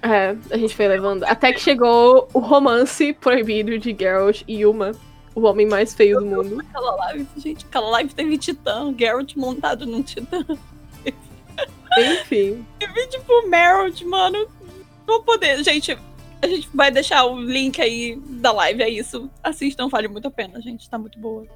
É, 0.01 0.35
a 0.51 0.57
gente 0.57 0.75
foi 0.75 0.89
levando. 0.89 1.23
Até 1.23 1.53
que 1.53 1.61
chegou 1.61 2.27
o 2.33 2.39
romance 2.39 3.13
proibido 3.13 3.79
de 3.79 3.95
Geralt 3.97 4.41
e 4.45 4.63
Yuma, 4.63 4.91
o 5.33 5.43
homem 5.43 5.65
mais 5.65 5.95
feio 5.95 6.19
do 6.19 6.25
mundo. 6.25 6.59
Aquela 6.59 6.95
live, 6.95 7.27
gente, 7.37 7.65
aquela 7.65 7.89
live 7.91 8.13
teve 8.13 8.37
titã, 8.37 8.93
Geralt 8.99 9.37
montado 9.37 9.85
num 9.85 10.03
titã. 10.03 10.45
Enfim. 11.97 12.65
E, 12.79 13.07
tipo, 13.07 13.47
Merritt, 13.47 14.03
mano, 14.03 14.47
vou 15.05 15.23
poder. 15.23 15.63
Gente, 15.63 15.97
a 16.41 16.47
gente 16.47 16.67
vai 16.73 16.91
deixar 16.91 17.25
o 17.25 17.39
link 17.39 17.81
aí 17.81 18.19
da 18.41 18.51
live, 18.51 18.83
é 18.83 18.89
isso. 18.89 19.29
Assistam, 19.41 19.87
vale 19.87 20.09
muito 20.09 20.27
a 20.27 20.31
pena, 20.31 20.59
gente, 20.61 20.89
tá 20.89 20.97
muito 20.97 21.17
boa. 21.17 21.47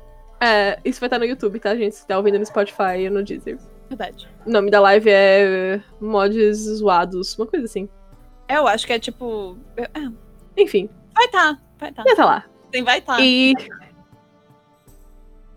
É, 0.42 0.80
isso 0.84 1.00
vai 1.00 1.08
estar 1.08 1.20
no 1.20 1.26
YouTube, 1.26 1.60
tá, 1.60 1.76
gente? 1.76 1.96
Se 1.96 2.08
tá 2.08 2.18
ouvindo 2.18 2.40
no 2.40 2.46
Spotify 2.46 3.06
ou 3.06 3.12
no 3.12 3.24
Deezer. 3.24 3.60
Verdade. 3.88 4.28
O 4.46 4.50
nome 4.50 4.72
da 4.72 4.80
live 4.80 5.10
é 5.10 5.82
Mods 6.00 6.58
Zoados, 6.58 7.38
uma 7.38 7.46
coisa 7.46 7.66
assim. 7.66 7.88
É, 8.48 8.58
eu 8.58 8.68
acho 8.68 8.88
que 8.88 8.94
é 8.94 9.00
tipo. 9.00 9.56
é, 9.78 9.88
Enfim, 10.58 10.90
vai 11.14 11.28
tá, 11.28 11.60
vai 11.78 11.92
tá. 11.92 12.04
já 12.08 12.16
tá 12.16 12.26
lá. 12.26 12.46
Sim, 12.74 12.84
vai 12.84 13.02
tá. 13.02 13.18
E 13.22 13.54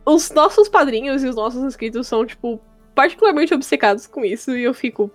os 0.05 0.31
nossos 0.33 0.69
padrinhos 0.69 1.25
e 1.25 1.29
os 1.29 1.37
nossos 1.37 1.63
inscritos 1.63 2.07
são, 2.07 2.27
tipo, 2.27 2.61
particularmente 2.95 3.55
obcecados 3.55 4.07
com 4.07 4.25
isso. 4.25 4.55
E 4.55 4.65
eu 4.65 4.75
fico. 4.75 5.11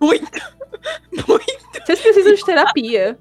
Muito. 0.00 0.40
Muito. 1.26 1.84
Vocês 1.84 2.00
precisam 2.00 2.34
de 2.34 2.44
terapia. 2.44 3.18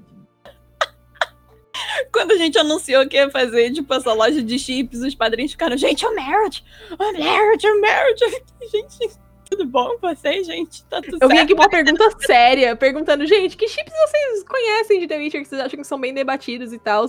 Quando 2.11 2.31
a 2.31 2.37
gente 2.37 2.57
anunciou 2.57 3.07
que 3.07 3.17
ia 3.17 3.29
fazer, 3.29 3.71
tipo, 3.71 3.93
essa 3.93 4.13
loja 4.13 4.41
de 4.41 4.57
chips, 4.57 5.01
os 5.01 5.15
padrinhos 5.15 5.51
ficaram, 5.51 5.77
gente, 5.77 6.05
é 6.05 6.09
o 6.09 6.15
Merritt! 6.15 6.63
O 6.91 7.13
Merritt, 7.13 7.65
é 7.65 7.71
o 7.71 7.81
fiquei, 7.81 8.29
Gente, 8.71 9.15
tudo 9.49 9.65
bom 9.65 9.97
com 9.97 10.07
vocês, 10.07 10.45
gente? 10.45 10.83
Tá 10.85 11.01
tudo 11.01 11.17
Eu 11.21 11.27
vim 11.27 11.35
certo? 11.35 11.45
aqui 11.45 11.55
com 11.55 11.61
uma 11.61 11.69
pergunta 11.69 12.09
séria, 12.19 12.75
perguntando, 12.75 13.25
gente, 13.25 13.57
que 13.57 13.67
chips 13.67 13.93
vocês 13.93 14.43
conhecem 14.43 14.99
de 14.99 15.07
The 15.07 15.17
Witcher 15.17 15.41
que 15.41 15.47
vocês 15.47 15.61
acham 15.61 15.79
que 15.79 15.87
são 15.87 15.99
bem 15.99 16.13
debatidos 16.13 16.71
e 16.71 16.79
tal? 16.79 17.05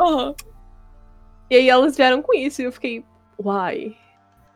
Aham. 0.00 0.34
E 1.50 1.56
aí 1.56 1.68
elas 1.68 1.96
vieram 1.96 2.22
com 2.22 2.34
isso 2.34 2.62
e 2.62 2.64
eu 2.66 2.72
fiquei, 2.72 3.04
uai. 3.38 3.96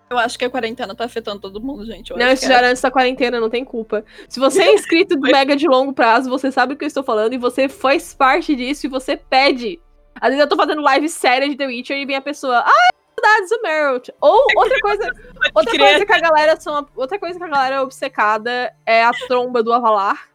Eu 0.09 0.19
acho 0.19 0.39
que 0.39 0.45
a 0.45 0.51
quarentena 0.51 0.95
tá 0.95 1.05
afetando 1.05 1.41
todo 1.41 1.61
mundo, 1.61 1.85
gente. 1.85 2.13
Eu 2.13 2.17
Não, 2.17 2.29
isso 2.29 2.43
que 2.43 2.49
já 2.49 2.55
é. 2.55 2.59
era 2.59 2.69
antes 2.69 2.81
da 2.81 2.91
quarentena, 2.91 3.41
não 3.41 3.51
tem 3.51 3.65
culpa. 3.65 4.05
Se 4.29 4.39
você 4.39 4.63
é 4.63 4.75
inscrito 4.75 5.17
do 5.17 5.23
Mega 5.31 5.57
de 5.57 5.67
longo 5.67 5.93
prazo, 5.93 6.31
você 6.31 6.53
sabe 6.53 6.75
o 6.75 6.77
que 6.77 6.85
eu 6.85 6.89
estou 6.89 7.03
falando 7.03 7.33
e 7.33 7.39
você 7.39 7.69
faz 7.69 8.15
parte 8.15 8.55
disso 8.55 8.87
e 8.87 8.89
você 8.89 9.17
pede. 9.17 9.81
Às 10.21 10.29
vezes 10.29 10.41
eu 10.41 10.49
tô 10.49 10.57
fazendo 10.57 10.81
live 10.81 11.09
séria 11.09 11.49
de 11.49 11.57
The 11.57 11.67
Witcher 11.67 11.97
e 11.97 12.07
vem 12.07 12.17
a 12.17 12.21
pessoa, 12.21 12.59
ah, 12.61 12.89
saudades 13.21 13.51
do 13.51 13.63
Merritt. 13.63 14.15
Ou 14.21 14.45
outra 14.57 14.81
coisa, 14.81 15.11
outra 15.55 15.79
coisa 15.79 16.07
que 16.07 16.13
a 16.13 16.21
galera 16.21 16.61
são, 16.61 16.87
outra 16.95 17.19
coisa 17.19 17.39
que 17.39 17.45
a 17.45 17.49
galera 17.49 17.77
é 17.77 17.81
obcecada 17.81 18.73
é 18.87 19.05
a 19.05 19.11
tromba 19.27 19.63
do 19.63 19.73
Avalar. 19.73 20.29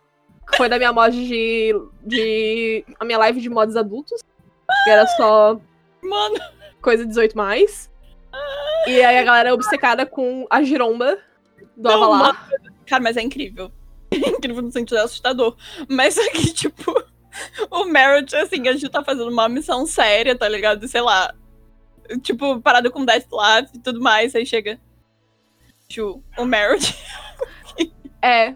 Que 0.49 0.57
foi 0.57 0.67
da 0.67 0.77
minha 0.77 0.91
mod 0.91 1.15
de, 1.15 1.73
de 2.03 2.83
a 2.99 3.05
minha 3.05 3.17
live 3.19 3.39
de 3.39 3.49
mods 3.49 3.77
adultos, 3.77 4.21
que 4.83 4.89
era 4.89 5.07
só 5.07 5.57
Mano, 6.01 6.35
coisa 6.81 7.05
18 7.05 7.37
mais. 7.37 7.90
E 8.87 9.01
aí 9.01 9.17
a 9.17 9.23
galera 9.23 9.49
é 9.49 9.53
obcecada 9.53 10.05
com 10.05 10.45
a 10.49 10.63
giromba 10.63 11.17
do 11.75 11.89
Não, 11.89 12.03
Avalar. 12.03 12.49
Cara, 12.85 13.03
mas 13.03 13.17
é 13.17 13.21
incrível. 13.21 13.71
É 14.13 14.27
incrível 14.27 14.61
no 14.61 14.71
sentido 14.71 14.97
assustador. 14.97 15.55
Mas 15.87 16.17
aqui, 16.17 16.51
tipo, 16.51 16.93
o 17.69 17.85
Merritt, 17.85 18.35
assim, 18.35 18.67
a 18.67 18.73
gente 18.73 18.89
tá 18.89 19.01
fazendo 19.01 19.29
uma 19.29 19.47
missão 19.47 19.85
séria, 19.85 20.37
tá 20.37 20.49
ligado? 20.49 20.85
Sei 20.85 20.99
lá. 20.99 21.33
Tipo, 22.21 22.59
parada 22.59 22.91
com 22.91 23.05
Death 23.05 23.31
Lab 23.31 23.69
e 23.73 23.79
tudo 23.79 24.01
mais. 24.01 24.35
Aí 24.35 24.45
chega. 24.45 24.77
Ju, 25.89 26.21
o 26.37 26.45
Merritt. 26.45 26.93
É. 28.23 28.53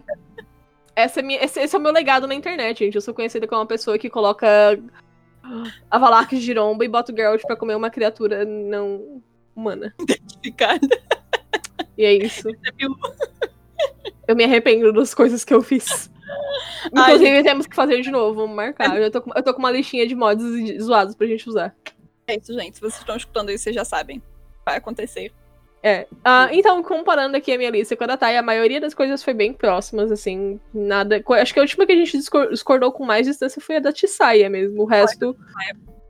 Essa 0.94 1.18
é 1.18 1.22
minha, 1.24 1.44
esse, 1.44 1.58
esse 1.58 1.74
é 1.74 1.78
o 1.78 1.82
meu 1.82 1.90
legado 1.90 2.28
na 2.28 2.34
internet, 2.36 2.84
gente. 2.84 2.94
Eu 2.94 3.00
sou 3.00 3.12
conhecida 3.12 3.48
como 3.48 3.60
uma 3.60 3.66
pessoa 3.66 3.98
que 3.98 4.08
coloca 4.08 4.46
Avalar 5.90 6.28
de 6.28 6.40
giromba 6.40 6.84
e 6.84 6.88
bota 6.88 7.12
o 7.12 7.16
Geralt 7.16 7.42
pra 7.42 7.56
comer 7.56 7.74
uma 7.74 7.90
criatura 7.90 8.44
não 8.44 9.22
humana. 9.56 9.94
Identificada. 10.00 10.88
E 11.96 12.04
é 12.04 12.12
isso. 12.12 12.48
Eu 14.28 14.36
me 14.36 14.44
arrependo 14.44 14.92
das 14.92 15.14
coisas 15.14 15.44
que 15.44 15.54
eu 15.54 15.62
fiz. 15.62 16.10
Ai, 16.94 17.14
Inclusive, 17.14 17.42
temos 17.42 17.66
que 17.66 17.74
fazer 17.76 18.00
de 18.00 18.10
novo, 18.10 18.40
vamos 18.40 18.56
marcar. 18.56 19.00
Eu 19.00 19.10
tô, 19.10 19.22
com, 19.22 19.30
eu 19.34 19.42
tô 19.42 19.52
com 19.54 19.58
uma 19.60 19.70
listinha 19.70 20.06
de 20.06 20.14
mods 20.14 20.82
zoados 20.82 21.14
pra 21.14 21.26
gente 21.26 21.48
usar. 21.48 21.74
É 22.26 22.36
isso, 22.36 22.52
gente. 22.52 22.74
Se 22.74 22.80
vocês 22.80 22.98
estão 22.98 23.16
escutando 23.16 23.50
isso, 23.50 23.64
vocês 23.64 23.74
já 23.74 23.84
sabem. 23.84 24.22
Vai 24.64 24.76
acontecer. 24.76 25.32
É. 25.82 26.06
Ah, 26.24 26.48
então, 26.50 26.82
comparando 26.82 27.36
aqui 27.36 27.52
a 27.52 27.58
minha 27.58 27.70
lista 27.70 27.94
com 27.94 28.02
a 28.02 28.08
da 28.08 28.16
Thay, 28.16 28.36
a 28.36 28.42
maioria 28.42 28.80
das 28.80 28.92
coisas 28.92 29.22
foi 29.22 29.32
bem 29.32 29.52
próximas, 29.52 30.10
assim, 30.10 30.58
nada. 30.74 31.22
Acho 31.40 31.54
que 31.54 31.60
a 31.60 31.62
última 31.62 31.86
que 31.86 31.92
a 31.92 31.96
gente 31.96 32.18
discor- 32.18 32.50
discordou 32.50 32.90
com 32.90 33.04
mais 33.04 33.24
distância 33.26 33.62
foi 33.62 33.76
a 33.76 33.80
da 33.80 33.92
Tissaia 33.92 34.50
mesmo. 34.50 34.82
O 34.82 34.86
resto 34.86 35.36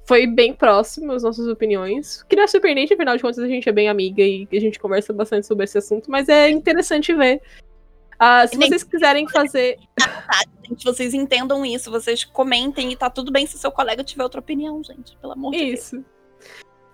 foi 0.07 0.26
bem 0.26 0.54
próximo, 0.54 1.12
as 1.12 1.22
nossas 1.22 1.48
opiniões. 1.48 2.22
Que 2.22 2.36
não 2.36 2.44
é 2.44 2.46
surpreendente, 2.46 2.94
afinal 2.94 3.16
de 3.16 3.22
contas, 3.22 3.38
a 3.38 3.48
gente 3.48 3.68
é 3.68 3.72
bem 3.72 3.88
amiga 3.88 4.22
e 4.22 4.48
a 4.52 4.61
gente 4.61 4.78
conversa 4.78 5.12
bastante 5.12 5.46
sobre 5.46 5.64
esse 5.64 5.76
assunto, 5.76 6.11
mas 6.11 6.28
é 6.28 6.48
interessante 6.48 7.12
ver. 7.12 7.42
Ah, 8.18 8.46
se 8.46 8.57
vocês 8.57 8.82
quiserem 8.82 9.28
fazer. 9.28 9.76
Gente, 10.66 10.84
vocês 10.84 11.14
entendam 11.14 11.64
isso, 11.64 11.90
vocês 11.90 12.24
comentem 12.24 12.90
e 12.90 12.96
tá 12.96 13.09
tudo 13.11 13.30
bem 13.30 13.46
se 13.46 13.59
seu 13.59 13.70
colega 13.70 14.02
tiver 14.02 14.22
outra 14.22 14.40
opinião, 14.40 14.82
gente. 14.82 15.16
Pelo 15.18 15.32
amor 15.34 15.52
de 15.52 15.59
Deus. 15.59 15.80
Isso. 15.80 16.04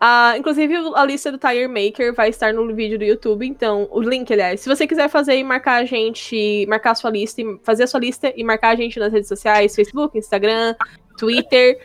Ah, 0.01 0.35
inclusive, 0.37 0.75
a 0.95 1.05
lista 1.05 1.31
do 1.31 1.39
Tire 1.39 1.69
Maker 1.69 2.13
vai 2.13 2.29
estar 2.29 2.53
no 2.53 2.75
vídeo 2.75 2.99
do 2.99 3.05
YouTube, 3.05 3.47
então, 3.47 3.87
o 3.91 4.01
link, 4.01 4.33
aliás. 4.33 4.61
Se 4.61 4.69
você 4.69 4.85
quiser 4.85 5.09
fazer 5.09 5.37
e 5.37 5.45
marcar 5.45 5.81
a 5.81 5.85
gente, 5.85 6.67
marcar 6.67 6.91
a 6.91 6.95
sua 6.97 7.11
lista, 7.11 7.41
e 7.41 7.59
fazer 7.63 7.85
a 7.85 7.87
sua 7.87 8.01
lista 8.01 8.33
e 8.37 8.43
marcar 8.43 8.71
a 8.71 8.75
gente 8.75 8.99
nas 8.99 9.13
redes 9.13 9.29
sociais, 9.29 9.77
Facebook, 9.77 10.19
Instagram, 10.19 10.75
Twitter, 11.17 11.79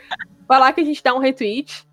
vai 0.48 0.60
lá 0.60 0.72
que 0.72 0.82
a 0.82 0.86
gente 0.86 1.04
dá 1.04 1.14
um 1.14 1.20
retweet. 1.20 1.88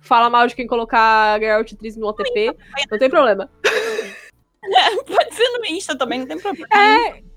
Fala 0.00 0.30
mal 0.30 0.46
de 0.46 0.54
quem 0.54 0.66
colocar 0.66 1.34
a 1.34 1.38
Geralt 1.38 1.72
Tris 1.74 1.96
no 1.96 2.06
OTP, 2.08 2.56
não 2.90 2.98
tem 2.98 3.10
problema. 3.10 3.50
Pode 5.06 5.34
ser 5.34 5.58
no 5.58 5.64
Insta 5.66 5.96
também, 5.96 6.20
não 6.20 6.26
tem 6.26 6.38
problema. 6.38 6.68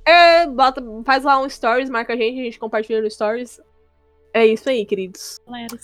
É, 0.06 0.48
bota, 0.48 0.82
faz 1.06 1.24
lá 1.24 1.40
um 1.40 1.50
stories, 1.50 1.90
marca 1.90 2.14
a 2.14 2.16
gente, 2.16 2.40
a 2.40 2.44
gente 2.44 2.60
compartilha 2.60 3.02
no 3.02 3.10
stories. 3.10 3.60
É 4.34 4.46
isso 4.46 4.70
aí, 4.70 4.86
queridos. 4.86 5.38
Galera. 5.46 5.78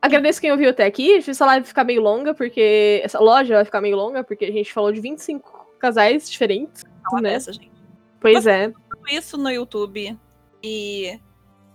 Agradeço 0.00 0.40
quem 0.40 0.52
ouviu 0.52 0.70
até 0.70 0.84
aqui. 0.84 1.12
A 1.12 1.16
gente 1.16 1.30
essa 1.30 1.44
live 1.44 1.62
vai 1.62 1.68
ficar 1.68 1.84
meio 1.84 2.00
longa, 2.00 2.32
porque. 2.32 3.00
Essa 3.04 3.18
loja 3.18 3.56
vai 3.56 3.64
ficar 3.64 3.80
meio 3.80 3.96
longa, 3.96 4.22
porque 4.22 4.44
a 4.44 4.52
gente 4.52 4.72
falou 4.72 4.92
de 4.92 5.00
25 5.00 5.76
casais 5.78 6.30
diferentes. 6.30 6.84
Uma 7.10 7.20
né? 7.20 7.30
dessa, 7.30 7.52
gente. 7.52 7.72
Pois 8.20 8.46
é. 8.46 8.68
Tudo 8.68 9.08
isso 9.08 9.36
no 9.36 9.50
YouTube. 9.50 10.16
E 10.62 11.18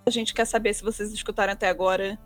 a 0.05 0.09
gente 0.09 0.33
quer 0.33 0.45
saber 0.45 0.73
se 0.73 0.83
vocês 0.83 1.11
escutaram 1.11 1.53
até 1.53 1.67
agora. 1.67 2.17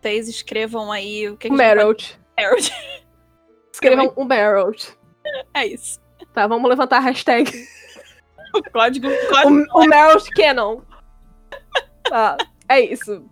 Vocês 0.00 0.28
escrevam 0.28 0.92
aí 0.92 1.28
o 1.28 1.36
que, 1.36 1.48
que 1.48 1.54
Merritt. 1.54 2.18
pode... 2.36 2.72
Escrevam 3.72 4.12
um 4.16 4.24
Merritt. 4.24 4.96
É 5.52 5.66
isso. 5.66 6.00
Tá, 6.32 6.46
vamos 6.46 6.68
levantar 6.68 6.98
a 6.98 7.00
hashtag. 7.00 7.50
O 8.54 8.62
código. 8.70 9.08
código... 9.28 9.66
O, 9.74 9.84
o 9.84 10.34
Canon. 10.34 10.80
Tá, 12.04 12.36
é 12.68 12.80
isso. 12.80 13.28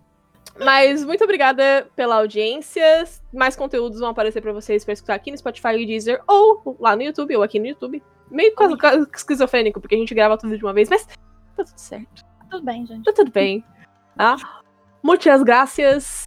Mas 0.59 1.03
muito 1.03 1.23
obrigada 1.23 1.89
pela 1.95 2.17
audiência. 2.17 3.03
Mais 3.33 3.55
conteúdos 3.55 3.99
vão 3.99 4.09
aparecer 4.09 4.41
pra 4.41 4.53
vocês 4.53 4.85
pra 4.85 4.93
escutar 4.93 5.15
aqui 5.15 5.31
no 5.31 5.37
Spotify 5.37 5.75
e 5.79 5.85
Deezer, 5.85 6.21
ou 6.27 6.77
lá 6.79 6.95
no 6.95 7.03
YouTube, 7.03 7.35
ou 7.35 7.43
aqui 7.43 7.59
no 7.59 7.67
YouTube. 7.67 8.01
Meio 8.29 8.53
quase 8.55 8.75
esquizofrênico, 9.13 9.81
porque 9.81 9.95
a 9.95 9.97
gente 9.97 10.13
grava 10.13 10.37
tudo 10.37 10.57
de 10.57 10.63
uma 10.63 10.73
vez, 10.73 10.89
mas 10.89 11.05
tá 11.05 11.63
tudo 11.63 11.77
certo. 11.77 12.23
Tudo 12.55 12.65
bem, 12.65 12.85
gente. 12.85 13.03
Tá 13.03 13.11
tudo 13.11 13.31
bem. 13.31 13.65
Tá? 14.15 14.37
Muitas 15.03 15.43
graças. 15.43 16.23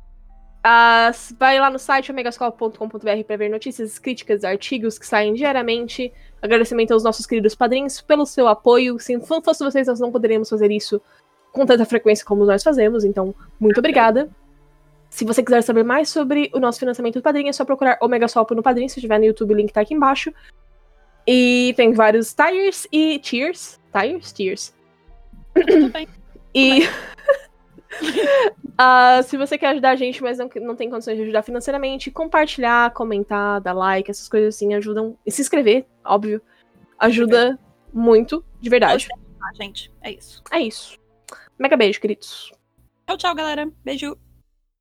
Vai 1.38 1.58
lá 1.58 1.70
no 1.70 1.78
site 1.78 2.12
omegascope.com.br 2.12 3.24
para 3.26 3.36
ver 3.36 3.48
notícias, 3.48 3.98
críticas, 3.98 4.44
artigos 4.44 4.98
que 4.98 5.06
saem 5.06 5.32
diariamente. 5.32 6.12
Agradecimento 6.42 6.92
aos 6.92 7.02
nossos 7.02 7.24
queridos 7.24 7.54
padrinhos 7.54 8.02
pelo 8.02 8.26
seu 8.26 8.46
apoio. 8.46 8.98
Se 8.98 9.16
não 9.16 9.42
fosse 9.42 9.64
vocês, 9.64 9.86
nós 9.86 10.00
não 10.00 10.12
poderíamos 10.12 10.50
fazer 10.50 10.70
isso 10.70 11.00
com 11.50 11.64
tanta 11.64 11.86
frequência 11.86 12.26
como 12.26 12.44
nós 12.44 12.62
fazemos. 12.62 13.04
Então, 13.04 13.34
muito 13.58 13.78
obrigada. 13.78 14.28
Se 15.08 15.24
você 15.24 15.42
quiser 15.42 15.62
saber 15.62 15.82
mais 15.82 16.10
sobre 16.10 16.50
o 16.52 16.60
nosso 16.60 16.78
financiamento 16.78 17.14
do 17.14 17.22
padrinho, 17.22 17.48
é 17.48 17.52
só 17.54 17.64
procurar 17.64 17.96
Omega 18.02 18.26
no 18.50 18.62
padrinho. 18.62 18.90
Se 18.90 18.98
estiver 18.98 19.18
no 19.18 19.24
YouTube, 19.24 19.54
o 19.54 19.56
link 19.56 19.72
tá 19.72 19.80
aqui 19.80 19.94
embaixo. 19.94 20.30
E 21.26 21.72
tem 21.74 21.94
vários 21.94 22.34
tires 22.34 22.86
e 22.92 23.18
tiers. 23.18 23.80
Tires? 23.98 24.32
Tiers. 24.32 24.74
Tudo 25.54 25.88
bem. 25.88 26.06
E. 26.54 26.82
ah, 28.76 29.20
se 29.22 29.36
você 29.36 29.56
quer 29.58 29.68
ajudar 29.68 29.90
a 29.90 29.96
gente, 29.96 30.22
mas 30.22 30.38
não, 30.38 30.48
não 30.62 30.76
tem 30.76 30.90
condições 30.90 31.16
de 31.16 31.22
ajudar 31.22 31.42
financeiramente, 31.42 32.10
compartilhar, 32.10 32.92
comentar, 32.92 33.60
dar 33.60 33.72
like, 33.72 34.10
essas 34.10 34.28
coisas 34.28 34.54
assim 34.54 34.74
ajudam. 34.74 35.16
E 35.24 35.30
se 35.30 35.42
inscrever, 35.42 35.86
óbvio. 36.04 36.40
Ajuda 36.98 37.58
muito, 37.92 38.44
de 38.60 38.68
verdade. 38.68 39.08
Ah, 39.40 39.54
gente, 39.54 39.92
é 40.02 40.12
isso. 40.12 40.42
É 40.50 40.60
isso. 40.60 40.98
Mega 41.58 41.76
beijo, 41.76 42.00
queridos. 42.00 42.52
Tchau, 43.06 43.16
tchau, 43.16 43.34
galera. 43.34 43.70
Beijo. 43.84 44.16